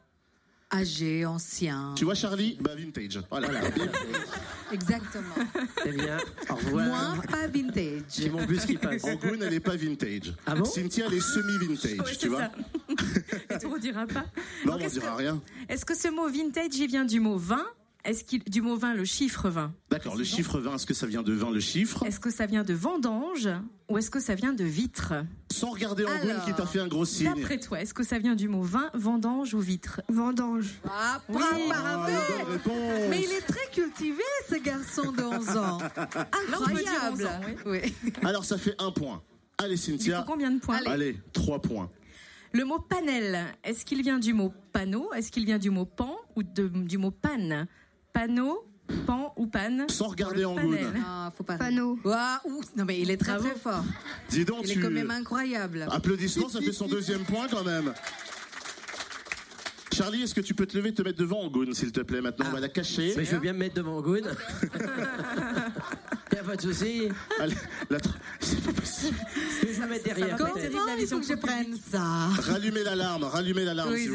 âgé, 0.71 1.25
ancien. 1.27 1.95
Tu 1.97 2.05
vois 2.05 2.15
Charlie 2.15 2.57
Bah 2.61 2.73
vintage. 2.77 3.21
Voilà. 3.31 3.49
Exactement. 4.73 5.35
Eh 5.87 5.93
bien, 5.93 6.19
au 6.51 6.55
revoir. 6.55 7.15
Moi, 7.17 7.25
pas 7.31 7.47
vintage. 7.47 8.03
J'ai 8.17 8.31
mon 8.31 8.45
bus 8.45 8.65
qui 8.65 8.77
passe. 8.77 9.05
Angoun, 9.05 9.43
elle 9.43 9.55
est 9.55 9.61
pas 9.61 9.77
vintage. 9.77 10.35
Ah 10.47 10.55
bon? 10.55 10.65
Cynthia, 10.65 11.07
elle 11.07 11.15
est 11.15 11.21
semi-vintage, 11.21 11.99
Ouais, 12.01 12.13
tu 12.13 12.17
c'est 12.21 12.29
vois 12.29 12.41
ça. 12.41 12.53
Et 13.55 13.59
tu 13.59 13.67
ne 13.69 13.73
rediras 13.73 14.07
pas. 14.07 14.25
Non, 14.65 14.73
Donc, 14.73 14.81
on 14.83 14.85
est-ce 14.85 14.95
dira 15.01 15.13
que- 15.13 15.19
rien. 15.19 15.41
Est-ce 15.69 15.85
que 15.85 15.95
ce 15.97 16.09
mot 16.09 16.29
vintage 16.29 16.75
il 16.77 16.89
vient 16.89 17.05
du 17.05 17.21
mot 17.21 17.37
vin? 17.37 17.65
Est-ce 18.05 18.23
qu'il 18.25 18.45
du 18.45 18.61
mot 18.61 18.77
vin 18.77 18.93
le 18.95 19.05
chiffre 19.07 19.49
20 19.49 19.73
D'accord, 19.91 20.15
le 20.17 20.25
chiffre 20.25 20.59
20, 20.61 20.75
est-ce 20.75 20.85
que 20.87 20.93
ça 20.93 21.07
vient 21.07 21.23
de 21.23 21.33
20 21.33 21.51
le 21.53 21.61
chiffre 21.61 22.05
Est-ce 22.05 22.21
que 22.21 22.31
ça 22.31 22.45
vient 22.45 22.63
de 22.63 22.75
vendange 22.75 23.49
ou 23.89 23.97
est-ce 23.99 24.11
que 24.11 24.21
ça 24.21 24.35
vient 24.35 24.53
de 24.53 24.65
vitre 24.65 25.15
Sans 25.51 25.71
regarder 25.71 26.05
Angoun 26.05 26.31
Alors, 26.31 26.45
qui 26.45 26.53
t'a 26.55 26.67
fait 26.67 26.81
un 26.81 26.89
gros 26.89 27.05
signe. 27.07 27.33
D'après 27.35 27.59
toi, 27.59 27.81
est-ce 27.81 27.95
que 27.95 28.03
ça 28.03 28.19
vient 28.19 28.35
du 28.35 28.49
mot 28.49 28.63
vin, 28.63 28.91
vendange 28.95 29.55
ou 29.55 29.61
vitre 29.61 30.01
Vendange. 30.09 30.69
Ah, 30.87 31.21
Oui. 31.29 31.35
bravo, 31.39 31.61
Ah, 31.73 31.97
bravo. 31.97 32.13
bonne 32.45 32.53
réponse. 32.53 33.09
Mais 33.11 33.23
il 33.25 33.33
est 33.33 33.41
très 33.47 33.71
cultivé, 33.73 34.23
ce 34.51 34.57
garçon 34.57 35.11
de 35.13 35.23
11 35.23 35.57
ans. 35.57 35.79
on 35.79 36.65
peut 36.67 36.75
dire 36.75 36.93
11 37.11 37.23
Incroyable. 37.23 37.27
ans, 37.27 37.41
Oui. 37.67 37.95
Alors 38.23 38.45
ça 38.45 38.59
fait 38.59 38.75
un 38.81 38.91
point. 38.91 39.23
Allez 39.59 39.75
Il 39.75 39.79
faut 39.79 39.99
Cynthia. 40.03 40.25
combien 40.27 40.51
de 40.51 40.59
points 40.61 40.81
Allez, 40.87 41.17
trois 41.33 41.61
points. 41.61 41.91
Le 42.53 42.65
mot 42.65 42.79
panel, 42.79 43.45
est-ce 43.65 43.85
qu'il 43.85 44.03
vient 44.03 44.19
du 44.19 44.33
mot 44.33 44.53
panneau 44.73 45.13
Est-ce 45.13 45.31
qu'il 45.33 45.45
vient 45.45 45.59
du 45.59 45.71
mot 45.71 45.85
pan 45.87 46.17
ou 46.37 46.43
de- 46.43 46.69
du 46.69 46.99
mot 46.99 47.11
panne 47.11 47.67
Panneau, 48.15 48.65
pan 49.07 49.35
ou 49.37 49.47
panne 49.49 49.87
Sans 49.89 50.07
regarder 50.07 50.45
Angoun. 50.45 50.77
panel. 50.77 51.03
Ah, 51.05 51.33
faut 51.37 51.43
pas. 51.43 51.57
Panneau. 51.57 51.99
Ouah, 52.05 52.41
ouh, 52.45 52.61
Non, 52.77 52.85
mais 52.85 53.01
il 53.01 53.11
est 53.11 53.17
très 53.17 53.33
Bravo. 53.33 53.49
très 53.49 53.59
fort. 53.59 53.85
Dis 54.31 54.45
donc, 54.45 54.61
Il 54.65 54.71
est 54.71 54.75
tu... 54.75 54.81
quand 54.81 54.91
même 54.91 55.11
incroyable. 55.11 55.87
Applaudissements, 55.91 56.49
ça 56.49 56.61
fait 56.61 56.73
son 56.73 56.87
deuxième 56.89 57.25
point 57.25 57.49
quand 57.51 57.65
même. 57.65 57.93
Charlie, 59.93 60.23
est-ce 60.23 60.35
que 60.35 60.41
tu 60.41 60.55
peux 60.55 60.67
te 60.67 60.77
lever 60.77 60.89
et 60.91 60.95
te 60.95 61.03
mettre 61.03 61.19
devant 61.19 61.41
Angoun, 61.43 61.73
s'il 61.75 61.91
te 61.93 62.01
plaît 62.01 62.21
Maintenant, 62.21 62.47
on 62.49 62.53
va 62.53 62.61
la 62.61 62.69
cacher. 62.69 63.15
Mais 63.17 63.25
je 63.25 63.33
veux 63.33 63.41
bien 63.41 63.53
me 63.53 63.59
mettre 63.59 63.75
devant 63.75 64.01
Goon. 64.01 64.23
Y 66.33 66.37
a 66.37 66.43
pas 66.43 66.57
de 66.57 66.63
souci. 66.63 67.09
Allez, 67.39 67.55
la 67.91 67.99
C'est 68.41 68.61
pas 68.61 68.73
possible. 68.73 69.17
Je 69.63 69.67
vais 69.69 69.79
me 69.85 69.87
mettre 69.87 70.05
derrière. 70.05 70.37
la 70.37 70.97
il 70.99 71.07
faut 71.07 71.21
que 71.21 71.27
je 71.27 71.35
prenne 71.35 71.77
ça? 71.93 72.03
Rallumez 72.41 72.83
l'alarme, 72.83 73.23
rallumez 73.23 73.65
l'alarme, 73.65 73.93
Oui. 73.93 74.09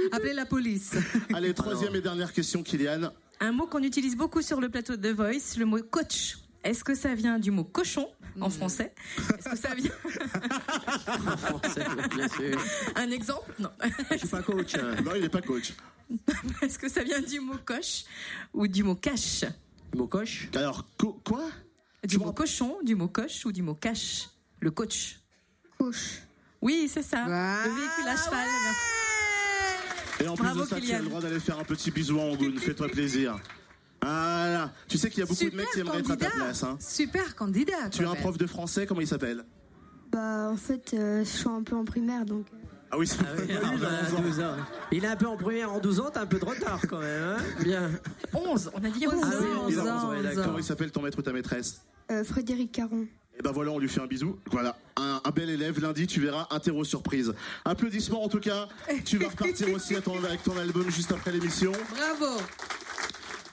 Appelez 0.12 0.32
la 0.34 0.46
police. 0.46 0.92
Allez, 1.34 1.54
troisième 1.54 1.94
et 1.96 2.00
dernière 2.00 2.32
question, 2.32 2.62
Kylian. 2.62 3.12
Un 3.40 3.52
mot 3.52 3.66
qu'on 3.66 3.82
utilise 3.82 4.16
beaucoup 4.16 4.42
sur 4.42 4.60
le 4.60 4.68
plateau 4.68 4.96
de 4.96 5.10
The 5.10 5.14
Voice, 5.14 5.56
le 5.58 5.64
mot 5.64 5.78
coach. 5.82 6.38
Est-ce 6.62 6.84
que 6.84 6.94
ça 6.94 7.14
vient 7.14 7.38
du 7.38 7.50
mot 7.50 7.64
cochon 7.64 8.08
en 8.40 8.48
Mm. 8.48 8.52
français? 8.52 8.94
Est-ce 9.38 9.48
que 9.48 9.56
ça 9.56 9.74
vient 9.74 9.90
En 11.32 11.36
français, 11.36 11.86
bien 12.14 12.28
sûr. 12.28 12.60
un 12.96 13.10
exemple? 13.10 13.54
Non. 13.58 13.70
Je 14.10 14.16
suis 14.18 14.28
pas 14.28 14.42
coach. 14.42 14.74
hein. 14.74 14.94
Non, 15.02 15.12
il 15.14 15.22
n'est 15.22 15.28
pas 15.30 15.40
coach. 15.40 15.72
Est-ce 16.60 16.78
que 16.78 16.88
ça 16.88 17.02
vient 17.02 17.20
du 17.22 17.40
mot 17.40 17.56
coche 17.64 18.04
ou 18.52 18.66
du 18.66 18.82
mot 18.82 18.94
cache? 18.96 19.44
Mot 19.96 20.06
coche? 20.06 20.48
Alors, 20.54 20.84
co- 20.98 21.18
quoi? 21.24 21.48
Du 22.04 22.18
mot 22.18 22.32
cochon, 22.32 22.76
du 22.84 22.94
mot 22.94 23.08
coche 23.08 23.44
ou 23.46 23.52
du 23.52 23.62
mot 23.62 23.74
cache? 23.74 24.28
Le 24.60 24.70
coach. 24.70 25.18
Couche. 25.78 26.20
Oui, 26.60 26.90
c'est 26.92 27.02
ça. 27.02 27.24
Ah, 27.26 27.62
le 27.64 27.70
véhicule 27.70 28.06
à 28.08 28.16
cheval. 28.16 28.48
Et 30.22 30.28
en 30.28 30.34
Bravo, 30.34 30.60
plus 30.60 30.64
de 30.64 30.68
ça, 30.68 30.76
tu 30.76 30.82
as 30.82 30.86
Kylian. 30.86 30.98
le 31.02 31.04
droit 31.08 31.20
d'aller 31.20 31.40
faire 31.40 31.58
un 31.58 31.64
petit 31.64 31.90
bisou 31.90 32.18
à 32.18 32.22
Angoune. 32.24 32.58
Fais-toi 32.58 32.88
plaisir. 32.88 33.38
Voilà. 34.02 34.72
Tu 34.88 34.98
sais 34.98 35.10
qu'il 35.10 35.20
y 35.20 35.22
a 35.22 35.26
beaucoup 35.26 35.34
de 35.34 35.44
Super 35.50 35.56
mecs 35.58 35.70
qui 35.72 35.80
aimeraient 35.80 35.98
être 36.00 36.10
à 36.10 36.16
ta 36.16 36.26
candidat. 36.26 36.44
place. 36.44 36.62
Hein. 36.64 36.76
Super 36.80 37.34
candidat. 37.36 37.72
Tu 37.90 38.00
es 38.00 38.04
quand 38.04 38.10
un 38.10 38.14
même. 38.14 38.22
prof 38.22 38.38
de 38.38 38.46
français, 38.46 38.86
comment 38.86 39.00
il 39.00 39.06
s'appelle? 39.06 39.44
Bah, 40.12 40.48
en 40.50 40.56
fait, 40.56 40.92
euh, 40.94 41.20
je 41.24 41.28
suis 41.28 41.48
un 41.48 41.62
peu 41.62 41.76
en 41.76 41.84
primaire, 41.84 42.24
donc. 42.24 42.46
euh, 42.52 42.56
Ah 42.90 42.98
oui, 42.98 43.06
c'est 43.06 43.18
Ah 43.20 43.26
oui, 43.38 43.52
alors, 43.52 43.72
il 43.76 43.84
a 43.84 43.88
bah, 43.88 43.96
11 44.08 44.14
ans. 44.14 44.22
12 44.22 44.40
ans. 44.40 44.56
Il 44.92 45.04
est 45.04 45.08
un 45.08 45.16
peu 45.16 45.26
en 45.26 45.36
première 45.36 45.72
en 45.72 45.78
12 45.80 46.00
ans, 46.00 46.10
t'as 46.12 46.22
un 46.22 46.26
peu 46.26 46.38
de 46.38 46.44
retard 46.44 46.80
quand 46.88 46.98
même. 46.98 47.22
Hein 47.22 47.36
Bien. 47.62 47.90
11, 48.34 48.70
on 48.74 48.84
a 48.84 48.90
dit 48.90 49.06
11. 49.06 49.14
Ah 49.22 49.28
oui, 49.40 49.46
Il 49.46 49.54
a 49.54 49.60
11 49.60 49.78
11 49.78 49.78
ans. 49.78 50.08
ans, 50.08 50.12
11 50.12 50.34
Comment 50.34 50.46
ans. 50.54 50.58
il 50.58 50.64
s'appelle 50.64 50.90
ton 50.90 51.02
maître 51.02 51.18
ou 51.18 51.22
ta 51.22 51.32
maîtresse? 51.32 51.82
Euh, 52.10 52.24
Frédéric 52.24 52.72
Caron. 52.72 53.06
Et 53.40 53.42
ben 53.42 53.52
voilà, 53.52 53.70
on 53.70 53.78
lui 53.78 53.88
fait 53.88 54.02
un 54.02 54.06
bisou. 54.06 54.38
Voilà, 54.50 54.76
un, 54.98 55.30
bel 55.30 55.48
élève. 55.48 55.80
Lundi, 55.80 56.06
tu 56.06 56.20
verras 56.20 56.46
interro 56.50 56.84
surprise. 56.84 57.32
Applaudissements 57.64 58.22
en 58.22 58.28
tout 58.28 58.38
cas. 58.38 58.68
Tu 59.06 59.16
vas 59.16 59.30
repartir 59.30 59.72
aussi 59.72 59.94
avec 59.94 60.42
ton 60.42 60.58
album 60.58 60.90
juste 60.90 61.10
après 61.10 61.32
l'émission. 61.32 61.72
Bravo. 61.90 62.36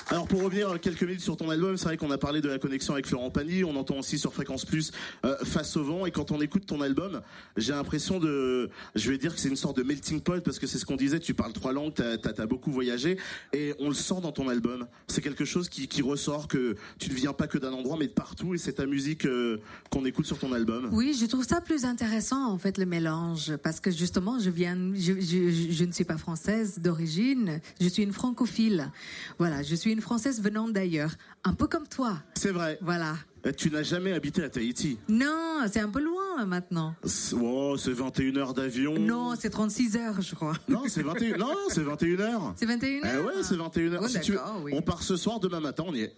Alors 0.10 0.26
pour 0.26 0.42
revenir 0.42 0.80
quelques 0.80 1.04
minutes 1.04 1.20
sur 1.20 1.36
ton 1.36 1.50
album, 1.50 1.76
c'est 1.76 1.84
vrai 1.84 1.98
qu'on 1.98 2.12
a 2.12 2.18
parlé 2.18 2.40
de 2.40 2.48
la 2.48 2.60
connexion 2.60 2.94
avec 2.94 3.06
Florent 3.06 3.30
Pagny, 3.30 3.66
on 3.66 3.76
entend 3.76 4.00
aussi 4.00 4.18
sur 4.18 4.34
Fréquence 4.34 4.64
Plus 4.64 4.94
euh, 5.26 5.36
Face 5.44 5.76
au 5.76 5.84
vent, 5.84 6.06
et 6.06 6.12
quand 6.12 6.32
on 6.32 6.40
écoute 6.40 6.66
ton 6.66 6.80
album, 6.80 7.22
j'ai 7.58 7.74
l'impression 7.74 8.18
de, 8.18 8.70
je 8.96 9.12
vais 9.12 9.18
dire 9.18 9.36
que 9.36 9.42
c'est 9.42 9.50
une 9.50 9.58
sorte 9.58 9.76
de 9.76 9.84
melting 9.84 10.22
pot 10.22 10.42
parce 10.42 10.60
que 10.60 10.68
c'est 10.68 10.78
ce 10.78 10.86
qu'on 10.86 10.96
disait, 10.96 11.20
tu 11.20 11.34
parles 11.34 11.52
trois 11.52 11.74
langues, 11.74 11.94
t'as 11.94 12.16
as, 12.16 12.46
beaucoup 12.46 12.72
voyagé, 12.72 13.18
et 13.52 13.74
on 13.80 13.90
le 13.90 13.94
sent 13.94 14.22
dans 14.22 14.32
ton 14.32 14.48
album. 14.48 14.88
C'est 15.10 15.22
quelque 15.22 15.44
chose 15.44 15.68
qui, 15.68 16.02
ressort 16.02 16.48
que 16.48 16.78
tu 17.00 17.10
ne 17.10 17.16
viens 17.16 17.34
pas 17.34 17.48
que 17.48 17.58
d'un 17.58 17.74
endroit, 17.74 17.98
mais 18.00 18.08
de 18.08 18.14
partout, 18.14 18.54
et 18.54 18.58
c'est 18.58 18.74
ta 18.74 18.86
musique 18.86 19.26
euh, 19.26 19.58
qu'on 19.90 20.06
écoute 20.06 20.26
sur 20.26 20.40
ton 20.40 20.54
album. 20.54 20.88
Oui, 20.94 21.18
je 21.20 21.26
trouve 21.26 21.46
ça 21.46 21.60
plus 21.60 21.84
intéressant 21.84 22.50
en 22.50 22.58
fait 22.58 22.78
le 22.78 22.86
mélange 22.86 23.58
parce 23.58 23.82
que 23.82 23.92
justement 23.92 24.40
je 24.40 24.52
viens, 24.52 24.78
je 24.96 25.84
ne 25.84 25.92
suis 25.92 26.06
pas 26.06 26.18
française 26.18 26.80
d'origine, 26.80 27.60
je 27.82 27.90
suis 27.90 28.04
une 28.04 28.14
francophile. 28.14 28.90
Voilà, 29.38 29.64
je 29.64 29.76
suis 29.76 29.92
une 29.92 29.97
française 30.02 30.42
venant 30.42 30.68
d'ailleurs, 30.68 31.12
un 31.44 31.54
peu 31.54 31.68
comme 31.68 31.88
toi. 31.88 32.18
C'est 32.36 32.52
vrai. 32.52 32.78
Voilà. 32.82 33.16
Euh, 33.46 33.52
Tu 33.56 33.70
n'as 33.72 33.84
jamais 33.84 34.14
habité 34.14 34.44
à 34.44 34.50
Tahiti. 34.50 34.98
Non, 35.08 35.62
c'est 35.72 35.80
un 35.80 35.90
peu 35.90 36.02
loin 36.02 36.46
maintenant. 36.46 36.96
C'est- 37.04 37.36
Oh, 37.40 37.76
c'est 37.78 37.92
21 37.94 38.36
heures 38.38 38.54
d'avion. 38.54 38.98
Non, 38.98 39.34
c'est 39.40 39.50
36 39.50 39.96
heures, 39.96 40.22
je 40.22 40.36
crois. 40.36 40.54
Non, 40.68 40.84
c'est 40.88 41.04
21 41.04 41.38
Non, 41.38 41.54
c'est 41.70 41.82
21 41.84 42.20
heures. 42.20 42.54
C'est 42.58 42.66
21 42.66 43.00
Eh 43.04 43.08
heures. 43.08 43.26
ouais, 43.26 43.44
c'est 43.44 43.56
21 43.56 43.94
heures. 43.94 44.02
Oh, 44.04 44.08
Si 44.08 44.20
tu 44.22 44.32
veux, 44.32 44.38
d'accord, 44.38 44.62
oui. 44.64 44.72
On 44.76 44.82
part 44.82 45.02
ce 45.04 45.16
soir, 45.16 45.40
demain 45.40 45.60
matin, 45.60 45.84
on 45.88 45.94
y 45.94 46.02
est. 46.02 46.14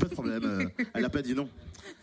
Pas 0.00 0.06
de 0.06 0.12
problème. 0.14 0.42
euh, 0.44 0.64
elle 0.94 1.04
a 1.04 1.10
pas 1.10 1.22
dit 1.22 1.34
non. 1.34 1.48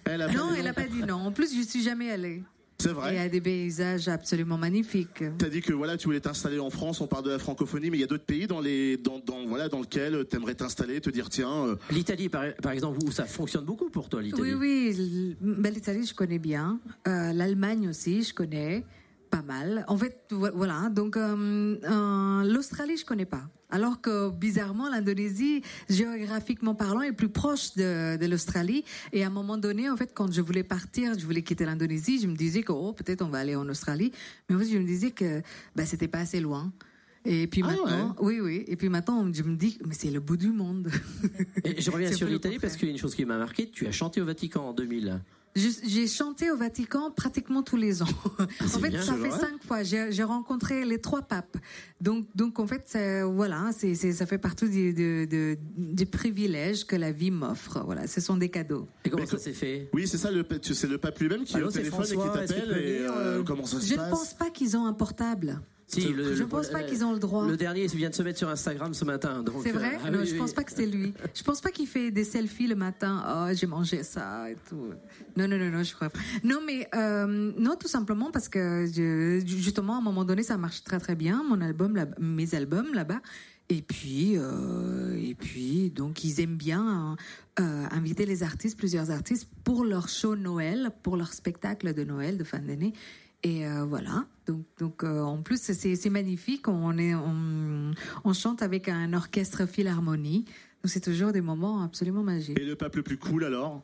Elle 0.06 0.22
a 0.22 0.28
pas 0.28 0.34
Non, 0.34 0.52
dit 0.52 0.60
elle 0.60 0.66
n'a 0.66 0.74
pas 0.74 0.88
dit 0.88 1.02
non. 1.04 1.16
En 1.16 1.32
plus, 1.32 1.56
je 1.56 1.68
suis 1.68 1.82
jamais 1.84 2.12
allée. 2.12 2.44
C'est 2.82 2.90
Il 2.90 2.92
y 2.92 2.96
vrai. 2.96 3.18
a 3.20 3.28
des 3.30 3.42
paysages 3.42 4.08
absolument 4.08 4.58
magnifiques. 4.58 5.24
T'as 5.38 5.50
dit 5.50 5.60
que 5.62 5.74
voilà, 5.74 5.98
tu 5.98 6.06
voulais 6.08 6.22
t'installer 6.22 6.60
en 6.60 6.70
France. 6.70 7.02
On 7.02 7.08
parle 7.08 7.26
de 7.26 7.32
la 7.32 7.40
francophonie, 7.40 7.90
mais 7.90 7.98
il 7.98 8.02
y 8.02 8.06
a 8.06 8.08
d'autres 8.08 8.24
pays 8.26 8.48
dans 8.48 8.62
les, 8.62 8.96
dans, 8.98 9.20
dans 9.20 9.46
voilà, 9.46 9.68
dans 9.68 9.82
lequel 9.82 10.26
t'aimerais 10.26 10.56
t'installer, 10.56 11.02
te 11.02 11.10
dire 11.10 11.28
tiens. 11.30 11.66
euh, 11.66 11.76
L'Italie, 11.92 12.30
par, 12.30 12.46
par 12.62 12.72
exemple, 12.72 13.00
où 13.06 13.12
ça 13.12 13.26
fonctionne 13.26 13.66
beaucoup 13.66 13.90
pour 13.90 14.08
toi, 14.08 14.22
l'Italie. 14.22 14.54
Oui, 14.56 14.94
oui. 14.94 15.36
ben, 15.42 15.74
L'Italie, 15.74 16.06
je 16.06 16.14
connais 16.14 16.40
bien. 16.40 16.80
Euh, 17.08 17.34
L'Allemagne 17.34 17.90
aussi, 17.90 18.24
je 18.24 18.34
connais 18.34 18.86
pas 19.30 19.42
mal. 19.42 19.84
En 19.90 19.98
fait, 19.98 20.18
vo- 20.32 20.48
voilà. 20.56 20.90
Donc, 20.90 21.18
euh, 21.18 21.76
euh, 21.84 22.44
l'Australie, 22.46 22.96
je 22.98 23.06
connais 23.06 23.26
pas. 23.26 23.44
Alors 23.70 24.02
que 24.02 24.32
bizarrement, 24.32 24.90
l'Indonésie, 24.90 25.62
géographiquement 25.90 26.76
parlant, 26.76 27.02
est 27.02 27.12
plus 27.12 27.30
proche 27.30 27.76
de, 27.76 28.18
de 28.18 28.26
l'Australie. 28.26 28.84
Et 29.14 29.24
à 29.24 29.28
un 29.28 29.32
moment 29.32 29.58
donné, 29.58 29.90
en 29.90 29.98
fait, 29.98 30.12
quand 30.14 30.32
je 30.32 30.42
voulais 30.42 30.64
partir, 30.64 31.18
je 31.18 31.26
voulais 31.26 31.44
quitter 31.44 31.66
l'Indonésie, 31.66 32.20
je 32.20 32.28
me 32.28 32.36
disais 32.36 32.64
que 32.64 32.72
oh, 32.72 32.94
peut-être 32.94 33.22
on 33.22 33.30
va 33.30 33.40
aller 33.40 33.56
en 33.56 33.68
Australie. 33.70 34.12
Mais 34.50 34.56
en 34.56 34.60
fait, 34.60 34.66
je 34.66 34.78
me 34.78 34.86
disais 34.86 35.12
que 35.12 35.42
bah, 35.76 35.86
c'était 35.86 36.08
pas 36.08 36.20
assez 36.20 36.40
loin. 36.40 36.72
Et 37.26 37.48
puis 37.48 37.62
Ah 37.64 37.68
maintenant, 37.68 38.16
oui, 38.22 38.40
oui. 38.40 38.64
Et 38.68 38.76
puis 38.76 38.90
maintenant, 38.90 39.32
je 39.32 39.44
me 39.44 39.56
dis, 39.56 39.78
mais 39.86 39.94
c'est 39.94 40.10
le 40.10 40.20
bout 40.20 40.38
du 40.38 40.52
monde. 40.52 40.90
Et 41.64 41.80
je 41.82 41.92
reviens 41.92 42.12
sur 42.14 42.28
l'Italie 42.28 42.60
parce 42.60 42.76
qu'il 42.76 42.88
y 42.88 42.92
a 42.92 42.94
une 42.94 43.00
chose 43.00 43.14
qui 43.14 43.26
m'a 43.26 43.38
marqué. 43.38 43.70
Tu 43.70 43.86
as 43.88 43.92
chanté 43.92 44.22
au 44.22 44.26
Vatican 44.26 44.70
en 44.70 44.74
2000. 44.74 45.22
Je- 45.56 45.68
J'ai 45.88 46.08
chanté 46.08 46.52
au 46.52 46.56
Vatican 46.58 47.12
pratiquement 47.12 47.64
tous 47.64 47.76
les 47.76 48.02
ans. 48.02 48.06
en 48.40 48.68
fait, 48.80 48.90
bien, 48.90 49.02
ça 49.02 49.16
fait 49.16 49.32
cinq 49.32 49.62
fois. 49.66 49.84
J'ai 49.84 50.24
rencontré 50.24 50.86
les 50.86 51.00
trois 51.00 51.22
papes. 51.24 51.58
Donc, 52.00 52.28
donc 52.36 52.60
en 52.60 52.68
fait, 52.68 52.84
ça- 52.88 53.26
voilà, 53.26 53.72
c'est 53.76 53.96
c'est- 53.96 54.14
ça 54.14 54.26
fait 54.26 54.38
partie 54.38 54.70
du, 54.70 54.94
du, 54.94 55.28
du- 55.28 55.58
du 55.76 56.06
privilège 56.06 56.86
que 56.86 56.96
la 56.96 57.12
vie 57.12 57.32
m'offre. 57.32 57.82
Voilà, 57.84 58.06
ce 58.08 58.22
sont 58.22 58.38
des 58.38 58.50
cadeaux. 58.50 58.88
Et 59.04 59.10
comment 59.10 59.24
Mais 59.24 59.30
ça 59.30 59.38
s'est 59.40 59.54
fait? 59.54 59.90
Oui, 59.94 60.08
c'est 60.08 60.18
ça. 60.18 60.30
C'est 60.62 60.88
le 60.88 60.98
pape 60.98 61.18
lui-même 61.20 61.44
qui 61.44 61.54
est 61.54 61.58
Allô, 61.58 61.68
au 61.68 61.72
téléphone 61.72 62.04
et 62.04 62.08
qui 62.08 62.14
François, 62.14 62.40
que 62.40 62.48
tu 62.48 62.54
t'appelle. 62.54 62.72
Et 62.78 62.98
venir, 63.00 63.12
euh, 63.14 63.40
euh, 63.40 63.44
comment 63.44 63.66
ça 63.66 63.80
se 63.82 63.88
Je 63.88 63.96
ne 63.96 64.10
pense 64.10 64.34
pas 64.36 64.50
qu'ils 64.52 64.78
ont 64.78 64.86
un 64.86 64.94
portable. 64.94 65.60
Si, 65.92 66.02
le- 66.14 66.36
je 66.36 66.44
le- 66.44 66.48
pense 66.48 66.70
pas 66.70 66.84
qu'ils 66.84 67.04
ont 67.04 67.14
le 67.14 67.20
droit. 67.20 67.48
Le 67.48 67.58
dernier 67.58 67.88
vient 67.88 68.12
de 68.12 68.16
se 68.16 68.22
mettre 68.22 68.38
sur 68.38 68.48
Instagram 68.48 68.94
ce 68.94 69.06
matin. 69.06 69.44
C'est 69.64 69.72
vrai? 69.72 69.96
euh, 69.96 70.00
ah 70.06 70.12
Non, 70.12 70.20
oui, 70.20 70.28
je 70.28 70.34
oui. 70.34 70.38
pense 70.38 70.54
pas 70.54 70.64
que 70.64 70.72
c'est 70.72 70.86
lui. 70.86 71.14
Je 71.34 71.42
pense 71.44 71.62
pas 71.62 71.72
qu'il 71.72 71.88
fait 71.88 72.12
des 72.12 72.24
selfies 72.24 72.68
le 72.68 72.76
matin. 72.76 73.24
Oh, 73.28 73.52
j'ai 73.54 73.66
mangé 73.66 74.04
ça 74.04 74.52
et 74.52 74.56
tout. 74.70 74.90
Non, 75.36 75.48
non, 75.48 75.58
non, 75.58 75.72
non, 75.72 75.82
je 75.84 75.96
crois 75.96 76.10
pas. 76.10 76.20
Non, 76.44 76.60
mais 76.66 76.88
euh, 76.94 77.52
non, 77.58 77.76
tout 77.76 77.88
simplement 77.88 78.30
parce 78.30 78.48
que 78.50 78.86
je- 78.94 79.42
justement, 79.46 79.96
à 79.96 79.98
un 79.98 80.02
moment 80.02 80.26
donné, 80.26 80.44
ça 80.44 80.58
marche 80.58 80.84
très 80.84 81.00
très 81.00 81.16
bien. 81.16 81.44
Mon 81.44 81.60
album, 81.60 81.96
là- 81.96 82.06
mes 82.20 82.54
albums 82.54 82.94
là-bas. 82.94 83.22
Et 83.72 83.82
puis, 83.84 84.34
euh, 84.36 85.16
et 85.16 85.36
puis, 85.36 85.92
donc, 85.92 86.24
ils 86.24 86.40
aiment 86.42 86.56
bien 86.58 87.16
euh, 87.60 87.86
inviter 87.92 88.26
les 88.26 88.42
artistes, 88.44 88.78
plusieurs 88.78 89.12
artistes, 89.12 89.48
pour 89.64 89.84
leur 89.86 90.08
show 90.08 90.36
Noël, 90.36 90.92
pour 91.04 91.18
leur 91.18 91.34
spectacle 91.34 91.94
de 91.94 92.04
Noël 92.04 92.38
de 92.38 92.44
fin 92.44 92.60
d'année. 92.60 92.94
Et 93.44 93.68
euh, 93.68 93.84
voilà. 93.86 94.26
Donc, 94.50 94.66
donc 94.80 95.04
euh, 95.04 95.22
en 95.22 95.42
plus, 95.42 95.62
c'est 95.62 96.10
magnifique. 96.10 96.68
On, 96.68 96.98
est, 96.98 97.14
on, 97.16 97.92
on 98.24 98.34
chante 98.34 98.62
avec 98.64 98.90
un 98.90 99.14
orchestre 99.14 99.66
philharmonie. 99.68 100.46
Donc, 100.84 100.92
c'est 100.92 101.00
toujours 101.02 101.32
des 101.32 101.42
moments 101.42 101.84
absolument 101.84 102.24
magiques. 102.24 102.60
Et 102.60 102.66
le 102.66 102.76
pape 102.76 102.96
le 102.96 103.04
plus 103.04 103.18
cool 103.18 103.44
alors 103.44 103.84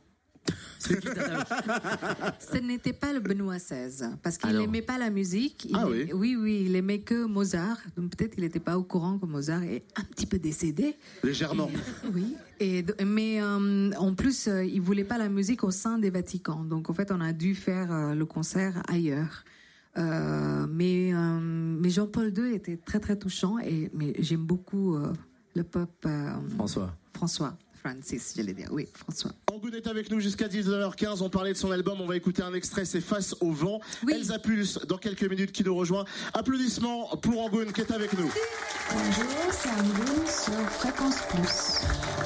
Ce 0.79 2.57
n'était 2.57 2.93
pas 2.93 3.13
le 3.13 3.19
Benoît 3.19 3.57
XVI, 3.57 4.09
parce 4.21 4.37
qu'il 4.37 4.55
n'aimait 4.55 4.83
pas 4.83 4.97
la 4.99 5.09
musique. 5.09 5.65
Il- 5.65 5.75
Ah 5.75 5.87
oui 5.89 6.09
Oui, 6.13 6.35
oui, 6.39 6.63
il 6.67 6.75
aimait 6.75 6.99
que 6.99 7.25
Mozart. 7.25 7.79
Donc, 7.97 8.15
peut-être 8.15 8.35
qu'il 8.35 8.43
n'était 8.43 8.59
pas 8.59 8.77
au 8.77 8.83
courant 8.83 9.17
que 9.17 9.25
Mozart 9.25 9.63
est 9.63 9.83
un 9.95 10.03
petit 10.03 10.27
peu 10.27 10.37
décédé. 10.37 10.95
Légèrement. 11.23 11.69
Oui. 12.13 12.35
Et, 12.59 12.85
mais 13.03 13.41
euh, 13.41 13.91
en 13.97 14.13
plus, 14.13 14.47
euh, 14.47 14.63
il 14.63 14.81
voulait 14.81 15.03
pas 15.03 15.17
la 15.17 15.29
musique 15.29 15.63
au 15.63 15.71
sein 15.71 15.97
des 15.97 16.11
Vaticans. 16.11 16.63
Donc 16.63 16.89
en 16.89 16.93
fait, 16.93 17.11
on 17.11 17.21
a 17.21 17.33
dû 17.33 17.55
faire 17.55 17.91
euh, 17.91 18.13
le 18.13 18.25
concert 18.25 18.83
ailleurs. 18.87 19.43
Euh, 19.97 20.67
mais 20.69 21.13
euh, 21.13 21.39
mais 21.39 21.89
Jean-Paul 21.89 22.33
II 22.37 22.53
était 22.53 22.77
très 22.77 22.99
très 22.99 23.17
touchant 23.17 23.59
et 23.59 23.89
mais 23.93 24.13
j'aime 24.19 24.45
beaucoup 24.45 24.95
euh, 24.95 25.13
le 25.55 25.63
pape 25.63 25.89
euh, 26.05 26.33
François. 26.55 26.93
François. 27.13 27.57
Francis, 27.85 28.33
j'allais 28.35 28.53
dire. 28.53 28.69
Oui, 28.71 28.87
François. 28.95 29.31
Angoune 29.53 29.75
est 29.75 29.85
avec 29.85 30.09
nous 30.09 30.19
jusqu'à 30.19 30.47
19h15. 30.47 31.21
On 31.21 31.29
parlait 31.29 31.53
de 31.53 31.57
son 31.57 31.69
album. 31.69 32.01
On 32.01 32.07
va 32.07 32.15
écouter 32.15 32.41
un 32.41 32.55
extrait. 32.55 32.83
C'est 32.83 32.99
Face 32.99 33.35
au 33.41 33.51
vent. 33.51 33.79
Oui. 34.03 34.13
Elsa 34.15 34.39
Pulse, 34.39 34.79
dans 34.87 34.97
quelques 34.97 35.29
minutes, 35.29 35.51
qui 35.51 35.63
nous 35.63 35.75
rejoint. 35.75 36.03
Applaudissements 36.33 37.15
pour 37.17 37.39
Angoune 37.39 37.71
qui 37.71 37.81
est 37.81 37.91
avec 37.91 38.13
nous. 38.13 38.31
Bonjour, 38.91 39.51
c'est 39.51 39.69
Angoune 39.69 40.25
sur 40.25 40.69
Fréquence 40.71 41.17
Plus. 41.29 42.24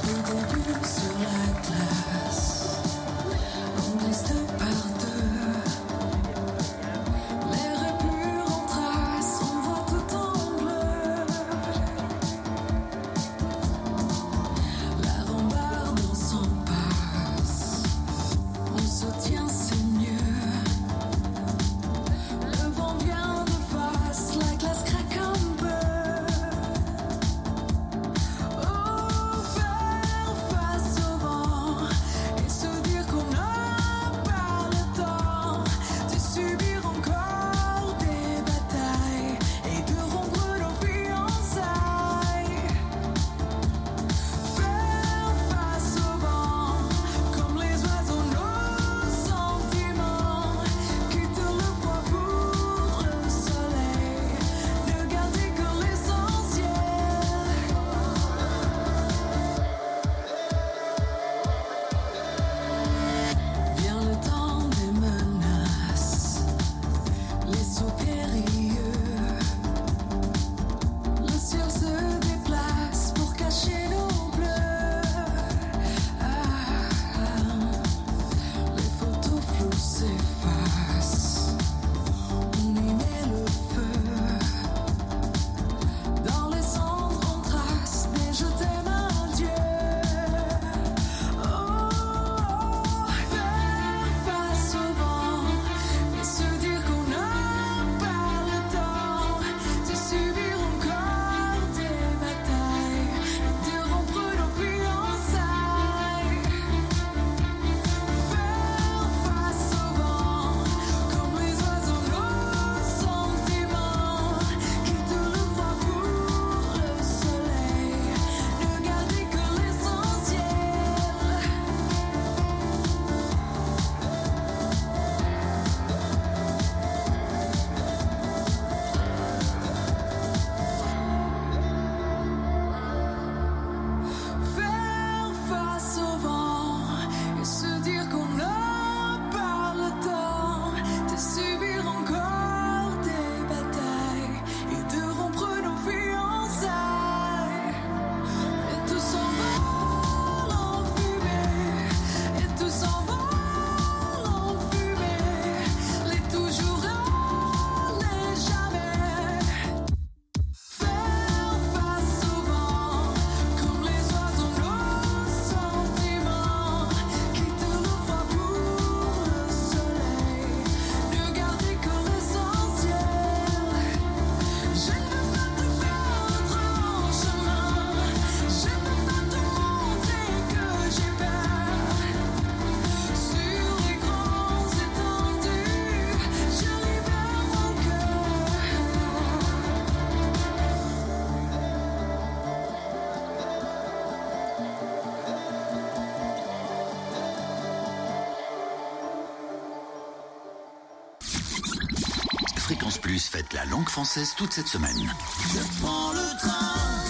Plus 203.19 203.27
fête 203.27 203.51
la 203.51 203.65
langue 203.65 203.89
française 203.89 204.33
toute 204.37 204.53
cette 204.53 204.69
semaine. 204.69 205.13
Je 205.53 205.81
prends 205.81 206.13
le 206.13 206.39
train, 206.39 207.03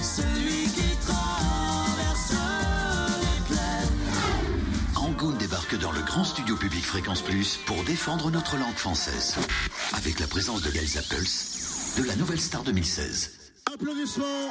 celui 0.00 0.70
qui 0.70 0.96
traverse 1.04 2.32
les 3.20 3.52
plaines. 3.52 5.38
Débarque 5.40 5.76
dans 5.80 5.90
le 5.90 6.00
grand 6.02 6.22
studio 6.22 6.56
public 6.56 6.84
Fréquence 6.84 7.22
Plus 7.22 7.56
pour 7.66 7.82
défendre 7.82 8.30
notre 8.30 8.56
langue 8.56 8.76
française. 8.76 9.34
Avec 9.94 10.20
la 10.20 10.28
présence 10.28 10.62
de 10.62 10.70
Elsa 10.76 11.02
Pulse, 11.02 11.96
de 11.98 12.04
la 12.04 12.14
Nouvelle 12.14 12.40
Star 12.40 12.62
2016. 12.62 13.32
Applaudissements 13.74 14.50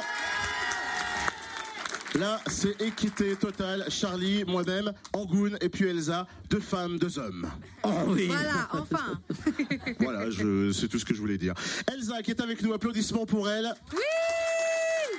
Là, 2.22 2.40
c'est 2.46 2.80
équité 2.80 3.34
totale. 3.34 3.84
Charlie, 3.88 4.44
moi-même, 4.44 4.92
Angoun 5.12 5.58
et 5.60 5.68
puis 5.68 5.88
Elsa, 5.88 6.24
deux 6.48 6.60
femmes, 6.60 6.96
deux 6.96 7.18
hommes. 7.18 7.50
Oh 7.82 7.88
oui. 8.06 8.28
Voilà, 8.28 8.68
enfin. 8.70 9.20
Voilà, 9.98 10.30
je, 10.30 10.70
c'est 10.70 10.86
tout 10.86 11.00
ce 11.00 11.04
que 11.04 11.14
je 11.14 11.20
voulais 11.20 11.36
dire. 11.36 11.52
Elsa 11.92 12.22
qui 12.22 12.30
est 12.30 12.40
avec 12.40 12.62
nous, 12.62 12.72
applaudissements 12.74 13.26
pour 13.26 13.50
elle. 13.50 13.74
Oui 13.92 13.98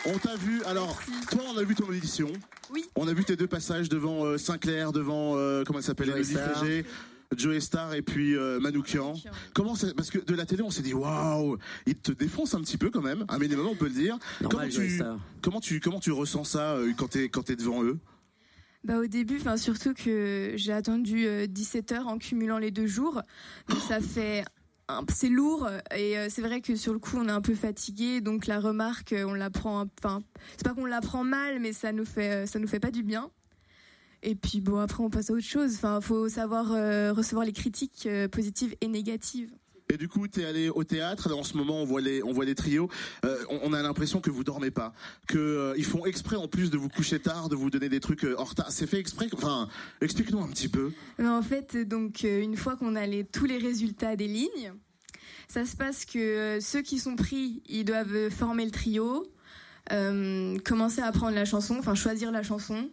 On 0.06 0.18
t'a 0.18 0.38
vu, 0.38 0.64
alors, 0.64 0.98
toi, 1.30 1.42
on 1.54 1.58
a 1.58 1.64
vu 1.64 1.76
ton 1.76 1.90
audition. 1.90 2.32
Oui. 2.72 2.86
On 2.96 3.06
a 3.10 3.14
vu 3.14 3.26
tes 3.26 3.36
deux 3.36 3.48
passages 3.48 3.90
devant 3.90 4.24
euh, 4.24 4.38
Sinclair, 4.38 4.94
devant, 4.94 5.34
euh, 5.36 5.66
comment 5.66 5.80
elle 5.80 5.84
s'appelle, 5.84 6.08
Elodie. 6.08 6.36
Frégé, 6.36 6.86
Joe 7.38 7.60
Star 7.60 7.94
et 7.94 8.02
puis 8.02 8.36
euh, 8.36 8.60
Manoukian. 8.60 9.14
Comment 9.54 9.76
c'est 9.76 9.96
Parce 9.96 10.10
que 10.10 10.20
de 10.20 10.36
la 10.36 10.46
télé, 10.46 10.62
on 10.64 10.72
s'est 10.72 10.82
dit, 10.82 10.94
waouh, 10.94 11.58
il 11.86 11.96
te 11.96 12.12
défonce 12.12 12.54
un 12.54 12.62
petit 12.62 12.78
peu 12.78 12.90
quand 12.90 13.02
même, 13.02 13.26
un 13.30 13.38
minimum, 13.40 13.68
on 13.68 13.76
peut 13.76 13.88
le 13.88 13.94
dire. 13.94 14.18
Normal, 14.42 14.70
comment, 14.70 14.70
Joey 14.70 14.88
tu, 14.98 15.04
comment, 15.42 15.60
tu, 15.62 15.80
comment 15.80 16.00
tu 16.00 16.12
ressens 16.12 16.44
ça 16.44 16.74
euh, 16.74 16.92
quand 16.98 17.10
t'es 17.10 17.30
quand 17.30 17.44
t'es 17.44 17.56
devant 17.56 17.84
eux? 17.84 18.00
Bah 18.84 19.00
au 19.00 19.06
début, 19.08 19.38
enfin 19.38 19.56
surtout 19.56 19.94
que 19.94 20.52
j'ai 20.56 20.74
attendu 20.74 21.26
17 21.48 21.92
heures 21.94 22.08
en 22.10 22.18
cumulant 22.18 22.58
les 22.58 22.70
deux 22.70 22.86
jours, 22.88 23.22
donc 23.70 23.80
ça 23.80 24.02
fait 24.02 24.44
un- 24.90 25.06
c'est 25.08 25.30
lourd 25.30 25.70
et 25.96 26.18
euh, 26.18 26.28
c'est 26.30 26.42
vrai 26.42 26.60
que 26.60 26.76
sur 26.76 26.92
le 26.92 27.00
coup 27.00 27.16
on 27.18 27.30
est 27.30 27.32
un 27.32 27.40
peu 27.40 27.56
fatigué, 27.56 28.20
donc 28.20 28.46
la 28.46 28.60
remarque 28.60 29.14
euh, 29.14 29.24
on 29.26 29.36
la 29.36 29.50
prend, 29.50 29.86
enfin 30.04 30.22
c'est 30.58 30.66
pas 30.66 30.74
qu'on 30.74 30.84
la 30.86 31.00
prend 31.00 31.24
mal, 31.24 31.62
mais 31.62 31.72
ça 31.72 31.94
nous 31.94 32.04
fait 32.04 32.32
euh, 32.32 32.46
ça 32.46 32.60
nous 32.60 32.68
fait 32.68 32.82
pas 32.82 32.92
du 32.92 33.04
bien. 33.04 33.30
Et 34.24 34.36
puis 34.36 34.62
bon 34.62 34.80
après 34.80 35.04
on 35.04 35.10
passe 35.10 35.30
à 35.30 35.34
autre 35.34 35.46
chose. 35.46 35.76
Enfin 35.76 36.02
faut 36.02 36.30
savoir 36.30 36.72
euh, 36.72 37.14
recevoir 37.14 37.46
les 37.46 37.52
critiques 37.52 38.06
euh, 38.06 38.28
positives 38.28 38.76
et 38.82 38.88
négatives. 38.88 39.52
Et 39.90 39.98
du 39.98 40.08
coup, 40.08 40.28
t'es 40.28 40.46
allé 40.46 40.70
au 40.70 40.84
théâtre. 40.84 41.32
En 41.36 41.44
ce 41.44 41.56
moment, 41.56 41.82
on 41.82 41.86
voit 41.86 42.02
les, 42.02 42.24
on 42.24 42.32
voit 42.32 42.46
les 42.46 42.56
trios. 42.56 42.90
Euh, 43.26 43.38
on, 43.50 43.60
on 43.64 43.74
a 43.74 43.84
l'impression 43.84 44.22
que 44.22 44.32
vous 44.32 44.44
dormez 44.44 44.72
pas, 44.72 44.94
que 45.28 45.38
euh, 45.38 45.74
ils 45.78 45.86
font 45.86 46.06
exprès 46.06 46.36
en 46.38 46.48
plus 46.48 46.72
de 46.72 46.78
vous 46.78 46.90
coucher 46.90 47.20
tard, 47.20 47.50
de 47.50 47.56
vous 47.56 47.70
donner 47.70 47.90
des 47.90 48.00
trucs 48.00 48.26
en 48.38 48.46
retard. 48.46 48.72
C'est 48.72 48.88
fait 48.88 48.98
exprès. 48.98 49.28
Enfin, 49.34 49.68
explique-nous 50.02 50.42
un 50.42 50.48
petit 50.48 50.70
peu. 50.70 50.94
Mais 51.20 51.28
en 51.28 51.44
fait, 51.44 51.78
donc 51.78 52.24
une 52.24 52.56
fois 52.56 52.76
qu'on 52.76 52.96
a 52.96 53.06
les, 53.06 53.24
tous 53.24 53.46
les 53.46 53.58
résultats 53.58 54.16
des 54.16 54.28
lignes, 54.28 54.74
ça 55.48 55.66
se 55.66 55.76
passe 55.76 56.06
que 56.06 56.58
ceux 56.62 56.82
qui 56.82 56.98
sont 56.98 57.16
pris, 57.16 57.62
ils 57.68 57.86
doivent 57.86 58.30
former 58.30 58.66
le 58.66 58.72
trio, 58.72 59.28
euh, 59.92 60.58
commencer 60.60 61.02
à 61.02 61.08
apprendre 61.08 61.36
la 61.36 61.46
chanson, 61.46 61.76
enfin 61.78 61.96
choisir 61.96 62.32
la 62.32 62.42
chanson. 62.42 62.90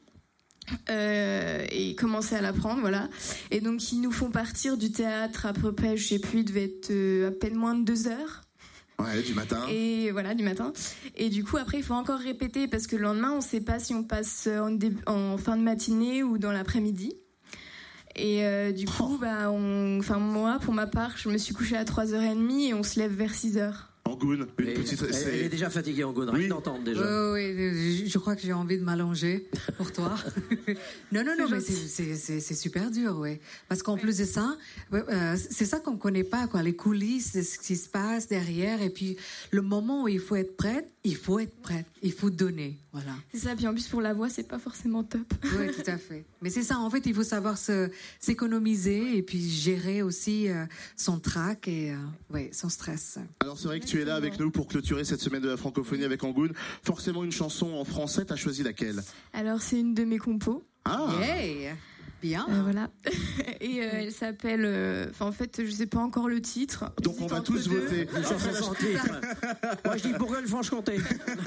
Euh, 0.88 1.64
et 1.70 1.94
commencer 1.94 2.34
à 2.34 2.40
l'apprendre, 2.40 2.80
voilà. 2.80 3.08
Et 3.50 3.60
donc 3.60 3.92
ils 3.92 4.00
nous 4.00 4.12
font 4.12 4.30
partir 4.30 4.76
du 4.76 4.92
théâtre 4.92 5.46
à 5.46 5.52
peu 5.52 5.72
près, 5.72 5.96
je 5.96 6.06
sais 6.06 6.18
plus, 6.18 6.40
il 6.40 6.44
devait 6.44 6.64
être 6.64 6.90
euh, 6.90 7.28
à 7.28 7.30
peine 7.30 7.54
moins 7.54 7.74
de 7.74 7.84
deux 7.84 8.08
heures. 8.08 8.42
Ouais, 8.98 9.22
du 9.22 9.32
matin. 9.32 9.66
Et 9.70 10.10
voilà, 10.10 10.34
du 10.34 10.44
matin. 10.44 10.72
Et 11.16 11.30
du 11.30 11.42
coup, 11.42 11.56
après, 11.56 11.78
il 11.78 11.82
faut 11.82 11.94
encore 11.94 12.18
répéter 12.18 12.68
parce 12.68 12.86
que 12.86 12.96
le 12.96 13.02
lendemain, 13.02 13.32
on 13.32 13.36
ne 13.36 13.42
sait 13.42 13.62
pas 13.62 13.78
si 13.78 13.94
on 13.94 14.04
passe 14.04 14.46
en, 15.06 15.38
fin 15.38 15.56
de 15.56 15.62
matinée 15.62 16.22
ou 16.22 16.36
dans 16.36 16.52
l'après-midi. 16.52 17.14
Et 18.14 18.44
euh, 18.44 18.72
du 18.72 18.84
coup, 18.84 19.16
bah, 19.18 19.50
on... 19.50 19.98
enfin, 20.00 20.18
moi, 20.18 20.58
pour 20.60 20.74
ma 20.74 20.86
part, 20.86 21.16
je 21.16 21.30
me 21.30 21.38
suis 21.38 21.54
couchée 21.54 21.78
à 21.78 21.84
3h30 21.84 22.68
et 22.68 22.74
on 22.74 22.82
se 22.82 22.98
lève 22.98 23.12
vers 23.12 23.32
6h. 23.32 23.72
Angoun, 24.12 24.46
une 24.58 24.68
Et 24.68 24.74
petite. 24.74 25.02
elle, 25.02 25.40
est 25.44 25.48
déjà 25.48 25.70
fatiguée 25.70 26.04
en 26.04 26.12
Gaune, 26.12 26.30
rien 26.30 26.48
d'entendre 26.48 26.82
déjà. 26.84 27.00
Oui, 27.32 27.52
oui, 27.56 28.06
je, 28.08 28.18
crois 28.18 28.36
que 28.36 28.42
j'ai 28.42 28.52
envie 28.52 28.78
de 28.78 28.82
m'allonger 28.84 29.48
pour 29.76 29.92
toi. 29.92 30.14
non, 31.12 31.24
non, 31.24 31.34
non, 31.38 31.48
mais 31.50 31.60
c'est- 31.60 32.54
super 32.54 32.90
dur, 32.90 33.16
oui. 33.18 33.38
Parce 33.68 33.82
qu'en 33.82 33.96
plus 33.96 34.18
de 34.18 34.24
ça, 34.24 34.56
euh, 34.92 35.36
c'est 35.50 35.64
ça 35.66 35.78
qu'on 35.80 35.92
ne 35.92 35.98
connaît 35.98 36.24
pas, 36.24 36.46
quoi. 36.46 36.62
Les 36.62 36.74
coulisses, 36.74 37.34
de 37.36 37.42
ce 37.42 37.58
qui 37.58 37.76
se 37.76 37.88
passe 37.88 38.28
derrière. 38.28 38.82
Et 38.82 38.90
puis, 38.90 39.16
le 39.50 39.62
moment 39.62 40.04
où 40.04 40.08
il 40.08 40.20
faut 40.20 40.36
être 40.36 40.56
prête, 40.56 40.88
il 41.04 41.16
faut 41.16 41.38
être 41.38 41.54
prête. 41.62 41.86
Il 42.02 42.12
faut 42.12 42.28
donner. 42.30 42.76
Voilà. 42.92 43.12
C'est 43.32 43.38
ça, 43.40 43.54
puis 43.56 43.66
en 43.66 43.72
plus, 43.72 43.86
pour 43.86 44.00
la 44.00 44.12
voix, 44.12 44.28
c'est 44.28 44.46
pas 44.48 44.58
forcément 44.58 45.02
top. 45.04 45.32
Oui, 45.44 45.68
tout 45.72 45.88
à 45.90 45.96
fait. 45.96 46.24
Mais 46.42 46.50
c'est 46.50 46.62
ça, 46.62 46.78
en 46.78 46.90
fait, 46.90 47.02
il 47.06 47.14
faut 47.14 47.22
savoir 47.22 47.56
se- 47.56 47.88
s'économiser 48.18 49.16
et 49.16 49.22
puis 49.22 49.48
gérer 49.48 50.02
aussi 50.02 50.48
euh, 50.48 50.64
son 50.96 51.18
trac 51.18 51.68
et 51.68 51.92
euh, 51.92 51.96
ouais, 52.32 52.50
son 52.52 52.68
stress. 52.68 53.18
Alors 53.40 53.58
c'est 53.58 53.66
vrai 53.68 53.80
que 53.80 53.86
tu 53.86 53.99
es 53.99 53.99
là 54.04 54.14
avec 54.16 54.38
nous 54.38 54.50
pour 54.50 54.66
clôturer 54.66 55.04
cette 55.04 55.20
semaine 55.20 55.42
de 55.42 55.48
la 55.48 55.56
francophonie 55.56 56.04
avec 56.04 56.22
Angoun. 56.24 56.52
Forcément 56.82 57.24
une 57.24 57.32
chanson 57.32 57.74
en 57.74 57.84
français. 57.84 58.24
T'as 58.24 58.36
choisi 58.36 58.62
laquelle? 58.62 59.02
Alors, 59.32 59.62
c'est 59.62 59.80
une 59.80 59.94
de 59.94 60.04
mes 60.04 60.18
compos. 60.18 60.64
Ah. 60.84 61.08
Bien. 62.22 62.46
Euh, 62.50 62.62
voilà. 62.62 62.90
et 63.60 63.82
euh, 63.82 63.88
elle 63.94 64.12
s'appelle. 64.12 64.64
euh, 64.64 65.06
en 65.20 65.32
fait, 65.32 65.62
je 65.64 65.70
sais 65.70 65.86
pas 65.86 66.00
encore 66.00 66.28
le 66.28 66.40
titre. 66.42 66.92
Donc 67.02 67.16
on 67.20 67.26
va 67.26 67.40
tous 67.40 67.68
deux. 67.68 67.80
voter. 67.80 68.06
Une 68.14 68.22
chanson 68.22 68.52
sans 68.52 68.74
titre. 68.74 69.06
Moi 69.84 69.96
je 69.96 70.02
dis 70.02 70.12
Bourgogne-Franche-Comté. 70.14 70.98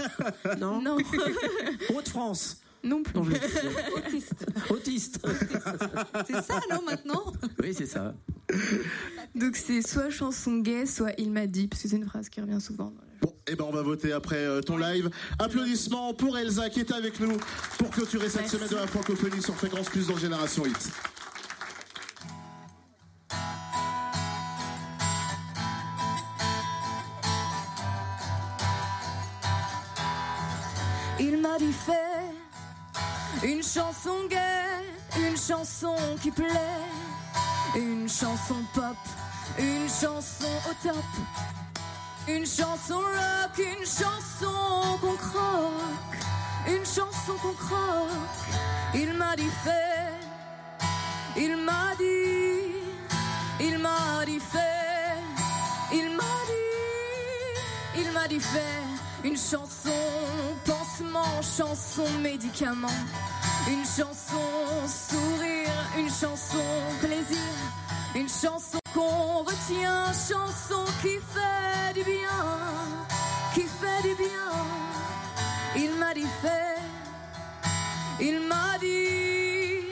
non? 0.59 0.81
Non, 0.81 0.97
Haute-France. 1.95 2.62
Non 2.83 3.01
plus. 3.03 3.13
Non 3.15 3.23
plus. 3.23 3.35
Autiste. 4.69 5.19
C'est 6.27 6.41
ça, 6.41 6.59
non, 6.69 6.81
maintenant? 6.85 7.33
Oui, 7.61 7.73
c'est 7.73 7.85
ça. 7.85 8.13
Donc, 9.35 9.55
c'est 9.55 9.81
soit 9.87 10.09
chanson 10.09 10.57
gay, 10.59 10.85
soit 10.85 11.11
il 11.17 11.31
m'a 11.31 11.47
dit, 11.47 11.67
parce 11.67 11.81
que 11.83 11.87
c'est 11.89 11.95
une 11.97 12.05
phrase 12.07 12.29
qui 12.29 12.41
revient 12.41 12.59
souvent. 12.61 12.85
dans 12.85 12.91
la- 12.91 13.07
Bon, 13.21 13.33
eh 13.47 13.55
ben 13.55 13.63
on 13.63 13.71
va 13.71 13.81
voter 13.83 14.11
après 14.11 14.35
euh, 14.35 14.59
ton 14.61 14.75
live. 14.75 15.09
Applaudissements 15.39 16.13
pour 16.13 16.37
Elsa 16.37 16.69
qui 16.69 16.81
est 16.81 16.91
avec 16.91 17.21
nous 17.21 17.37
pour 17.77 17.89
clôturer 17.89 18.27
cette 18.27 18.41
Merci. 18.41 18.57
semaine 18.57 18.69
de 18.69 18.75
la 18.75 18.85
francophonie 18.87 19.41
sur 19.41 19.55
Fréquence 19.55 19.87
Plus 19.87 20.07
dans 20.07 20.17
Génération 20.17 20.65
Hit. 20.65 20.91
Il 31.19 31.37
m'a 31.37 31.57
dit 31.57 31.71
fais 31.71 32.12
une 33.43 33.61
chanson 33.61 34.25
gay, 34.29 35.17
une 35.17 35.37
chanson 35.37 35.95
qui 36.21 36.31
plaît, 36.31 36.47
une 37.75 38.07
chanson 38.07 38.63
pop, 38.73 38.95
une 39.59 39.89
chanson 39.89 40.47
au 40.69 40.87
top, 40.87 41.03
une 42.27 42.45
chanson 42.45 42.99
rock, 42.99 43.57
une 43.57 43.85
chanson 43.85 44.97
qu'on 45.01 45.15
croque, 45.15 46.17
une 46.67 46.85
chanson 46.85 47.33
qu'on 47.41 47.53
croque. 47.53 48.09
Il 48.93 49.13
m'a 49.13 49.35
dit 49.35 49.51
fais, 49.63 50.13
il 51.35 51.57
m'a 51.57 51.95
dit, 51.97 52.75
il 53.59 53.77
m'a 53.79 54.25
dit 54.25 54.39
fais, 54.39 55.17
il 55.91 56.15
m'a 56.15 56.23
dit, 56.47 58.01
il 58.01 58.11
m'a 58.11 58.27
dit 58.27 58.39
fais. 58.39 58.83
Une 59.25 59.37
chanson 59.37 59.89
pansement, 60.65 61.41
chanson 61.41 62.03
médicament, 62.21 62.89
une 63.67 63.85
chanson 63.85 64.87
sourire, 64.87 65.71
une 65.97 66.09
chanson 66.09 66.63
plaisir, 66.99 67.37
une 68.15 68.29
chanson 68.29 68.79
qu'on 68.93 69.43
retient, 69.43 70.07
chanson 70.07 70.85
qui 71.01 71.17
fait 71.33 71.93
du 71.93 72.03
bien, 72.03 72.43
qui 73.53 73.61
fait 73.61 74.07
du 74.07 74.15
bien. 74.15 74.51
Il 75.75 75.95
m'a 75.95 76.13
dit 76.13 76.27
fait, 76.41 76.77
il 78.19 78.39
m'a 78.41 78.77
dit, 78.79 79.89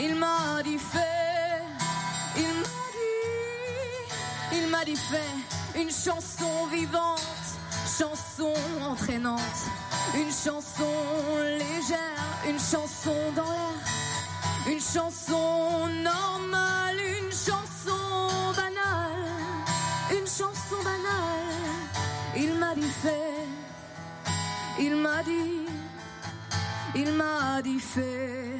il 0.00 0.14
m'a 0.16 0.62
dit 0.64 0.78
fait, 0.78 1.62
il 2.36 2.54
m'a 2.62 2.84
dit, 2.96 4.58
il 4.58 4.66
m'a 4.68 4.84
dit 4.84 4.96
fait 4.96 5.80
une 5.80 5.90
chanson 5.90 6.66
vivante, 6.72 7.20
chanson 7.98 8.52
entraînante, 8.82 9.60
une 10.14 10.30
chanson 10.30 10.92
légère, 11.58 11.98
une 12.48 12.58
chanson 12.58 13.16
dans 13.36 13.42
l'air, 13.42 14.72
une 14.72 14.80
chanson 14.80 15.86
normale, 16.02 16.98
une 16.98 17.30
chanson 17.30 18.52
banale, 18.56 19.24
une 20.10 20.26
chanson 20.26 20.76
banale. 20.82 21.40
Il 22.36 22.54
m'a 22.54 22.74
dit 22.74 22.92
fait, 23.02 23.46
il 24.80 24.96
m'a 24.96 25.22
dit, 25.22 25.66
il 26.94 27.12
m'a 27.12 27.62
dit 27.62 27.80
fait, 27.80 28.58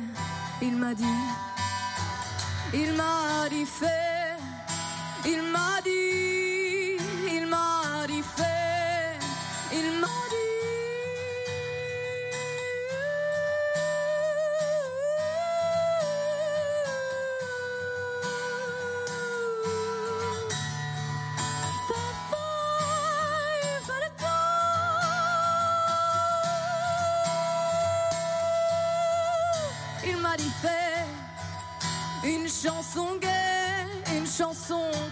il 0.63 0.77
m'a 0.77 0.95
dit, 0.95 1.05
il 2.75 2.93
m'a 2.93 3.49
dit 3.51 3.67
fait, 3.67 4.39
il 5.25 5.43
m'a 5.43 5.81
dit, 5.85 6.20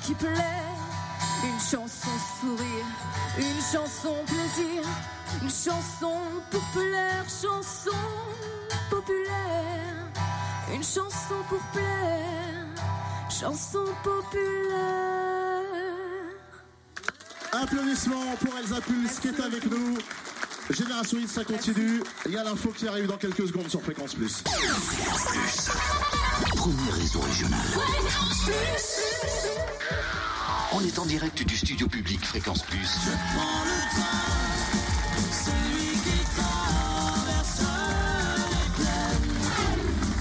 qui 0.08 0.14
plaît, 0.14 0.64
une 1.44 1.60
chanson 1.60 2.08
sourire, 2.40 2.86
une 3.36 3.60
chanson 3.60 4.14
plaisir, 4.24 4.82
une 5.42 5.50
chanson 5.50 6.16
pour 6.50 6.62
plaire, 6.72 7.24
chanson 7.24 7.90
populaire, 8.88 10.06
une 10.72 10.82
chanson 10.82 11.34
pour 11.50 11.60
plaire, 11.74 12.64
chanson 13.28 13.84
populaire. 14.02 15.64
Applaudissements 17.52 18.34
pour 18.40 18.56
Elsa 18.56 18.80
Pulse 18.80 19.18
qui 19.20 19.28
est 19.28 19.40
avec 19.40 19.70
nous. 19.70 19.98
Génération 20.70 21.18
Hit, 21.18 21.28
ça 21.28 21.44
continue. 21.44 22.02
Il 22.24 22.32
y 22.32 22.38
a 22.38 22.44
l'info 22.44 22.70
qui 22.70 22.88
arrive 22.88 23.08
dans 23.08 23.18
quelques 23.18 23.46
secondes 23.46 23.68
sur 23.68 23.82
Fréquence 23.82 24.14
Plus. 24.14 24.42
Premier 26.56 26.90
réseau 26.92 27.20
régional. 27.20 27.60
On 30.72 30.80
est 30.84 30.98
en 30.98 31.06
direct 31.06 31.42
du 31.42 31.56
studio 31.56 31.88
public 31.88 32.24
Fréquence 32.24 32.62
Plus. 32.62 32.98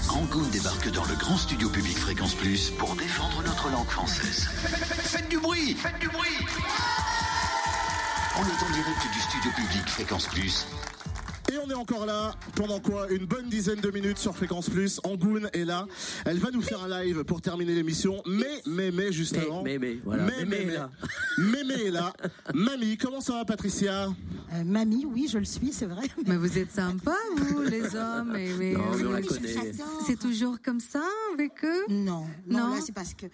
Rangoon 0.08 0.48
débarque 0.50 0.90
dans 0.90 1.04
le 1.04 1.14
grand 1.16 1.36
studio 1.36 1.68
public 1.68 1.98
Fréquence 1.98 2.34
Plus 2.34 2.70
pour 2.70 2.96
défendre 2.96 3.42
notre 3.44 3.68
langue 3.68 3.88
française. 3.88 4.48
Faites 4.48 5.28
du 5.28 5.38
bruit 5.38 5.74
Faites 5.74 5.98
du 5.98 6.08
bruit 6.08 6.38
On 8.36 8.42
est 8.42 8.62
en 8.62 8.72
direct 8.72 9.02
du 9.12 9.20
studio 9.20 9.50
public 9.54 9.88
Fréquence 9.88 10.26
Plus. 10.28 10.66
On 11.68 11.70
est 11.70 11.74
encore 11.74 12.06
là 12.06 12.34
pendant 12.54 12.80
quoi 12.80 13.10
Une 13.10 13.26
bonne 13.26 13.48
dizaine 13.50 13.80
de 13.80 13.90
minutes 13.90 14.16
sur 14.16 14.34
Fréquence 14.34 14.70
Plus. 14.70 15.00
Angoun 15.04 15.50
est 15.52 15.66
là. 15.66 15.86
Elle 16.24 16.38
va 16.38 16.50
nous 16.50 16.62
faire 16.62 16.82
un 16.82 17.02
live 17.04 17.24
pour 17.24 17.42
terminer 17.42 17.74
l'émission. 17.74 18.22
Mais, 18.26 18.62
mais, 18.66 18.90
mais, 18.90 19.12
juste 19.12 19.36
Mais, 19.36 19.42
avant. 19.42 19.62
mais, 19.62 19.78
mais, 19.78 19.98
voilà. 20.02 20.24
Mais, 20.24 20.32
Mais, 20.38 20.44
mais 20.46 20.64
mais, 20.64 20.72
est 20.72 20.76
là. 20.76 20.90
mais, 21.36 21.64
mais 21.64 21.84
est 21.84 21.90
là. 21.90 22.12
Mamie, 22.54 22.96
comment 22.96 23.20
ça 23.20 23.34
va, 23.34 23.44
Patricia? 23.44 24.08
Euh, 24.54 24.64
mamie, 24.64 25.04
oui, 25.04 25.28
je 25.30 25.36
le 25.36 25.44
suis, 25.44 25.72
c'est 25.74 25.84
vrai. 25.86 26.04
Mais 26.26 26.36
vous 26.38 26.56
êtes 26.56 26.72
sympas, 26.72 27.12
vous, 27.36 27.60
les 27.62 27.94
hommes. 27.94 28.34
Et, 28.34 28.54
mais, 28.54 28.72
Non, 28.72 28.80
mais 28.96 29.04
on 29.04 29.12
la 29.12 29.20
oui, 29.20 29.26
connaît. 29.26 29.72
C'est 30.06 30.18
toujours 30.18 30.56
comme 30.64 30.80
ça 30.80 31.02
avec 31.34 31.52
eux? 31.64 31.84
Non, 31.90 32.24
non, 32.46 32.58
Non? 32.68 32.74
là 32.76 32.80
c'est 32.80 32.92
parce 32.94 33.12
que 33.12 33.26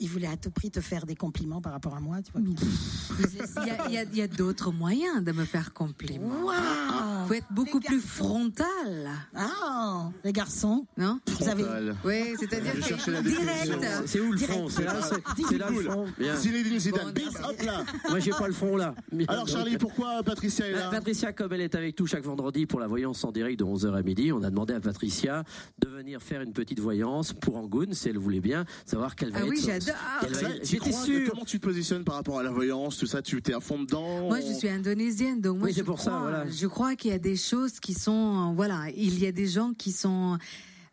il 0.00 0.08
voulait 0.08 0.26
à 0.26 0.36
tout 0.36 0.50
prix 0.50 0.70
te 0.70 0.80
faire 0.80 1.06
des 1.06 1.14
compliments 1.14 1.60
par 1.60 1.72
rapport 1.72 1.94
à 1.94 2.00
moi, 2.00 2.16
tu 2.22 2.32
vois. 2.32 2.40
Il 2.42 3.66
y 3.66 3.96
a, 3.98 4.02
il 4.04 4.18
il 4.18 4.28
d'autres 4.28 4.72
moyens 4.72 5.22
de 5.22 5.32
me 5.32 5.44
faire 5.44 5.72
compliment. 5.72 6.28
Waouh 6.44 7.26
Faut 7.28 7.34
être 7.34 7.46
beaucoup 7.52 7.80
plus 7.80 8.00
frontal. 8.00 9.10
Ah, 9.34 10.10
les 10.24 10.32
garçons, 10.32 10.86
Non 10.96 11.20
vous 11.38 11.48
avez 11.48 11.62
Frontal. 11.62 11.96
Oui, 12.04 12.34
c'est-à-dire 12.38 12.74
direct. 13.22 13.86
C'est 14.06 14.20
où 14.20 14.32
le 14.32 14.38
front 14.38 14.68
C'est 14.68 14.84
là, 14.84 14.96
c'est- 15.02 15.42
c'est 15.48 15.58
là 15.58 15.70
le 15.70 15.82
front. 15.82 16.06
Zinedine 16.36 16.78
Zidane. 16.78 17.08
Hop 17.08 17.62
là. 17.62 17.84
Moi, 18.08 18.18
j'ai 18.20 18.30
pas 18.30 18.46
le 18.46 18.52
front 18.52 18.76
là. 18.76 18.94
Alors, 19.28 19.46
Charlie, 19.48 19.76
pourquoi 19.78 20.22
Patricia 20.22 20.66
est 20.66 20.74
Euh, 20.74 20.78
là 20.78 20.90
Patricia, 20.90 21.32
comme 21.32 21.52
elle 21.52 21.60
est 21.60 21.74
avec 21.74 21.98
nous 22.00 22.06
chaque 22.06 22.24
vendredi 22.24 22.66
pour 22.66 22.80
la 22.80 22.86
voyance 22.86 23.22
en 23.24 23.32
direct 23.32 23.58
de 23.58 23.64
11h 23.64 23.94
à 23.94 24.02
midi, 24.02 24.32
on 24.32 24.42
a 24.42 24.50
demandé 24.50 24.74
à 24.74 24.80
Patricia 24.80 25.44
de 25.78 25.88
venir 25.88 26.22
faire 26.22 26.40
une 26.40 26.52
petite 26.52 26.80
voyance 26.80 27.32
pour 27.32 27.56
Angoun, 27.56 27.92
si 27.92 28.08
elle 28.08 28.18
voulait 28.18 28.40
bien, 28.40 28.64
savoir 28.86 29.14
quelle 29.14 29.30
va 29.30 29.40
Ah 29.42 29.46
être 29.46 29.60
être- 29.90 30.62
tu 30.62 30.66
J'étais. 30.78 31.24
Comment 31.28 31.44
tu 31.44 31.58
te 31.60 31.64
positionnes 31.64 32.04
par 32.04 32.14
rapport 32.16 32.38
à 32.38 32.42
la 32.42 32.50
voyance, 32.50 32.96
tout 32.98 33.06
ça? 33.06 33.22
Tu 33.22 33.40
t'es 33.42 33.54
à 33.54 33.60
fond 33.60 33.80
dedans? 33.82 34.28
Moi, 34.28 34.40
je 34.40 34.52
suis 34.52 34.68
indonésienne, 34.68 35.40
donc 35.40 35.58
moi, 35.58 35.68
Oui, 35.68 35.74
je 35.76 35.82
pour 35.82 36.00
ça, 36.00 36.10
crois- 36.10 36.20
voilà. 36.20 36.48
Je 36.50 36.66
crois 36.66 36.96
qu'il 36.96 37.10
y 37.10 37.14
a 37.14 37.18
des 37.18 37.36
choses 37.36 37.80
qui 37.80 37.94
sont, 37.94 38.54
voilà, 38.54 38.86
il 38.96 39.18
y 39.18 39.26
a 39.26 39.32
des 39.32 39.46
gens 39.46 39.72
qui 39.72 39.92
sont, 39.92 40.38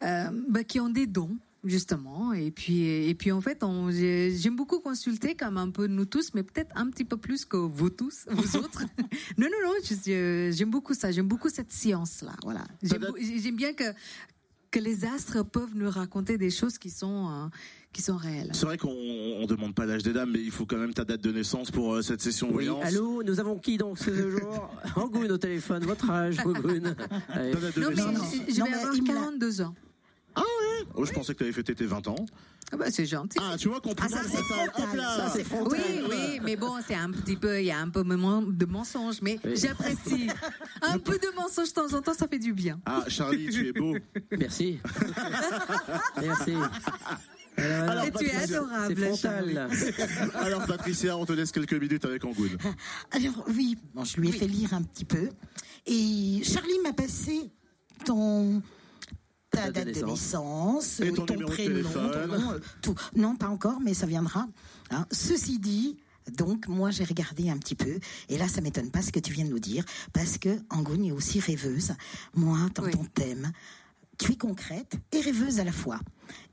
euh, 0.04 0.26
bah, 0.50 0.64
qui 0.64 0.80
ont 0.80 0.90
des 0.90 1.08
dons. 1.08 1.36
Justement, 1.64 2.32
et 2.34 2.50
puis 2.52 2.84
et 3.10 3.14
puis 3.16 3.32
en 3.32 3.42
fait, 3.42 3.62
j'aime 3.90 4.56
beaucoup 4.56 4.80
consulter 4.80 5.34
comme 5.36 5.58
un 5.58 5.70
peu 5.70 5.88
nous 5.88 6.06
tous, 6.06 6.34
mais 6.34 6.44
peut-être 6.44 6.72
un 6.76 6.88
petit 6.90 7.04
peu 7.04 7.18
plus 7.18 7.44
que 7.46 7.58
vous 7.58 7.90
tous, 7.90 8.26
vous 8.30 8.56
autres. 8.64 8.84
non, 9.38 9.48
non, 9.48 9.58
non, 9.66 9.74
euh, 10.08 10.52
j'aime 10.54 10.70
beaucoup 10.70 10.94
ça, 10.94 11.12
j'aime 11.12 11.28
beaucoup 11.28 11.50
cette 11.50 11.72
science 11.74 12.22
là, 12.22 12.32
voilà. 12.44 12.64
J'aime 12.84 13.56
bien 13.56 13.74
que 13.74 13.84
que 14.72 14.80
les 14.80 15.04
astres 15.04 15.44
peuvent 15.44 15.74
nous 15.76 15.90
raconter 15.90 16.38
des 16.38 16.52
choses 16.52 16.78
qui 16.78 16.90
sont 16.92 17.28
euh, 17.30 17.48
qui 17.98 18.04
sont 18.04 18.16
réelles. 18.16 18.52
C'est 18.54 18.68
vrai 18.68 18.78
qu'on 18.78 18.92
on 18.94 19.46
demande 19.48 19.74
pas 19.74 19.88
l'âge 19.88 20.04
des 20.04 20.14
dames, 20.14 20.30
mais 20.32 20.40
il 20.40 20.52
faut 20.52 20.68
quand 20.68 20.78
même 20.78 20.94
ta 20.94 21.04
date 21.04 21.22
de 21.22 21.32
naissance 21.32 21.72
pour 21.72 21.96
euh, 21.96 22.04
cette 22.04 22.22
session 22.22 22.48
Oui, 22.50 22.68
voyance. 22.68 22.86
allô, 22.86 23.24
nous 23.24 23.40
avons 23.40 23.58
qui 23.58 23.78
donc 23.78 23.98
ce 23.98 24.12
jour? 24.32 24.70
Angoun 24.96 25.32
au 25.32 25.38
téléphone, 25.40 25.84
votre 25.84 26.08
âge, 26.12 26.38
Angoun. 26.46 26.96
Allez. 27.30 27.52
Ta 27.54 27.60
date 27.60 27.76
de 27.76 27.82
Non, 27.82 27.90
mais 27.90 27.96
je, 27.96 28.54
vais 28.64 28.72
avoir 28.74 28.94
il 28.96 29.02
me 29.02 29.08
l'a- 29.08 29.14
42 29.16 29.62
ans. 29.62 29.74
Oh, 30.94 31.04
je 31.06 31.12
pensais 31.12 31.34
que 31.34 31.40
tu 31.40 31.44
avais 31.46 31.54
fêté 31.54 31.74
tes 31.74 31.86
20 31.88 32.08
ans. 32.08 32.26
Ah 32.72 32.76
bah 32.78 32.86
c'est 32.92 33.06
gentil. 33.06 33.40
Ah, 33.42 33.56
tu 33.58 33.70
vois, 33.70 33.80
compliment 33.82 34.10
Ah, 34.20 34.24
ça, 34.24 34.30
c'est 34.30 34.44
frontal. 34.44 35.00
Ça, 35.00 35.30
c'est 35.34 35.44
frontal. 35.44 35.80
Oui, 35.80 36.02
oui, 36.10 36.40
mais 36.44 36.56
bon, 36.56 36.74
c'est 36.86 36.96
un 36.96 37.10
petit 37.12 37.36
peu, 37.36 37.60
il 37.60 37.66
y 37.66 37.72
a 37.72 37.80
un 37.80 37.90
peu 37.90 38.04
de 38.04 38.66
mensonge, 38.66 39.22
mais 39.24 39.40
Oui. 39.44 39.56
j'apprécie. 39.56 40.28
Un 40.84 41.00
peu 41.00 41.18
de 41.18 41.34
mensonge 41.36 41.70
de 41.70 41.74
temps 41.74 41.92
en 41.98 42.02
temps, 42.02 42.14
ça 42.14 42.28
fait 42.28 42.38
du 42.40 42.54
bien. 42.54 42.80
Ah, 42.86 43.04
Charlie, 43.08 43.50
tu 43.50 43.68
es 43.70 43.72
beau. 43.74 43.96
Merci. 44.38 44.80
Merci. 46.22 46.54
Alors, 47.58 47.90
Alors, 47.90 48.04
tu 48.04 48.10
es 48.10 48.12
Patricia, 48.30 48.44
adorable. 48.60 48.96
Frontal. 49.06 49.70
Alors, 50.36 50.66
Patricia, 50.68 51.18
on 51.18 51.26
te 51.26 51.34
laisse 51.34 51.52
quelques 51.52 51.74
minutes 51.74 52.06
avec 52.06 52.24
Angoun. 52.24 52.56
Alors 53.12 53.46
oui, 53.50 53.78
bon, 53.96 54.04
je 54.04 54.18
lui 54.22 54.30
ai 54.30 54.32
fait 54.32 54.48
lire 54.48 54.74
un 54.74 54.84
petit 54.84 55.06
peu. 55.06 55.30
Et 55.86 56.42
Charlie 56.44 56.80
m'a 56.84 56.94
passé 56.94 57.50
ton 58.06 58.62
ta 59.50 59.72
date 59.72 59.88
de 59.96 60.06
naissance. 60.06 61.00
euh, 61.02 61.12
ton 61.14 61.26
ton 61.26 61.34
numéro 61.36 61.50
de 61.52 61.56
prénom, 61.56 61.90
ton 62.12 62.28
nom, 62.28 62.52
euh, 62.52 62.60
tout. 62.82 62.96
Non, 63.16 63.36
pas 63.36 63.48
encore, 63.48 63.80
mais 63.82 63.94
ça 63.94 64.06
viendra. 64.06 64.48
hein. 64.92 65.06
Ceci 65.12 65.58
dit, 65.58 65.98
donc 66.38 66.68
moi 66.68 66.92
j'ai 66.92 67.06
regardé 67.06 67.50
un 67.50 67.58
petit 67.58 67.74
peu, 67.76 67.98
et 68.30 68.38
là 68.38 68.48
ça 68.50 68.60
m'étonne 68.62 68.92
pas 68.92 69.02
ce 69.02 69.12
que 69.12 69.20
tu 69.20 69.32
viens 69.34 69.46
de 69.46 69.50
nous 69.50 69.60
dire, 69.60 69.84
parce 70.14 70.38
que 70.38 70.50
Angoune 70.70 71.06
est 71.06 71.12
aussi 71.14 71.40
rêveuse. 71.40 71.94
Moi, 72.36 72.58
dans 72.76 72.84
Oui. 72.84 72.92
ton 72.92 73.06
thème, 73.06 73.52
tu 74.18 74.34
es 74.34 74.36
concrète 74.36 74.96
et 75.12 75.22
rêveuse 75.22 75.60
à 75.60 75.64
la 75.64 75.72
fois. 75.72 76.00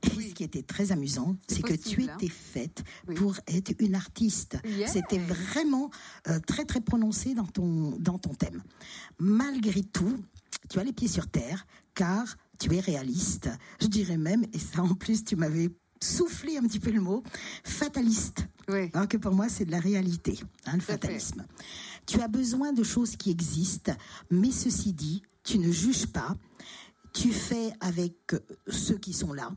Et 0.03 0.09
ce 0.09 0.33
qui 0.33 0.43
était 0.43 0.61
très 0.61 0.91
amusant, 0.91 1.35
C'est 1.47 1.61
que 1.61 1.73
tu 1.73 2.03
hein. 2.03 2.15
étais 2.17 2.31
faite 2.31 2.83
Oui. 3.07 3.15
pour 3.15 3.35
être 3.47 3.73
une 3.79 3.95
artiste. 3.95 4.57
Yeah. 4.65 4.87
C'était 4.87 5.17
vraiment 5.19 5.89
euh, 6.29 6.39
très 6.39 6.63
très 6.65 6.79
prononcé 6.81 7.33
dans 7.33 7.45
ton, 7.45 7.91
dans 7.99 8.17
ton 8.17 8.33
thème. 8.33 8.63
Malgré 9.19 9.83
tout, 9.83 10.17
tu 10.69 10.79
as 10.79 10.83
les 10.83 10.93
pieds 10.93 11.07
sur 11.07 11.27
terre, 11.27 11.65
car 11.93 12.37
tu 12.59 12.73
es 12.75 12.79
réaliste. 12.79 13.49
Je 13.81 13.87
dirais 13.87 14.17
même, 14.17 14.45
et 14.53 14.59
ça 14.59 14.81
en 14.81 14.93
plus 14.95 15.23
tu 15.25 15.35
m'avais 15.35 15.69
soufflé 16.01 16.57
un 16.57 16.61
petit 16.63 16.79
peu 16.79 16.91
le 16.91 17.01
mot, 17.01 17.23
fataliste. 17.63 18.47
Oui. 18.69 18.89
Alors 18.93 19.07
que 19.07 19.17
pour 19.17 19.33
moi, 19.33 19.49
c'est 19.49 19.65
de 19.65 19.71
la 19.71 19.79
réalité, 19.79 20.39
hein, 20.65 20.73
le 20.75 20.81
fatalisme. 20.81 21.45
Tu 22.05 22.21
as 22.21 22.27
besoin 22.27 22.73
de 22.73 22.83
choses 22.83 23.15
qui 23.15 23.31
existent, 23.31 23.93
mais 24.29 24.51
ceci 24.51 24.93
dit, 24.93 25.21
tu 25.43 25.57
ne 25.57 25.71
juges 25.71 26.07
pas. 26.07 26.35
Tu 27.15 27.31
fais 27.31 27.71
avec 27.79 28.33
euh, 28.33 28.39
ceux 28.67 28.97
qui 28.97 29.13
sont 29.13 29.31
là. 29.31 29.51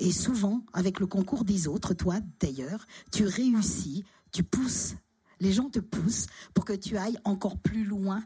Et 0.00 0.10
souvent, 0.10 0.64
avec 0.72 0.98
le 0.98 1.06
concours 1.06 1.44
des 1.44 1.68
autres, 1.68 1.94
toi 1.94 2.16
d'ailleurs, 2.40 2.84
tu 3.12 3.24
réussis, 3.26 4.04
tu 4.32 4.42
pousses. 4.42 4.96
Les 5.38 5.52
gens 5.52 5.70
te 5.70 5.78
poussent 5.78 6.26
pour 6.52 6.64
que 6.64 6.72
tu 6.72 6.96
ailles 6.96 7.18
encore 7.24 7.58
plus 7.58 7.84
loin 7.84 8.24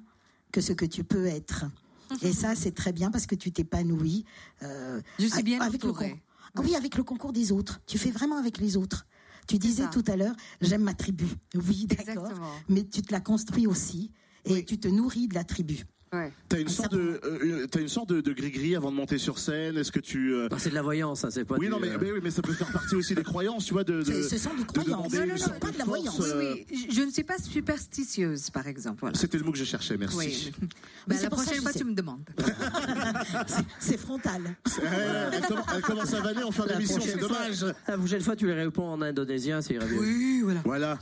que 0.51 0.63
ce 0.63 0.73
que 0.73 0.87
tu 0.87 1.05
peux 1.05 1.27
être. 1.27 1.67
Et 2.23 2.33
ça, 2.33 2.55
c'est 2.55 2.73
très 2.73 2.93
bien 2.95 3.11
parce 3.11 3.27
que 3.27 3.35
tu 3.35 3.53
t'épanouis. 3.53 4.25
euh, 4.63 5.03
Je 5.19 5.27
suis 5.27 5.43
bien 5.43 5.61
avec 5.61 5.83
le 5.83 5.91
entourée. 5.91 6.23
Ah 6.55 6.63
oui, 6.65 6.75
avec 6.75 6.97
le 6.97 7.03
concours 7.05 7.35
des 7.35 7.53
autres. 7.53 7.81
Tu 7.87 7.99
fais 7.99 8.11
vraiment 8.11 8.39
avec 8.39 8.57
les 8.57 8.79
autres. 8.79 9.07
Tu 9.47 9.59
disais 9.59 9.83
ça. 9.85 9.89
tout 9.91 10.05
à 10.07 10.17
l'heure, 10.17 10.35
j'aime 10.63 10.83
ma 10.83 10.95
tribu. 10.95 11.27
Oui, 11.55 11.87
d'accord. 11.87 12.33
Mais 12.71 12.85
tu 12.85 13.03
te 13.03 13.13
la 13.13 13.21
construis 13.21 13.67
aussi 13.67 14.11
et 14.47 14.65
tu 14.65 14.79
te 14.79 14.89
nourris 14.89 15.29
de 15.29 15.35
la 15.35 15.45
tribu. 15.45 15.85
Ouais. 16.13 16.33
T'as 16.49 16.59
une 16.61 16.69
sorte 16.69 16.93
de, 16.93 17.21
euh, 17.25 17.67
t'as 17.71 17.81
une 17.81 17.89
sorte 17.89 18.09
de, 18.09 18.21
de 18.21 18.33
gris-gris 18.33 18.75
avant 18.77 18.91
de 18.91 18.97
monter 18.97 19.19
sur 19.19 19.39
scène. 19.39 19.77
Est-ce 19.77 19.93
que 19.93 20.01
tu 20.01 20.33
euh, 20.35 20.49
Bah, 20.49 20.57
c'est 20.59 20.71
de 20.71 20.75
la 20.75 20.83
voyance, 20.83 21.25
hein, 21.25 21.29
c'est 21.31 21.45
pas 21.45 21.57
Oui, 21.57 21.67
du, 21.67 21.71
non, 21.73 21.79
mais, 21.81 21.89
euh, 21.91 21.99
mais 22.01 22.13
oui, 22.13 22.21
mais 22.23 22.31
ça 22.31 22.41
peut 22.43 22.53
faire 22.55 22.73
partie 22.73 22.95
aussi 22.95 23.15
des 23.15 23.23
croyances, 23.23 23.67
tu 23.67 23.75
vois, 23.75 23.85
de. 23.85 24.03
de 24.03 24.23
ce 24.23 24.39
sont 24.39 24.55
des 24.55 24.63
de 24.63 24.67
croyances. 24.67 24.87
demander 25.13 25.19
Non, 25.19 25.27
non, 25.27 25.35
non, 25.53 25.59
pas 25.61 25.71
de 25.71 25.79
la 25.79 25.85
force, 25.85 25.99
voyance. 25.99 26.21
Euh, 26.21 26.55
oui, 26.55 26.67
je 26.89 26.95
je 26.95 27.03
ne 27.03 27.11
suis 27.11 27.25
pas 27.25 27.39
superstitieuse, 27.39 28.51
par 28.51 28.67
exemple. 28.67 29.01
Voilà. 29.01 29.19
C'était 29.19 29.39
le 29.39 29.45
mot 29.45 29.53
que 29.53 29.59
je 29.59 29.65
cherchais, 29.65 29.97
merci. 29.97 30.17
Oui. 30.17 30.53
Mais 30.61 30.67
Bah, 30.67 30.71
c'est 31.09 31.15
la 31.15 31.21
ça 31.21 31.29
prochaine 31.31 31.63
fois, 31.63 31.73
tu 31.73 31.85
me 31.85 31.95
demandes. 31.95 32.25
C'est- 33.79 33.97
frontal. 33.99 34.43
Elle, 34.81 35.31
elle 35.35 35.43
comm- 35.43 35.65
elle 35.75 35.83
commence 35.83 36.15
à 36.15 36.21
vanner 36.21 36.43
en 36.43 36.51
fin 36.53 36.67
d'émission, 36.67 37.01
c'est 37.01 37.19
dommage. 37.19 37.65
La 37.87 37.99
prochaine 37.99 38.21
fois, 38.21 38.37
tu 38.37 38.47
les 38.47 38.53
réponds 38.55 38.89
en 38.89 39.03
indonésien, 39.03 39.61
c'est 39.61 39.75
irait 39.75 39.87
mieux. 39.89 39.99
Oui, 40.01 40.41
voilà. 40.45 40.61
Voilà. 40.65 40.99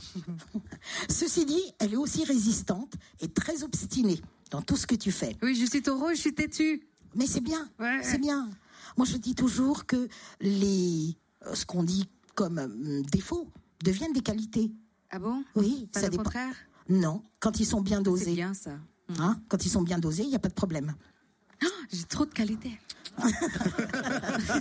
Ceci 1.09 1.45
dit, 1.45 1.61
elle 1.79 1.93
est 1.93 1.97
aussi 1.97 2.23
résistante 2.25 2.93
et 3.21 3.27
très 3.27 3.63
obstinée 3.63 4.19
dans 4.51 4.61
tout 4.61 4.77
ce 4.77 4.87
que 4.87 4.95
tu 4.95 5.11
fais. 5.11 5.35
Oui, 5.41 5.55
je 5.55 5.65
suis 5.65 5.81
taureau, 5.81 6.09
je 6.11 6.15
suis 6.19 6.33
têtu. 6.33 6.87
Mais 7.15 7.25
c'est 7.27 7.41
bien, 7.41 7.67
Ouais. 7.79 7.99
c'est 8.03 8.19
bien. 8.19 8.49
Moi, 8.97 9.05
je 9.05 9.17
dis 9.17 9.35
toujours 9.35 9.85
que 9.85 10.07
les, 10.41 11.15
ce 11.53 11.65
qu'on 11.65 11.83
dit 11.83 12.07
comme 12.35 12.59
euh, 12.59 13.01
défauts 13.11 13.47
deviennent 13.83 14.13
des 14.13 14.21
qualités. 14.21 14.71
Ah 15.09 15.19
bon? 15.19 15.43
Oui, 15.55 15.87
Pas 15.91 16.01
ça 16.01 16.05
le 16.07 16.11
dépend. 16.11 16.23
contraire? 16.23 16.55
Non, 16.89 17.21
quand 17.39 17.59
ils 17.59 17.65
sont 17.65 17.81
bien 17.81 17.97
C'est 17.99 18.03
dosés. 18.03 18.33
bien 18.33 18.53
ça. 18.53 18.77
Hein, 19.19 19.39
quand 19.49 19.65
ils 19.65 19.69
sont 19.69 19.81
bien 19.81 19.99
dosés, 19.99 20.23
il 20.23 20.29
n'y 20.29 20.35
a 20.35 20.39
pas 20.39 20.49
de 20.49 20.53
problème. 20.53 20.93
J'ai 21.91 22.03
trop 22.03 22.25
de 22.25 22.33
qualité. 22.33 22.79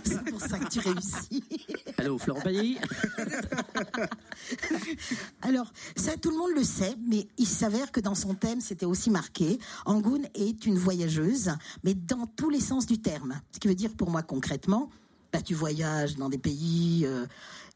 C'est 0.05 0.25
pour 0.31 0.41
ça 0.41 0.59
que 0.59 0.69
tu 0.69 0.81
réussis. 0.81 1.45
Allô, 1.99 2.19
Florent 2.19 2.41
Pagny? 2.41 2.79
Alors, 5.43 5.71
ça, 5.95 6.17
tout 6.17 6.31
le 6.31 6.39
monde 6.39 6.53
le 6.55 6.65
sait, 6.65 6.97
mais 7.07 7.29
il 7.37 7.47
s'avère 7.47 7.93
que 7.93 8.01
dans 8.01 8.15
son 8.15 8.35
thème, 8.35 8.61
c'était 8.61 8.87
aussi 8.87 9.11
marqué. 9.11 9.59
Angoun 9.85 10.27
est 10.35 10.65
une 10.65 10.79
voyageuse, 10.79 11.51
mais 11.85 11.95
dans 11.95 12.27
tous 12.27 12.49
les 12.49 12.61
sens 12.61 12.87
du 12.87 12.99
terme. 12.99 13.41
Ce 13.53 13.61
qui 13.61 13.69
veut 13.69 13.75
dire 13.75 13.95
pour 13.95 14.11
moi 14.11 14.23
concrètement, 14.23 14.91
bah, 15.33 15.43
tu 15.43 15.55
voyages 15.55 16.17
dans 16.17 16.31
des 16.31 16.39
pays, 16.39 17.05
euh, 17.05 17.27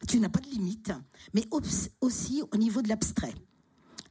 tu 0.09 0.19
n'as 0.19 0.31
pas 0.31 0.41
de 0.41 0.49
limite, 0.49 0.93
mais 1.35 1.45
aussi 2.01 2.43
au 2.53 2.57
niveau 2.57 2.81
de 2.81 2.89
l'abstrait. 2.89 3.35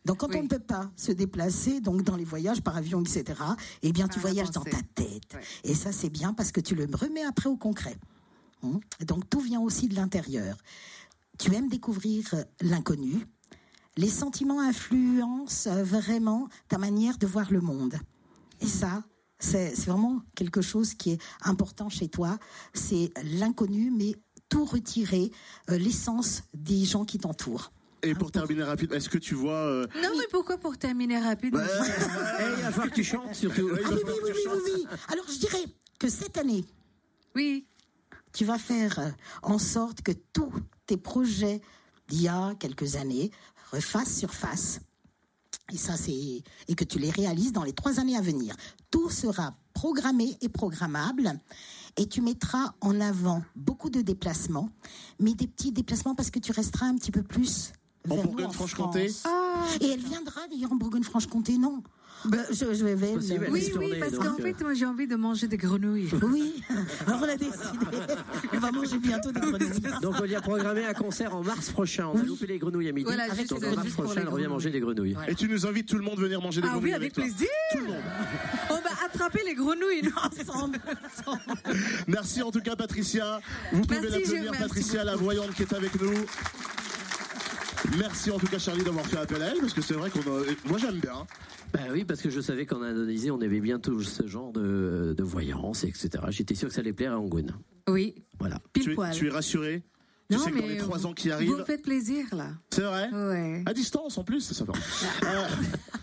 Donc 0.06 0.18
quand 0.18 0.34
on 0.36 0.44
ne 0.44 0.48
peut 0.48 0.60
pas 0.60 0.90
se 0.96 1.12
déplacer, 1.12 1.82
donc 1.82 2.04
dans 2.04 2.16
les 2.16 2.24
voyages 2.24 2.62
par 2.62 2.78
avion, 2.78 3.02
etc., 3.02 3.42
eh 3.82 3.92
bien 3.92 4.08
tu 4.08 4.20
Ah, 4.20 4.22
voyages 4.22 4.52
dans 4.52 4.64
ta 4.64 4.82
tête. 4.96 5.38
Et 5.64 5.76
ça 5.76 5.92
c'est 5.92 6.10
bien 6.10 6.34
parce 6.34 6.52
que 6.52 6.62
tu 6.62 6.76
le 6.76 6.88
remets 6.92 7.24
après 7.24 7.50
au 7.50 7.58
concret. 7.58 7.98
Hein? 8.64 8.80
Donc 9.06 9.30
tout 9.30 9.40
vient 9.40 9.62
aussi 9.62 9.88
de 9.88 9.96
l'intérieur. 9.96 10.58
Tu 11.38 11.54
aimes 11.54 11.70
découvrir 11.70 12.34
euh, 12.34 12.44
l'inconnu. 12.62 13.26
Les 13.98 14.10
sentiments 14.10 14.60
influencent 14.62 15.70
euh, 15.70 15.84
vraiment 15.84 16.48
ta 16.68 16.78
manière 16.78 17.18
de 17.18 17.28
voir 17.28 17.52
le 17.52 17.62
monde. 17.62 17.96
Et 18.62 18.68
ça, 18.68 19.04
c'est 19.40 19.76
c'est 19.76 19.90
vraiment 19.90 20.22
quelque 20.36 20.62
chose 20.62 20.94
qui 20.94 21.12
est 21.12 21.22
important 21.44 21.90
chez 21.90 22.10
toi. 22.10 22.38
C'est 22.74 23.12
l'inconnu, 23.24 23.92
mais 23.92 24.16
tout 24.50 24.66
retirer, 24.66 25.32
euh, 25.70 25.78
l'essence 25.78 26.44
des 26.54 26.84
gens 26.84 27.06
qui 27.06 27.20
t'entourent. 27.20 27.72
Et 28.02 28.16
pour 28.16 28.32
terminer 28.32 28.64
rapide, 28.64 28.94
est-ce 28.94 29.10
que 29.10 29.18
tu 29.18 29.36
vois 29.36 29.54
euh, 29.54 29.88
Non, 29.96 30.10
mais 30.18 30.26
pourquoi 30.32 30.58
pour 30.58 30.78
terminer 30.78 31.20
rapide? 31.20 31.56
Eh, 31.56 32.44
il 32.58 32.64
va 32.64 32.72
falloir 32.72 32.90
que 32.90 32.96
tu 32.96 33.04
chantes 33.04 33.36
surtout. 33.36 33.70
Ah 33.74 33.90
oui, 33.92 34.00
oui, 34.06 34.14
oui, 34.24 34.32
oui, 34.34 34.42
oui, 34.52 34.72
oui. 34.76 34.88
Alors 35.10 35.26
je 35.28 35.40
dirais 35.40 35.66
que 36.00 36.10
cette 36.10 36.38
année, 36.38 36.64
oui, 37.36 37.68
tu 38.34 38.46
vas 38.46 38.58
faire 38.58 39.00
euh, 39.00 39.10
en 39.44 39.58
sorte 39.58 40.02
que 40.02 40.12
tous 40.34 40.54
tes 40.86 40.98
projets 40.98 41.62
d'il 42.08 42.24
y 42.24 42.28
a 42.28 42.56
quelques 42.60 42.96
années 42.96 43.32
refassent 43.72 44.18
surface. 44.18 44.80
Et 45.72 45.78
ça, 45.78 45.96
c'est 45.98 46.14
et 46.68 46.76
que 46.76 46.84
tu 46.84 47.00
les 47.00 47.12
réalises 47.12 47.52
dans 47.52 47.64
les 47.64 47.74
trois 47.74 48.00
années 48.00 48.18
à 48.18 48.22
venir. 48.22 48.56
Tout 48.90 49.10
sera 49.10 49.56
programmé 49.74 50.36
et 50.42 50.50
programmable. 50.50 51.40
Et 51.98 52.08
tu 52.08 52.22
mettras 52.22 52.74
en 52.82 53.00
avant 53.02 53.44
beaucoup 53.56 53.90
de 53.90 54.02
déplacements, 54.02 54.70
mais 55.20 55.34
des 55.34 55.48
petits 55.48 55.72
déplacements 55.72 56.16
parce 56.16 56.32
que 56.32 56.40
tu 56.40 56.52
resteras 56.52 56.88
un 56.88 56.96
petit 56.96 57.12
peu 57.12 57.24
plus 57.24 57.74
En 58.10 58.16
Bourgogne-Franche-Comté 58.16 59.10
France. 59.10 59.78
Et 59.82 59.90
elle 59.92 60.00
viendra 60.00 60.42
d'ailleurs 60.50 60.72
en 60.72 60.76
Bourgogne-Franche-Comté, 60.76 61.58
non 61.58 61.84
Ben, 62.26 62.44
je, 62.50 62.74
je 62.74 62.86
vais 62.86 62.96
vers- 62.96 63.14
possible, 63.16 63.44
elle 63.46 63.52
oui, 63.52 63.60
laisse 63.62 63.76
oui, 63.78 63.94
parce 64.00 64.18
qu'en 64.18 64.34
euh. 64.40 64.42
fait, 64.42 64.62
moi, 64.62 64.74
j'ai 64.74 64.86
envie 64.86 65.06
de 65.08 65.16
manger 65.16 65.48
des 65.48 65.58
grenouilles. 65.58 66.10
Oui, 66.24 66.64
alors 67.08 67.20
on 67.22 67.24
a 67.30 67.36
décidé. 67.36 67.58
On 68.54 68.60
va 68.60 68.72
manger 68.72 68.98
bientôt 69.00 69.32
des 69.32 69.40
grenouilles. 69.42 69.82
Donc 70.02 70.16
on 70.22 70.26
y 70.26 70.36
a 70.36 70.42
programmé 70.42 70.86
un 70.86 70.94
concert 70.94 71.36
en 71.36 71.44
mars 71.44 71.70
prochain. 71.72 72.08
On 72.14 72.18
a 72.18 72.24
loupé 72.24 72.48
les 72.48 72.58
grenouilles 72.58 72.90
à 72.90 72.92
midi. 72.94 73.06
Voilà, 73.06 73.34
juste- 73.36 73.50
Donc 73.50 73.64
en 73.64 73.76
mars 73.76 73.92
prochain, 73.92 74.22
elle 74.22 74.30
revient 74.30 74.48
manger 74.48 74.72
des 74.72 74.80
grenouilles. 74.80 75.16
Et 75.28 75.36
tu 75.36 75.48
nous 75.50 75.66
invites 75.66 75.88
tout 75.90 75.98
le 75.98 76.04
monde 76.04 76.20
à 76.20 76.22
venir 76.22 76.42
manger 76.42 76.62
des 76.62 76.68
Ah 76.68 76.72
grenouilles 76.72 76.92
oui, 76.92 76.96
avec 76.96 77.14
toi. 77.14 77.24
plaisir. 77.24 77.48
Tout 77.74 77.78
le 77.80 77.84
monde. 77.88 77.96
On 78.70 78.76
va 78.76 79.06
attraper 79.06 79.42
les 79.46 79.56
grenouilles 79.56 80.10
ensemble. 80.24 80.80
Merci 82.08 82.42
en 82.42 82.52
tout 82.52 82.62
cas 82.62 82.76
Patricia. 82.76 83.40
Vous 83.74 83.82
pouvez 83.82 84.00
Merci, 84.02 84.20
l'applaudir 84.20 84.52
Patricia, 84.58 85.04
la 85.04 85.16
voyante 85.16 85.54
qui 85.54 85.62
est 85.64 85.74
avec 85.74 86.00
nous. 86.02 86.14
Merci 87.98 88.32
en 88.32 88.38
tout 88.38 88.48
cas 88.48 88.60
Charlie 88.60 88.84
d'avoir 88.84 89.06
fait 89.06 89.18
appel 89.18 89.42
à 89.42 89.48
elle 89.48 89.60
parce 89.60 89.74
que 89.74 89.82
c'est 89.82 89.94
vrai 89.94 90.10
qu'on 90.10 90.20
a... 90.22 90.44
moi 90.66 90.78
j'aime 90.78 91.00
bien. 91.00 91.26
Bah 91.74 91.80
oui, 91.92 92.04
parce 92.06 92.22
que 92.22 92.30
je 92.30 92.40
savais 92.42 92.66
qu'en 92.66 92.82
Indonésie, 92.82 93.30
on 93.32 93.42
avait 93.42 93.60
bientôt 93.60 94.02
ce 94.02 94.26
genre 94.28 94.52
de, 94.52 95.14
de 95.18 95.24
voyance, 95.24 95.84
etc. 95.84 96.10
J'étais 96.30 96.56
sûr 96.56 96.68
que 96.70 96.74
ça 96.74 96.82
allait 96.82 96.94
plaire 96.94 97.14
à 97.14 97.20
Angoun. 97.20 97.54
Oui, 97.88 98.16
Voilà. 98.40 98.60
pile 98.74 98.84
Tu 98.84 98.92
es, 98.92 98.96
poil. 98.96 99.14
tu 99.14 99.28
es 99.28 99.30
rassuré 99.30 99.84
Tu 100.30 100.38
Non, 100.38 100.44
sais 100.44 100.52
que 100.52 100.56
dans 100.60 100.62
mais 100.64 100.74
les 100.74 100.78
trois 100.78 100.98
vous- 100.98 101.06
ans 101.08 101.14
qui 101.14 101.28
Vous 101.28 101.34
arrivent, 101.36 101.58
me 101.58 101.64
faites 101.64 101.82
plaisir, 101.84 102.26
là. 102.34 102.50
c'est 102.72 102.82
vrai? 102.82 103.10
Ouais. 103.12 103.64
À 103.66 103.74
distance 103.74 104.18
en 104.18 104.24
plus, 104.24 104.42
c'est 104.42 104.54
sympa. 104.56 104.74
Euh, 105.24 105.48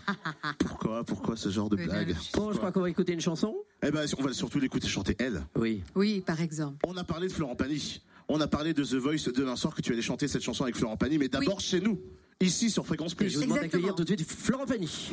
pourquoi 0.59 1.03
Pourquoi 1.03 1.35
ce 1.35 1.49
genre 1.49 1.69
de 1.69 1.75
blague 1.77 2.15
Bon, 2.33 2.51
je 2.51 2.57
crois 2.57 2.71
qu'on 2.71 2.81
va 2.81 2.89
écouter 2.89 3.13
une 3.13 3.21
chanson. 3.21 3.55
Eh 3.83 3.91
ben, 3.91 4.05
on 4.17 4.23
va 4.23 4.33
surtout 4.33 4.59
l'écouter 4.59 4.87
chanter 4.87 5.15
elle. 5.19 5.43
Oui. 5.55 5.83
Oui, 5.95 6.21
par 6.25 6.41
exemple. 6.41 6.77
On 6.87 6.95
a 6.97 7.03
parlé 7.03 7.27
de 7.27 7.33
Florent 7.33 7.55
Pagny. 7.55 8.01
On 8.29 8.41
a 8.41 8.47
parlé 8.47 8.73
de 8.73 8.83
The 8.83 8.95
Voice 8.95 9.31
demain 9.33 9.55
soir 9.55 9.73
que 9.73 9.81
tu 9.81 9.93
allais 9.93 10.01
chanter 10.01 10.27
cette 10.27 10.41
chanson 10.43 10.63
avec 10.63 10.75
Florent 10.75 10.97
Pagny, 10.97 11.17
mais 11.17 11.29
d'abord 11.29 11.61
chez 11.61 11.79
nous, 11.79 11.99
ici 12.41 12.69
sur 12.69 12.85
Fréquence 12.85 13.13
Et 13.13 13.15
Plus. 13.15 13.29
je 13.29 13.37
vous 13.37 13.43
demande 13.43 13.57
Exactement. 13.59 13.87
d'accueillir 13.87 13.95
tout 13.95 14.03
de 14.03 14.21
suite 14.21 14.29
Florent 14.29 14.65
Pagny. 14.65 15.09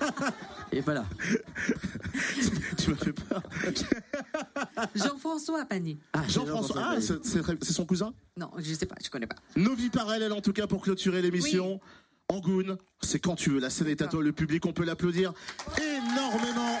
Et 0.72 0.80
voilà. 0.80 1.04
tu 2.78 2.90
m'as 2.90 2.96
fait 2.96 3.12
peur. 3.12 3.42
Jean-François 4.94 5.64
Pagny. 5.64 5.98
Ah, 6.12 6.22
Jean-François, 6.28 6.82
ah, 6.96 7.00
c'est- 7.00 7.72
son 7.72 7.84
cousin? 7.84 8.14
Non, 8.36 8.50
je 8.58 8.74
sais 8.74 8.86
pas, 8.86 8.96
je 9.04 9.10
connais 9.10 9.26
pas. 9.26 9.36
Nos 9.56 9.74
vies 9.74 9.90
parallèles 9.90 10.32
en 10.32 10.40
tout 10.40 10.52
cas 10.52 10.66
pour 10.68 10.82
clôturer 10.82 11.22
l'émission. 11.22 11.80
Angoun, 12.28 12.76
c'est 13.00 13.18
quand 13.20 13.36
tu 13.36 13.50
veux. 13.50 13.60
La 13.60 13.70
scène 13.70 13.86
est 13.88 14.02
à 14.02 14.06
toi, 14.08 14.20
le 14.22 14.32
public, 14.32 14.66
on 14.66 14.72
peut 14.72 14.84
l'applaudir 14.84 15.32
énormément. 15.80 16.78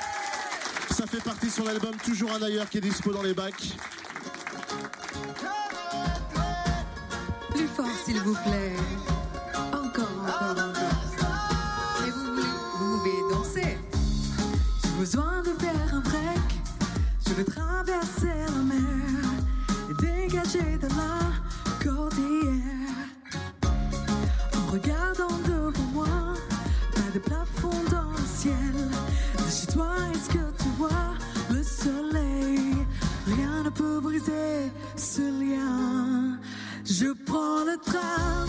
Ça 0.90 1.06
fait 1.06 1.22
partie 1.22 1.46
de 1.46 1.50
son 1.52 1.66
album 1.66 1.94
Toujours 2.04 2.32
un 2.32 2.42
ailleurs 2.42 2.68
qui 2.70 2.78
est 2.78 2.80
dispo 2.80 3.12
dans 3.12 3.22
les 3.22 3.34
bacs. 3.34 3.76
Plus 7.50 7.66
fort, 7.68 7.86
s'il 8.04 8.20
vous 8.20 8.34
plaît. 8.44 8.76
Encore, 9.72 10.08
encore, 10.22 10.50
encore. 10.50 12.06
Et 12.06 12.10
vous, 12.10 12.24
voulez- 12.34 12.58
pouvez 12.78 13.34
danser. 13.34 13.78
J'ai 14.82 14.90
besoin 14.98 15.42
de 15.42 15.50
faire 15.62 15.94
un 15.94 16.00
break. 16.00 16.48
Je 17.26 17.34
veux 17.34 17.44
traverser 17.44 18.34
la 18.54 18.62
mer 18.62 19.24
et 19.90 19.94
dégager 20.02 20.78
de 20.78 20.88
la 20.88 21.84
cordillère. 21.84 22.96
En 24.56 24.72
regardant 24.72 25.36
devant 25.46 25.88
moi, 25.92 26.06
pas 26.94 27.10
de 27.14 27.18
plafond 27.18 27.82
dans 27.90 28.05
ce 34.96 35.22
lien. 35.22 36.38
Je 36.84 37.12
prends 37.24 37.64
le 37.64 37.76
train, 37.84 38.46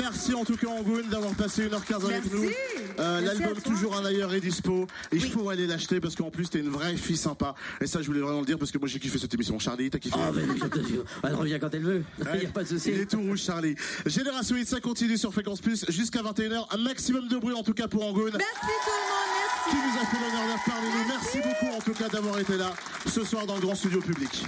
Merci 0.00 0.34
en 0.34 0.44
tout 0.44 0.56
cas 0.56 0.68
Angoun 0.68 1.08
d'avoir 1.10 1.34
passé 1.34 1.68
1h15 1.68 1.94
avec 2.04 2.08
Merci. 2.24 2.30
nous. 2.32 2.50
Euh, 2.98 3.20
L'album. 3.20 3.60
Toujours 3.62 3.96
un 3.96 4.04
ailleurs 4.04 4.32
est 4.34 4.40
dispo. 4.40 4.86
Il 5.12 5.22
faut 5.30 5.48
aller 5.50 5.66
l'acheter 5.66 6.00
parce 6.00 6.14
qu'en 6.16 6.30
plus 6.30 6.48
t'es 6.48 6.58
une 6.60 6.68
vraie 6.70 6.96
fille 6.96 7.16
sympa. 7.16 7.54
Et 7.80 7.86
ça 7.86 8.00
je 8.02 8.06
voulais 8.06 8.20
vraiment 8.20 8.40
le 8.40 8.46
dire 8.46 8.58
parce 8.58 8.70
que 8.70 8.78
moi 8.78 8.88
j'ai 8.88 8.98
kiffé 8.98 9.18
cette 9.18 9.34
émission. 9.34 9.58
Charlie, 9.58 9.90
t'as 9.90 9.98
kiffé 9.98 10.16
je 10.60 10.66
te 10.66 10.86
jure. 10.86 11.04
Elle 11.22 11.34
revient 11.34 11.58
quand 11.60 11.72
elle 11.74 11.82
veut. 11.84 12.02
Il 12.18 12.24
Ouais. 12.30 12.46
a 12.46 12.50
pas 12.50 12.62
de 12.64 12.68
souci. 12.68 12.90
Il 12.92 13.00
est 13.00 13.06
tout 13.10 13.20
rouge, 13.20 13.40
Charlie. 13.42 13.74
Génération 14.06 14.56
Hit, 14.56 14.68
ça 14.68 14.80
continue 14.80 15.16
sur 15.18 15.32
Fréquence 15.32 15.60
Plus 15.60 15.84
jusqu'à 15.88 16.22
21h. 16.22 16.66
Un 16.70 16.78
maximum 16.78 17.28
de 17.28 17.36
bruit, 17.36 17.54
en 17.54 17.62
tout 17.62 17.74
cas, 17.74 17.88
pour 17.88 18.04
Angoun. 18.06 18.30
Merci 18.32 18.40
tout 18.60 18.90
le 18.90 19.04
monde, 19.10 19.30
merci. 19.36 19.70
Qui 19.70 19.76
nous 19.76 20.02
a 20.02 20.06
fait 20.06 20.16
l'honneur 20.16 20.46
d'être 20.46 20.64
parmi 20.66 20.88
nous. 20.88 21.08
Merci 21.08 21.38
beaucoup, 21.38 21.76
en 21.76 21.80
tout 21.80 21.92
cas, 21.92 22.08
d'avoir 22.08 22.38
été 22.38 22.56
là 22.56 22.72
ce 23.06 23.24
soir 23.24 23.46
dans 23.46 23.54
le 23.56 23.60
grand 23.60 23.74
studio 23.74 24.00
public. 24.00 24.44